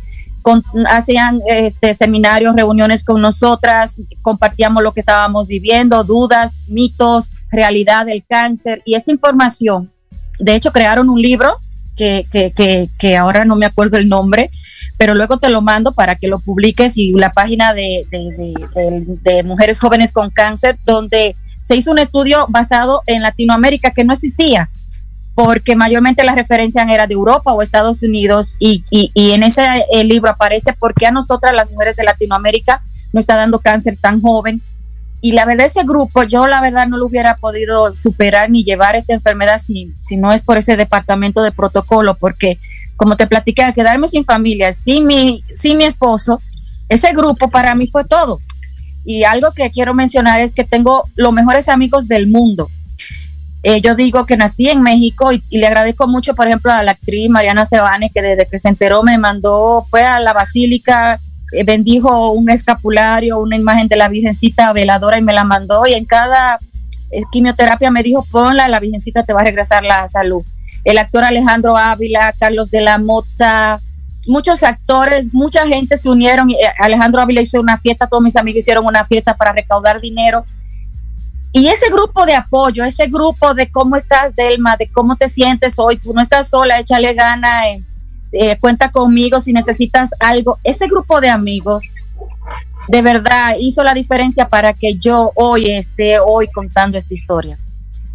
hacían 0.88 1.40
este, 1.48 1.94
seminarios, 1.94 2.56
reuniones 2.56 3.04
con 3.04 3.22
nosotras, 3.22 3.98
compartíamos 4.22 4.82
lo 4.82 4.94
que 4.94 5.02
estábamos 5.02 5.48
viviendo, 5.48 6.04
dudas, 6.04 6.52
mitos, 6.68 7.32
realidad 7.52 8.06
del 8.06 8.24
cáncer 8.28 8.82
y 8.86 8.96
esa 8.96 9.12
información. 9.12 9.92
De 10.40 10.56
hecho, 10.56 10.72
crearon 10.72 11.10
un 11.10 11.22
libro 11.22 11.58
que, 11.98 12.26
que, 12.32 12.52
que, 12.52 12.88
que 12.98 13.18
ahora 13.18 13.44
no 13.44 13.58
me 13.58 13.66
acuerdo 13.66 13.98
el 13.98 14.08
nombre, 14.08 14.50
pero 15.00 15.16
luego 15.16 15.38
te 15.38 15.47
lo 15.47 15.62
mando 15.62 15.93
para 15.93 16.16
que 16.16 16.28
lo 16.28 16.39
publiques 16.39 16.97
y 16.97 17.14
la 17.14 17.32
página 17.32 17.74
de, 17.74 18.06
de, 18.12 19.43
Mujeres 19.43 19.80
Jóvenes 19.80 20.12
con 20.12 20.30
Cáncer, 20.30 20.78
donde 20.84 21.38
se 21.64 21.78
hizo 21.78 21.91
un 21.91 22.00
estudio 22.00 22.45
basado 22.50 23.02
en 23.08 23.22
Latinoamérica 23.22 23.91
que 23.91 24.04
no 24.04 24.12
existía, 24.12 24.70
porque 25.36 25.78
mayormente 25.78 26.26
la 26.26 26.36
referencia 26.36 26.84
era 26.84 27.08
de 27.08 27.14
Europa 27.14 27.54
o 27.54 27.62
Estados 27.62 28.04
Unidos, 28.04 28.58
y, 28.60 28.84
y, 28.89 29.32
en 29.32 29.43
ese 29.43 29.64
libro 30.04 30.32
aparece 30.32 30.74
por 30.74 30.93
qué 30.93 31.08
a 31.08 31.12
nosotras, 31.12 31.56
las 31.56 31.72
mujeres 31.72 31.95
de 31.95 32.04
Latinoamérica, 32.04 32.82
no 33.14 33.22
está 33.22 33.38
dando 33.38 33.60
cáncer 33.60 33.95
tan 34.02 34.22
joven. 34.22 34.62
Y 35.22 35.32
la 35.32 35.45
verdad, 35.45 35.66
ese 35.66 35.84
grupo, 35.84 36.24
yo 36.24 36.45
la 36.45 36.60
verdad 36.60 36.88
no 36.88 36.97
lo 36.97 37.06
hubiera 37.06 37.36
podido 37.36 37.95
superar 37.95 38.50
ni 38.50 38.66
llevar 38.66 38.97
esta 38.97 39.14
enfermedad 39.14 39.60
si, 39.60 39.93
si 40.02 40.18
no 40.18 40.34
es 40.34 40.41
por 40.41 40.58
ese 40.58 40.76
departamento 40.76 41.41
de 41.41 41.54
protocolo, 41.54 42.16
porque 42.16 42.60
como 43.00 43.16
te 43.16 43.28
platiqué, 43.28 43.64
al 43.64 43.74
quedarme 43.74 44.10
sin 44.10 44.26
familia, 44.26 44.74
sin 44.74 45.08
mi, 45.08 45.41
sin 45.56 45.78
mi 45.78 45.86
esposo, 45.86 46.38
ese 46.89 47.14
grupo 47.14 47.50
para 47.50 47.74
mí 47.74 47.88
fue 47.88 48.04
todo. 48.04 48.41
Y 49.06 49.24
algo 49.24 49.54
que 49.54 49.72
quiero 49.72 49.93
mencionar 49.93 50.41
es 50.41 50.52
que 50.52 50.66
tengo 50.66 51.06
los 51.16 51.32
mejores 51.32 51.70
amigos 51.70 52.10
del 52.10 52.28
mundo. 52.28 52.70
Eh, 53.64 53.80
yo 53.80 53.95
digo 53.95 54.26
que 54.26 54.36
nací 54.36 54.68
en 54.68 54.82
México 54.82 55.32
y, 55.32 55.41
le 55.50 55.66
agradezco 55.66 56.10
mucho, 56.10 56.36
por 56.36 56.47
ejemplo, 56.47 56.74
a 56.74 56.84
la 56.84 56.91
actriz 56.91 57.30
Mariana 57.30 57.66
Sebane, 57.66 58.10
que 58.14 58.22
desde 58.22 58.45
que 58.45 58.60
se 58.60 58.68
enteró 58.68 59.02
me 59.02 59.18
mandó, 59.18 59.86
fue 59.89 60.04
a 60.04 60.20
la 60.20 60.34
basílica, 60.34 61.22
eh, 61.54 61.64
bendijo 61.64 62.32
un 62.34 62.50
escapulario, 62.50 63.39
una 63.39 63.56
imagen 63.56 63.88
de 63.88 63.95
la 63.95 64.10
Virgencita 64.10 64.74
veladora 64.74 65.18
y 65.18 65.22
me 65.22 65.32
la 65.32 65.45
mandó. 65.45 65.88
Y 65.88 65.93
en 65.93 66.04
cada 66.04 66.60
eh, 67.12 67.22
quimioterapia 67.32 67.91
me 67.91 68.04
dijo, 68.04 68.26
ponla, 68.30 68.68
la 68.68 68.82
Virgencita 68.82 69.24
te 69.24 69.32
va 69.32 69.39
a 69.39 69.45
regresar 69.45 69.84
la 69.86 70.06
salud 70.10 70.43
el 70.84 70.98
actor 70.98 71.24
Alejandro 71.24 71.78
Ávila, 71.78 72.34
Carlos 72.40 72.72
de 72.72 72.82
la 72.82 72.98
Mota, 72.98 73.80
muchos 74.28 74.64
actores, 74.64 75.34
mucha 75.34 75.68
gente 75.68 75.98
se 75.98 76.10
unieron. 76.10 76.50
Eh, 76.52 76.56
Alejandro 76.78 77.22
Ávila 77.22 77.42
hizo 77.42 77.60
una 77.60 77.78
fiesta, 77.78 78.08
todos 78.08 78.24
mis 78.24 78.36
amigos 78.36 78.60
hicieron 78.60 78.86
una 78.86 79.06
fiesta 79.06 79.36
para 79.36 79.52
recaudar 79.52 80.00
dinero. 80.00 80.46
Y 81.52 81.68
ese 81.68 81.90
grupo 81.90 82.26
de 82.26 82.36
apoyo, 82.36 82.84
ese 82.86 83.08
grupo 83.08 83.56
de 83.56 83.72
cómo 83.72 83.96
estás, 83.96 84.36
Delma, 84.36 84.78
de 84.78 84.88
cómo 84.88 85.16
te 85.16 85.28
sientes 85.28 85.80
hoy, 85.80 85.98
tú 85.98 86.14
no 86.14 86.22
estás 86.22 86.50
sola, 86.50 86.80
échale 86.80 87.14
gana, 87.16 87.70
eh, 87.70 87.82
eh, 88.32 88.58
cuenta 88.60 88.92
conmigo 88.92 89.42
si 89.42 89.52
necesitas 89.52 90.12
algo. 90.20 90.60
Ese 90.64 90.88
grupo 90.88 91.20
de 91.22 91.30
amigos 91.30 91.96
de 92.88 93.02
verdad 93.02 93.56
hizo 93.60 93.84
la 93.84 93.94
diferencia 93.94 94.48
para 94.48 94.74
que 94.74 94.96
yo 94.96 95.32
hoy 95.36 95.72
esté 95.72 96.20
hoy 96.20 96.48
contando 96.54 96.98
esta 96.98 97.14
historia. 97.14 97.58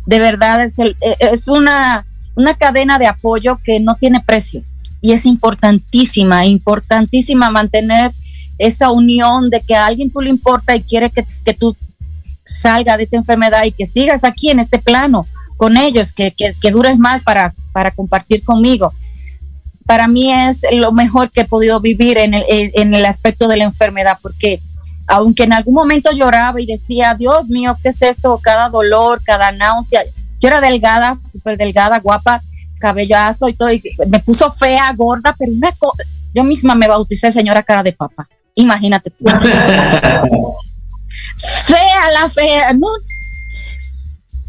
De 0.07 0.19
verdad 0.21 0.63
es, 0.63 0.77
es 1.19 1.49
una 1.49 2.05
una 2.37 2.55
cadena 2.55 2.99
de 2.99 3.07
apoyo 3.07 3.59
que 3.63 3.81
no 3.81 3.95
tiene 3.95 4.21
precio 4.21 4.63
y 5.01 5.13
es 5.13 5.27
importantísima, 5.27 6.47
importantísima 6.47 7.51
mantener 7.51 8.11
esa 8.57 8.91
unión 8.91 9.51
de 9.51 9.61
que 9.61 9.75
a 9.75 9.85
alguien 9.85 10.11
tú 10.11 10.23
le 10.23 10.31
importa 10.31 10.75
y 10.75 10.83
quiere 10.83 11.11
que, 11.11 11.55
tú 11.55 11.77
salga 12.45 12.97
de 12.97 13.05
esta 13.05 13.17
enfermedad 13.17 13.65
y 13.65 13.73
que 13.73 13.87
sigas 13.87 14.25
aquí 14.25 14.49
en 14.49 14.61
este 14.61 14.79
plano 14.79 15.27
con 15.59 15.77
ellos, 15.77 16.13
que, 16.13 16.33
que, 16.33 16.71
dures 16.71 16.99
más 16.99 17.23
para, 17.23 17.53
para 17.73 17.91
compartir 17.91 18.43
conmigo. 18.45 18.95
Para 19.85 20.09
mí 20.09 20.33
es 20.33 20.63
lo 20.73 20.91
mejor 20.93 21.31
que 21.31 21.43
he 21.43 21.45
podido 21.45 21.81
vivir 21.81 22.17
en 22.17 22.33
el, 22.33 22.45
en 22.49 22.95
el 22.95 23.05
aspecto 23.05 23.47
de 23.47 23.59
la 23.59 23.65
enfermedad, 23.65 24.19
porque 24.23 24.61
aunque 25.07 25.45
en 25.45 25.53
algún 25.53 25.75
momento 25.75 26.13
lloraba 26.13 26.63
y 26.63 26.67
decía, 26.67 27.15
Dios 27.15 27.49
mío, 27.49 27.77
¿qué 27.83 27.91
es 27.91 28.01
esto? 28.01 28.41
Cada 28.43 28.71
dolor, 28.71 29.21
cada 29.23 29.53
náusea, 29.53 30.03
yo 30.45 30.49
era 30.49 30.61
delgada, 30.61 31.17
súper 31.25 31.57
delgada, 31.57 31.99
guapa, 32.01 32.43
cabellazo 32.79 33.49
y 33.49 33.55
todo. 33.55 33.73
Y 33.73 33.83
me 34.09 34.21
puso 34.21 34.53
fea, 34.53 34.93
gorda, 34.95 35.35
pero 35.39 35.51
una 35.51 35.71
yo 36.35 36.45
misma 36.45 36.75
me 36.75 36.87
bauticé 36.87 37.33
señora 37.33 37.63
cara 37.63 37.83
de 37.83 37.95
papa. 37.95 38.29
Imagínate 38.55 39.09
tú. 39.09 39.25
fea 41.67 42.11
la 42.13 42.29
fea, 42.29 42.75
¿no? 42.75 42.89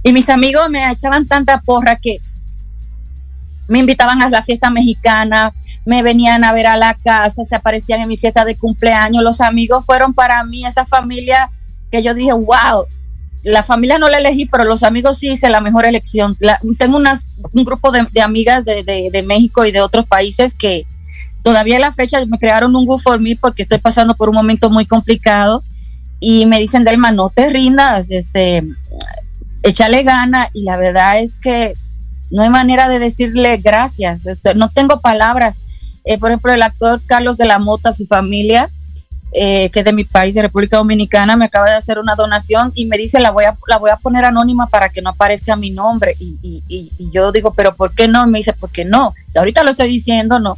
Y 0.03 0.11
mis 0.11 0.29
amigos 0.29 0.69
me 0.69 0.91
echaban 0.91 1.25
tanta 1.27 1.61
porra 1.61 1.95
que 1.95 2.17
me 3.69 3.79
invitaban 3.79 4.21
a 4.21 4.29
la 4.29 4.43
fiesta 4.43 4.69
mexicana, 4.69 5.53
me 5.85 6.03
venían 6.03 6.43
a 6.43 6.51
ver 6.51 6.67
a 6.67 6.75
la 6.75 6.93
casa, 6.93 7.45
se 7.45 7.55
aparecían 7.55 8.01
en 8.01 8.09
mi 8.09 8.17
fiesta 8.17 8.43
de 8.43 8.57
cumpleaños. 8.57 9.23
Los 9.23 9.39
amigos 9.39 9.85
fueron 9.85 10.13
para 10.13 10.43
mí 10.43 10.65
esa 10.65 10.85
familia 10.85 11.49
que 11.89 12.03
yo 12.03 12.13
dije, 12.13 12.33
wow, 12.33 12.85
la 13.45 13.63
familia 13.63 13.99
no 13.99 14.09
la 14.09 14.17
elegí, 14.17 14.47
pero 14.47 14.63
los 14.63 14.81
amigos 14.81 15.19
sí 15.19 15.29
hice 15.29 15.49
la 15.49 15.61
mejor 15.61 15.85
elección. 15.85 16.35
tengo 16.79 16.97
unas, 16.97 17.41
un 17.53 17.63
grupo 17.63 17.91
de, 17.91 18.21
amigas 18.21 18.65
de, 18.65 19.23
México 19.25 19.65
y 19.65 19.71
de 19.71 19.81
otros 19.81 20.07
países 20.07 20.55
que, 20.55 20.85
todavía 21.43 21.77
a 21.77 21.79
la 21.79 21.91
fecha 21.91 22.25
me 22.25 22.39
crearon 22.39 22.75
un 22.75 22.87
GoFundMe 22.87 23.37
porque 23.39 23.61
estoy 23.61 23.77
pasando 23.77 24.15
por 24.15 24.29
un 24.29 24.35
momento 24.35 24.71
muy 24.71 24.87
complicado 24.87 25.61
y 26.19 26.47
me 26.47 26.59
dicen, 26.59 26.83
Delma, 26.83 27.11
no 27.11 27.29
te 27.29 27.51
rindas, 27.51 28.09
este, 28.09 28.63
échale 29.61 30.01
gana 30.01 30.49
y 30.53 30.63
la 30.63 30.75
verdad 30.77 31.19
es 31.19 31.35
que 31.35 31.75
no 32.31 32.41
hay 32.41 32.49
manera 32.49 32.89
de 32.89 32.97
decirle 32.97 33.57
gracias, 33.57 34.25
este, 34.25 34.55
no 34.55 34.69
tengo 34.69 35.01
palabras. 35.01 35.61
Eh, 36.03 36.17
por 36.17 36.31
ejemplo, 36.31 36.51
el 36.51 36.63
actor 36.63 36.99
Carlos 37.05 37.37
de 37.37 37.45
la 37.45 37.59
Mota, 37.59 37.93
su 37.93 38.07
familia, 38.07 38.71
eh, 39.32 39.69
que 39.71 39.80
es 39.80 39.86
de 39.86 39.91
mi 39.91 40.05
país, 40.05 40.34
de 40.34 40.43
República 40.43 40.78
Dominicana, 40.78 41.36
me 41.36 41.45
acaba 41.45 41.69
de 41.69 41.76
hacer 41.76 41.99
una 41.99 42.15
donación 42.15 42.71
y 42.73 42.86
me 42.86 42.97
dice, 42.97 43.19
la 43.19 43.32
voy 43.32 43.43
a, 43.43 43.57
la 43.67 43.78
voy 43.78 43.89
a 43.89 43.97
poner 43.97 44.23
anónima 44.23 44.67
para 44.67 44.89
que 44.89 45.01
no 45.01 45.09
aparezca 45.09 45.55
mi 45.55 45.71
nombre. 45.71 46.15
Y, 46.19 46.89
yo 47.11 47.32
digo, 47.32 47.53
pero 47.53 47.76
¿por 47.76 47.93
qué 47.93 48.07
no? 48.07 48.26
Y 48.26 48.30
me 48.32 48.39
dice, 48.39 48.53
¿por 48.53 48.69
qué 48.69 48.86
no? 48.86 49.13
ahorita 49.36 49.63
lo 49.63 49.71
estoy 49.71 49.89
diciendo, 49.89 50.39
no. 50.39 50.57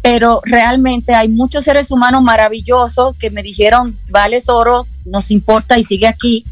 Pero 0.00 0.40
realmente 0.44 1.14
hay 1.14 1.28
muchos 1.28 1.64
seres 1.64 1.90
humanos 1.90 2.22
maravillosos 2.22 3.14
que 3.16 3.30
me 3.30 3.42
dijeron, 3.42 3.96
vale, 4.08 4.38
oro, 4.48 4.86
nos 5.04 5.30
importa 5.30 5.78
y 5.78 5.84
sigue 5.84 6.06
aquí 6.06 6.44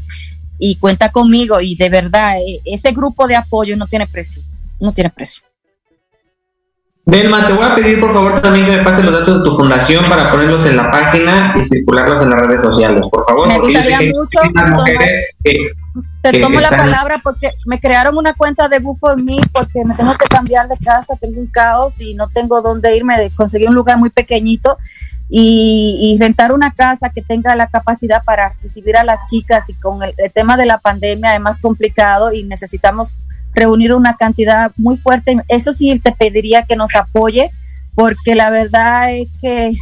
y 0.59 0.75
cuenta 0.75 1.11
conmigo. 1.11 1.59
Y 1.61 1.75
de 1.75 1.89
verdad, 1.89 2.37
e, 2.37 2.61
ese 2.65 2.91
grupo 2.91 3.27
de 3.27 3.35
apoyo 3.35 3.75
no 3.77 3.87
tiene 3.87 4.05
precio, 4.05 4.43
no 4.79 4.93
tiene 4.93 5.09
precio. 5.09 5.43
Belma, 7.05 7.45
te 7.45 7.53
voy 7.53 7.65
a 7.65 7.75
pedir 7.75 7.99
por 7.99 8.13
favor 8.13 8.41
también 8.41 8.65
que 8.65 8.77
me 8.77 8.83
pases 8.83 9.03
los 9.03 9.13
datos 9.13 9.39
de 9.39 9.43
tu 9.43 9.55
fundación 9.57 10.05
para 10.05 10.31
ponerlos 10.31 10.65
en 10.65 10.77
la 10.77 10.89
página 10.89 11.53
y 11.59 11.65
circularlos 11.65 12.21
en 12.21 12.29
las 12.29 12.39
redes 12.39 12.61
sociales, 12.61 13.03
por 13.11 13.25
favor. 13.25 13.47
Me 13.49 13.59
gustaría 13.59 13.99
mucho. 14.13 14.39
te 16.21 16.39
tomo 16.39 16.59
la 16.61 16.69
palabra 16.69 17.19
porque 17.21 17.51
me 17.65 17.81
crearon 17.81 18.17
una 18.17 18.33
cuenta 18.33 18.69
de 18.69 18.79
Boo 18.79 18.95
for 18.95 19.21
Me 19.21 19.37
porque 19.51 19.83
me 19.83 19.95
tengo 19.95 20.13
que 20.15 20.27
cambiar 20.27 20.69
de 20.69 20.77
casa, 20.77 21.17
tengo 21.19 21.41
un 21.41 21.47
caos 21.47 21.99
y 21.99 22.13
no 22.13 22.29
tengo 22.29 22.61
dónde 22.61 22.95
irme. 22.95 23.29
Conseguí 23.35 23.67
un 23.67 23.75
lugar 23.75 23.97
muy 23.97 24.09
pequeñito 24.09 24.77
y, 25.29 26.15
rentar 26.19 26.53
una 26.53 26.71
casa 26.71 27.09
que 27.09 27.21
tenga 27.21 27.55
la 27.55 27.67
capacidad 27.67 28.23
para 28.23 28.53
recibir 28.61 28.95
a 28.95 29.03
las 29.03 29.29
chicas 29.29 29.69
y 29.69 29.73
con 29.73 30.03
el 30.03 30.13
tema 30.33 30.55
de 30.55 30.67
la 30.67 30.77
pandemia 30.77 31.35
es 31.35 31.41
más 31.41 31.59
complicado 31.59 32.31
y 32.31 32.43
necesitamos 32.43 33.13
reunir 33.53 33.93
una 33.93 34.15
cantidad 34.15 34.71
muy 34.77 34.97
fuerte. 34.97 35.37
Eso 35.47 35.73
sí, 35.73 35.99
te 35.99 36.11
pediría 36.11 36.63
que 36.63 36.75
nos 36.75 36.95
apoye, 36.95 37.49
porque 37.95 38.35
la 38.35 38.49
verdad 38.49 39.13
es 39.13 39.27
que 39.41 39.73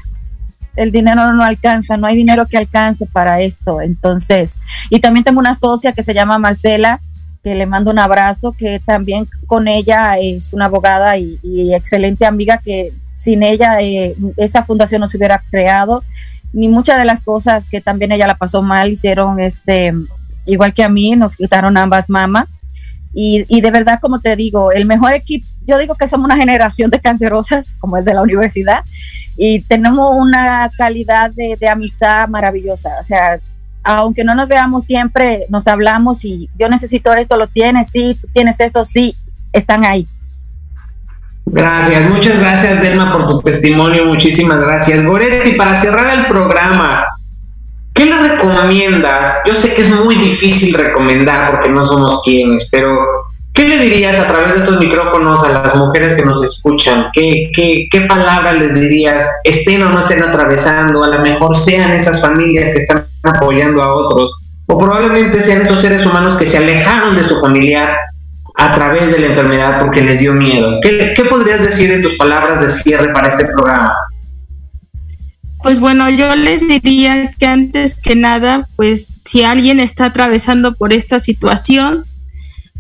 el 0.76 0.92
dinero 0.92 1.34
no 1.34 1.44
alcanza, 1.44 1.98
no 1.98 2.08
hay 2.08 2.16
dinero 2.16 2.46
que 2.46 2.58
alcance 2.58 3.06
para 3.06 3.42
esto. 3.42 3.82
Entonces, 3.82 4.58
y 4.90 5.00
también 5.00 5.24
tengo 5.24 5.40
una 5.40 5.54
socia 5.54 5.94
que 5.94 6.04
se 6.04 6.14
llama 6.14 6.40
Marcela, 6.40 7.00
que 7.44 7.56
le 7.56 7.66
mando 7.66 7.92
un 7.92 8.00
abrazo, 8.00 8.54
que 8.54 8.80
también 8.80 9.28
con 9.48 9.68
ella 9.68 10.18
es 10.20 10.54
una 10.54 10.66
abogada 10.66 11.18
y, 11.18 11.74
excelente 11.74 12.26
amiga, 12.26 12.60
que 12.64 12.94
sin 13.16 13.44
ella 13.44 13.82
eh, 13.82 14.16
esa 14.38 14.64
fundación 14.64 15.02
no 15.02 15.08
se 15.08 15.18
hubiera 15.18 15.42
creado, 15.50 16.04
ni 16.54 16.70
muchas 16.70 16.98
de 16.98 17.06
las 17.06 17.22
cosas 17.22 17.66
que 17.70 17.82
también 17.82 18.12
ella 18.12 18.28
la 18.28 18.36
pasó 18.36 18.62
mal 18.62 18.92
hicieron, 18.92 19.40
este, 19.40 19.94
igual 20.46 20.74
que 20.74 20.84
a 20.84 20.90
mí, 20.90 21.16
nos 21.16 21.36
quitaron 21.36 21.78
ambas 21.78 22.10
mamás. 22.10 22.48
Y, 23.14 23.62
de 23.62 23.72
verdad, 23.72 23.99
como 24.01 24.20
te 24.20 24.36
digo, 24.36 24.72
el 24.72 24.86
mejor 24.86 25.14
equipo, 25.14 25.45
yo 25.68 25.78
digo 25.78 25.95
que 25.95 26.07
somos 26.07 26.26
una 26.26 26.38
generación 26.38 26.89
de 26.89 26.99
cancerosas, 26.99 27.76
como 27.80 27.97
el 27.97 28.05
de 28.05 28.14
la 28.14 28.22
universidad, 28.22 28.84
y 29.38 29.62
tenemos 29.62 30.16
una 30.16 30.70
calidad 30.78 31.32
de, 31.32 31.57
amistad 31.68 32.28
maravillosa. 32.30 32.89
O 33.01 33.03
sea, 33.03 33.39
aunque 33.84 34.24
no 34.24 34.36
nos 34.36 34.47
veamos 34.47 34.86
siempre, 34.86 35.45
nos 35.49 35.68
hablamos 35.68 36.24
y 36.24 36.49
yo 36.57 36.70
necesito 36.70 37.14
esto, 37.14 37.36
lo 37.36 37.47
tienes, 37.47 37.89
sí, 37.89 38.16
tú 38.20 38.28
tienes 38.32 38.59
esto, 38.59 38.86
sí, 38.86 39.16
están 39.51 39.84
ahí. 39.84 40.05
Gracias, 41.45 42.09
muchas 42.09 42.38
gracias 42.38 42.82
Delma 42.82 43.12
por 43.12 43.28
tu 43.28 43.41
testimonio, 43.41 44.05
muchísimas 44.05 44.62
gracias. 44.62 45.03
Goretti, 45.05 45.53
para 45.53 45.76
cerrar 45.76 46.18
el 46.18 46.26
programa, 46.26 47.05
¿Qué 47.94 48.06
le 48.06 48.18
recomiendas? 48.18 49.39
Yo 49.46 49.54
sé 49.54 49.74
que 49.74 49.82
es 49.82 49.89
muy 50.04 50.16
difícil 50.16 50.74
recomendar 50.74 51.52
porque 51.52 51.70
no 51.70 51.84
somos 51.84 52.22
quienes, 52.24 52.70
pero 52.72 53.06
¿qué 53.54 53.68
le 53.68 53.78
dirías 53.80 54.20
a 54.20 54.28
través 54.28 54.54
de 54.54 54.60
estos 54.60 54.80
micrófonos 54.80 55.44
a 55.44 55.64
las 55.64 55.76
mujeres 55.76 56.14
que 56.14 56.24
nos 56.24 56.42
escuchan? 56.44 57.08
¿Qué, 57.14 57.52
qué, 57.54 57.88
qué 57.92 58.02
palabras 58.02 58.58
les 58.58 58.76
dirías? 58.76 59.30
Estén 59.44 59.84
o 59.84 59.89
no 59.89 60.00
estén 60.00 60.24
atravesando, 60.24 61.04
a 61.04 61.10
lo 61.10 61.20
mejor 61.20 61.56
sean 61.56 61.92
esas 61.92 62.22
familias 62.22 62.72
que 62.72 62.78
están 62.80 63.06
apoyando 63.24 63.84
a 63.84 63.94
otros, 63.94 64.32
o 64.68 64.80
probablemente 64.80 65.42
sean 65.42 65.62
esos 65.62 65.80
seres 65.80 66.06
humanos 66.06 66.38
que 66.38 66.46
se 66.46 66.58
alejaron 66.58 67.16
de 67.18 67.24
su 67.24 67.42
familiar 67.42 67.98
a 68.56 68.76
través 68.76 69.12
de 69.12 69.20
la 69.20 69.28
enfermedad 69.28 69.82
porque 69.82 70.02
les 70.02 70.20
dio 70.20 70.34
miedo. 70.34 70.80
¿Qué, 70.82 71.14
qué 71.16 71.26
podrías 71.26 71.62
decir 71.62 71.92
en 71.92 72.02
tus 72.02 72.16
palabras 72.16 72.62
de 72.62 72.70
cierre 72.70 73.12
para 73.12 73.28
este 73.28 73.46
programa? 73.46 73.94
Pues 75.64 75.80
bueno, 75.80 76.09
yo 76.09 76.36
les 76.36 76.68
diría 76.68 77.32
que 77.38 77.45
antes 77.45 78.01
que 78.01 78.16
nada, 78.16 78.68
pues 78.76 79.22
si 79.26 79.43
alguien 79.43 79.80
está 79.80 80.05
atravesando 80.05 80.74
por 80.74 80.91
esta 80.91 81.20
situación, 81.20 82.03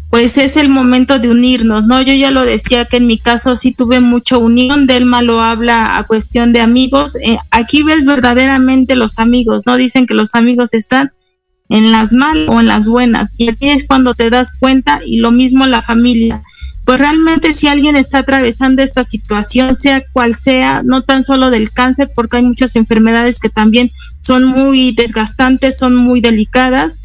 pues 0.09 0.37
es 0.37 0.57
el 0.57 0.67
momento 0.67 1.19
de 1.19 1.29
unirnos, 1.29 1.85
¿no? 1.85 2.01
Yo 2.01 2.13
ya 2.13 2.31
lo 2.31 2.43
decía 2.43 2.85
que 2.85 2.97
en 2.97 3.07
mi 3.07 3.19
caso 3.19 3.55
sí 3.55 3.73
tuve 3.73 3.99
mucha 3.99 4.37
unión, 4.37 4.87
Delma 4.87 5.21
lo 5.21 5.41
habla 5.41 5.97
a 5.97 6.03
cuestión 6.03 6.53
de 6.53 6.59
amigos, 6.59 7.15
eh, 7.15 7.37
aquí 7.51 7.83
ves 7.83 8.03
verdaderamente 8.03 8.95
los 8.95 9.19
amigos, 9.19 9.63
¿no? 9.65 9.77
Dicen 9.77 10.07
que 10.07 10.15
los 10.15 10.33
amigos 10.33 10.73
están 10.73 11.11
en 11.69 11.91
las 11.91 12.11
malas 12.11 12.49
o 12.49 12.59
en 12.59 12.67
las 12.67 12.87
buenas, 12.87 13.35
y 13.37 13.49
aquí 13.49 13.69
es 13.69 13.85
cuando 13.87 14.13
te 14.13 14.29
das 14.29 14.57
cuenta, 14.59 14.99
y 15.05 15.19
lo 15.19 15.31
mismo 15.31 15.65
la 15.65 15.81
familia 15.81 16.41
pues 16.85 16.99
realmente 16.99 17.53
si 17.53 17.67
alguien 17.67 17.95
está 17.95 18.19
atravesando 18.19 18.81
esta 18.81 19.03
situación, 19.03 19.75
sea 19.75 20.03
cual 20.11 20.33
sea, 20.33 20.81
no 20.83 21.03
tan 21.03 21.23
solo 21.23 21.49
del 21.49 21.71
cáncer, 21.71 22.09
porque 22.15 22.37
hay 22.37 22.43
muchas 22.43 22.75
enfermedades 22.75 23.39
que 23.39 23.49
también 23.49 23.91
son 24.19 24.45
muy 24.45 24.91
desgastantes, 24.91 25.77
son 25.77 25.95
muy 25.95 26.21
delicadas, 26.21 27.01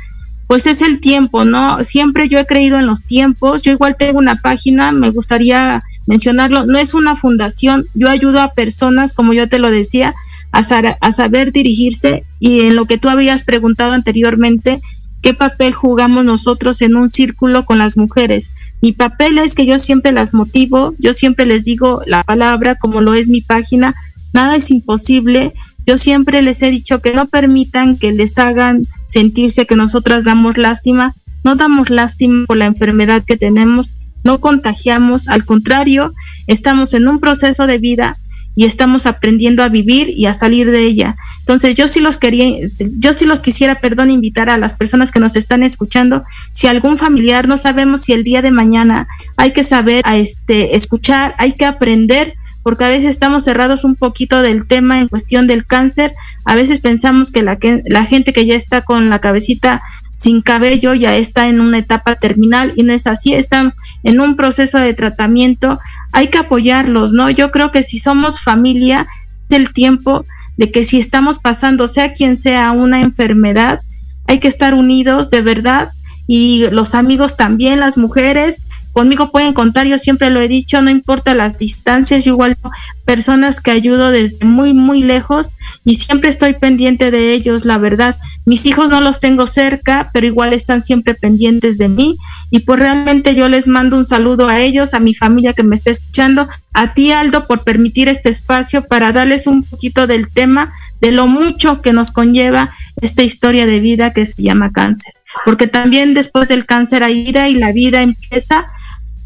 pues 0.46 0.66
es 0.66 0.80
el 0.80 1.00
tiempo, 1.00 1.44
¿no? 1.44 1.82
Siempre 1.82 2.28
yo 2.28 2.38
he 2.38 2.46
creído 2.46 2.78
en 2.78 2.86
los 2.86 3.04
tiempos, 3.04 3.62
yo 3.62 3.72
igual 3.72 3.96
tengo 3.96 4.18
una 4.18 4.36
página, 4.36 4.92
me 4.92 5.10
gustaría 5.10 5.82
mencionarlo, 6.06 6.66
no 6.66 6.78
es 6.78 6.94
una 6.94 7.16
fundación, 7.16 7.84
yo 7.94 8.08
ayudo 8.08 8.40
a 8.40 8.52
personas, 8.52 9.12
como 9.12 9.32
yo 9.32 9.48
te 9.48 9.58
lo 9.58 9.70
decía, 9.70 10.14
a, 10.52 10.60
a 11.00 11.12
saber 11.12 11.52
dirigirse. 11.52 12.24
Y 12.38 12.62
en 12.62 12.76
lo 12.76 12.86
que 12.86 12.98
tú 12.98 13.08
habías 13.08 13.42
preguntado 13.42 13.92
anteriormente, 13.92 14.80
¿Qué 15.26 15.34
papel 15.34 15.72
jugamos 15.72 16.24
nosotros 16.24 16.80
en 16.82 16.94
un 16.94 17.10
círculo 17.10 17.64
con 17.64 17.78
las 17.78 17.96
mujeres? 17.96 18.52
Mi 18.80 18.92
papel 18.92 19.38
es 19.38 19.56
que 19.56 19.66
yo 19.66 19.76
siempre 19.76 20.12
las 20.12 20.34
motivo, 20.34 20.94
yo 21.00 21.12
siempre 21.14 21.46
les 21.46 21.64
digo 21.64 22.00
la 22.06 22.22
palabra 22.22 22.76
como 22.76 23.00
lo 23.00 23.12
es 23.12 23.26
mi 23.26 23.40
página, 23.40 23.96
nada 24.32 24.54
es 24.54 24.70
imposible. 24.70 25.52
Yo 25.84 25.98
siempre 25.98 26.42
les 26.42 26.62
he 26.62 26.70
dicho 26.70 27.00
que 27.00 27.12
no 27.12 27.26
permitan 27.26 27.96
que 27.96 28.12
les 28.12 28.38
hagan 28.38 28.86
sentirse 29.08 29.66
que 29.66 29.74
nosotras 29.74 30.22
damos 30.22 30.58
lástima, 30.58 31.12
no 31.42 31.56
damos 31.56 31.90
lástima 31.90 32.46
por 32.46 32.58
la 32.58 32.66
enfermedad 32.66 33.24
que 33.26 33.36
tenemos, 33.36 33.94
no 34.22 34.38
contagiamos, 34.38 35.26
al 35.26 35.44
contrario, 35.44 36.12
estamos 36.46 36.94
en 36.94 37.08
un 37.08 37.18
proceso 37.18 37.66
de 37.66 37.78
vida 37.78 38.16
y 38.56 38.64
estamos 38.64 39.06
aprendiendo 39.06 39.62
a 39.62 39.68
vivir 39.68 40.08
y 40.08 40.26
a 40.26 40.34
salir 40.34 40.70
de 40.72 40.84
ella. 40.84 41.16
Entonces, 41.40 41.76
yo 41.76 41.86
sí 41.86 42.00
los 42.00 42.16
quería, 42.16 42.66
yo 42.96 43.12
sí 43.12 43.26
los 43.26 43.42
quisiera, 43.42 43.76
perdón, 43.76 44.10
invitar 44.10 44.50
a 44.50 44.58
las 44.58 44.74
personas 44.74 45.12
que 45.12 45.20
nos 45.20 45.36
están 45.36 45.62
escuchando, 45.62 46.24
si 46.50 46.66
algún 46.66 46.98
familiar 46.98 47.46
no 47.46 47.58
sabemos 47.58 48.02
si 48.02 48.14
el 48.14 48.24
día 48.24 48.42
de 48.42 48.50
mañana 48.50 49.06
hay 49.36 49.52
que 49.52 49.62
saber 49.62 50.02
a 50.04 50.16
este 50.16 50.74
escuchar, 50.74 51.34
hay 51.38 51.52
que 51.52 51.66
aprender 51.66 52.34
porque 52.62 52.82
a 52.82 52.88
veces 52.88 53.10
estamos 53.10 53.44
cerrados 53.44 53.84
un 53.84 53.94
poquito 53.94 54.42
del 54.42 54.66
tema 54.66 54.98
en 54.98 55.06
cuestión 55.06 55.46
del 55.46 55.64
cáncer, 55.64 56.12
a 56.44 56.56
veces 56.56 56.80
pensamos 56.80 57.30
que 57.30 57.42
la, 57.42 57.60
que, 57.60 57.82
la 57.86 58.04
gente 58.04 58.32
que 58.32 58.44
ya 58.44 58.56
está 58.56 58.82
con 58.82 59.08
la 59.08 59.20
cabecita 59.20 59.80
sin 60.16 60.42
cabello 60.42 60.92
ya 60.94 61.14
está 61.14 61.48
en 61.48 61.60
una 61.60 61.78
etapa 61.78 62.16
terminal 62.16 62.72
y 62.74 62.82
no 62.82 62.92
es 62.92 63.06
así, 63.06 63.34
están 63.34 63.74
en 64.02 64.20
un 64.20 64.36
proceso 64.36 64.78
de 64.78 64.94
tratamiento, 64.94 65.78
hay 66.12 66.28
que 66.28 66.38
apoyarlos, 66.38 67.12
¿no? 67.12 67.30
Yo 67.30 67.50
creo 67.50 67.70
que 67.72 67.82
si 67.82 67.98
somos 67.98 68.40
familia, 68.40 69.06
del 69.48 69.72
tiempo 69.72 70.24
de 70.56 70.70
que 70.70 70.84
si 70.84 70.98
estamos 70.98 71.38
pasando, 71.38 71.86
sea 71.86 72.12
quien 72.12 72.36
sea, 72.36 72.72
una 72.72 73.00
enfermedad, 73.00 73.80
hay 74.26 74.38
que 74.40 74.48
estar 74.48 74.74
unidos 74.74 75.30
de 75.30 75.42
verdad 75.42 75.90
y 76.26 76.64
los 76.70 76.94
amigos 76.94 77.36
también, 77.36 77.80
las 77.80 77.98
mujeres, 77.98 78.62
conmigo 78.96 79.30
pueden 79.30 79.52
contar, 79.52 79.86
yo 79.86 79.98
siempre 79.98 80.30
lo 80.30 80.40
he 80.40 80.48
dicho, 80.48 80.80
no 80.80 80.88
importa 80.88 81.34
las 81.34 81.58
distancias, 81.58 82.24
yo 82.24 82.32
igual 82.32 82.56
personas 83.04 83.60
que 83.60 83.70
ayudo 83.70 84.10
desde 84.10 84.46
muy, 84.46 84.72
muy 84.72 85.02
lejos 85.02 85.50
y 85.84 85.96
siempre 85.96 86.30
estoy 86.30 86.54
pendiente 86.54 87.10
de 87.10 87.34
ellos, 87.34 87.66
la 87.66 87.76
verdad. 87.76 88.16
Mis 88.46 88.64
hijos 88.64 88.88
no 88.88 89.02
los 89.02 89.20
tengo 89.20 89.46
cerca, 89.46 90.08
pero 90.14 90.26
igual 90.26 90.54
están 90.54 90.80
siempre 90.80 91.12
pendientes 91.14 91.76
de 91.76 91.90
mí 91.90 92.16
y 92.50 92.60
pues 92.60 92.78
realmente 92.80 93.34
yo 93.34 93.50
les 93.50 93.68
mando 93.68 93.98
un 93.98 94.06
saludo 94.06 94.48
a 94.48 94.60
ellos, 94.60 94.94
a 94.94 94.98
mi 94.98 95.14
familia 95.14 95.52
que 95.52 95.62
me 95.62 95.74
está 95.74 95.90
escuchando, 95.90 96.48
a 96.72 96.94
ti 96.94 97.12
Aldo 97.12 97.46
por 97.46 97.64
permitir 97.64 98.08
este 98.08 98.30
espacio 98.30 98.88
para 98.88 99.12
darles 99.12 99.46
un 99.46 99.62
poquito 99.62 100.06
del 100.06 100.30
tema 100.30 100.72
de 101.02 101.12
lo 101.12 101.26
mucho 101.26 101.82
que 101.82 101.92
nos 101.92 102.12
conlleva 102.12 102.74
esta 103.02 103.22
historia 103.22 103.66
de 103.66 103.78
vida 103.80 104.14
que 104.14 104.24
se 104.24 104.42
llama 104.42 104.72
cáncer. 104.72 105.12
Porque 105.44 105.66
también 105.66 106.14
después 106.14 106.48
del 106.48 106.64
cáncer 106.64 107.02
hay 107.02 107.24
vida 107.24 107.50
y 107.50 107.56
la 107.56 107.72
vida 107.72 108.00
empieza 108.00 108.66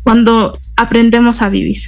cuando 0.02 0.58
aprendemos 0.76 1.42
a 1.42 1.48
vivir. 1.48 1.80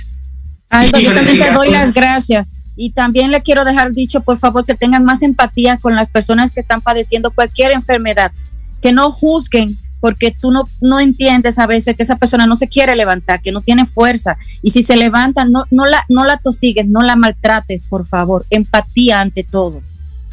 yo 0.70 1.14
también 1.14 1.38
te 1.38 1.52
doy 1.52 1.70
las 1.70 1.92
gracias. 1.92 2.54
Y 2.74 2.92
también 2.92 3.30
le 3.30 3.42
quiero 3.42 3.64
dejar 3.64 3.92
dicho, 3.92 4.22
por 4.22 4.38
favor, 4.38 4.64
que 4.64 4.74
tengan 4.74 5.04
más 5.04 5.22
empatía 5.22 5.76
con 5.76 5.94
las 5.94 6.08
personas 6.08 6.52
que 6.54 6.60
están 6.60 6.80
padeciendo 6.80 7.30
cualquier 7.30 7.72
enfermedad, 7.72 8.32
que 8.80 8.92
no 8.92 9.10
juzguen 9.10 9.76
porque 10.02 10.34
tú 10.38 10.50
no, 10.50 10.64
no 10.80 10.98
entiendes 10.98 11.60
a 11.60 11.68
veces 11.68 11.96
que 11.96 12.02
esa 12.02 12.16
persona 12.16 12.48
no 12.48 12.56
se 12.56 12.66
quiere 12.66 12.96
levantar, 12.96 13.40
que 13.40 13.52
no 13.52 13.60
tiene 13.60 13.86
fuerza. 13.86 14.36
Y 14.60 14.72
si 14.72 14.82
se 14.82 14.96
levanta, 14.96 15.44
no, 15.44 15.64
no, 15.70 15.86
la, 15.86 16.04
no 16.08 16.24
la 16.24 16.38
tosigues, 16.38 16.88
no 16.88 17.02
la 17.02 17.14
maltrates, 17.14 17.82
por 17.88 18.04
favor. 18.04 18.44
Empatía 18.50 19.20
ante 19.20 19.44
todo. 19.44 19.80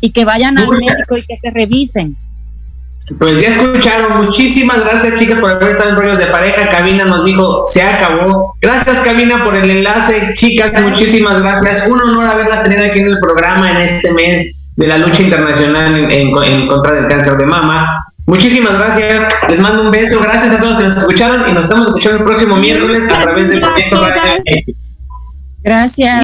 Y 0.01 0.09
que 0.09 0.25
vayan 0.25 0.57
al 0.57 0.69
médico 0.71 1.17
y 1.17 1.21
que 1.21 1.37
se 1.37 1.51
revisen. 1.51 2.17
Pues 3.17 3.41
ya 3.41 3.47
escucharon, 3.47 4.25
muchísimas 4.25 4.83
gracias 4.83 5.15
chicas 5.15 5.39
por 5.39 5.51
haber 5.51 5.69
estado 5.69 5.89
en 5.89 5.95
rollos 5.95 6.19
de 6.19 6.27
pareja. 6.27 6.69
Cabina 6.69 7.05
nos 7.05 7.25
dijo, 7.25 7.65
se 7.65 7.81
acabó. 7.81 8.55
Gracias 8.61 8.99
Cabina 8.99 9.43
por 9.43 9.55
el 9.55 9.69
enlace, 9.69 10.33
chicas, 10.35 10.73
muchísimas 10.81 11.41
gracias. 11.41 11.87
Un 11.87 11.99
honor 11.99 12.25
haberlas 12.25 12.63
tenido 12.63 12.85
aquí 12.85 12.99
en 12.99 13.07
el 13.07 13.19
programa 13.19 13.71
en 13.71 13.77
este 13.77 14.11
mes 14.13 14.59
de 14.75 14.87
la 14.87 14.97
lucha 14.97 15.23
internacional 15.23 16.11
en, 16.11 16.37
en 16.37 16.67
contra 16.67 16.93
del 16.93 17.07
cáncer 17.07 17.33
de 17.37 17.45
mama. 17.45 18.05
Muchísimas 18.27 18.77
gracias, 18.77 19.33
les 19.49 19.59
mando 19.59 19.81
un 19.81 19.91
beso, 19.91 20.19
gracias 20.21 20.53
a 20.53 20.59
todos 20.59 20.77
que 20.77 20.83
nos 20.83 20.95
escucharon 20.95 21.49
y 21.49 21.51
nos 21.51 21.63
estamos 21.63 21.87
escuchando 21.87 22.19
el 22.19 22.23
próximo 22.25 22.57
miércoles 22.57 23.03
a 23.11 23.23
través 23.23 23.49
del 23.49 23.59
proyecto 23.59 24.07
Radio. 24.07 24.43
Gracias, 25.63 26.23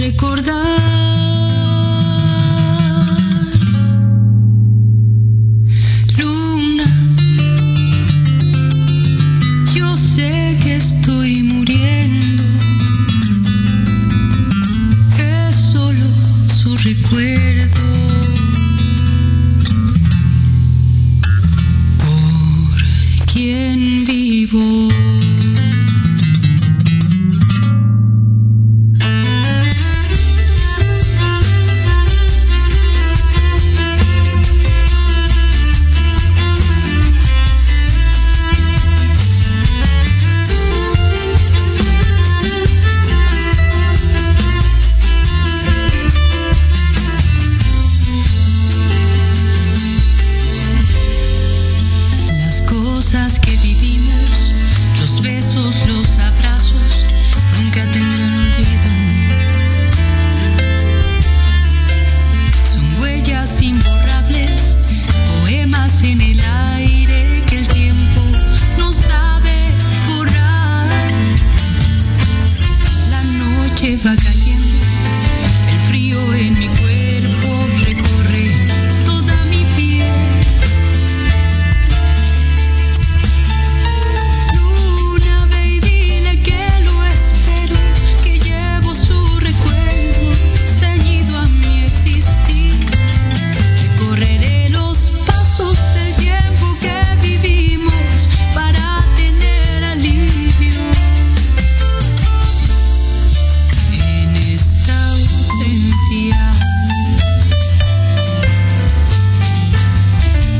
Vaca 0.00 1.19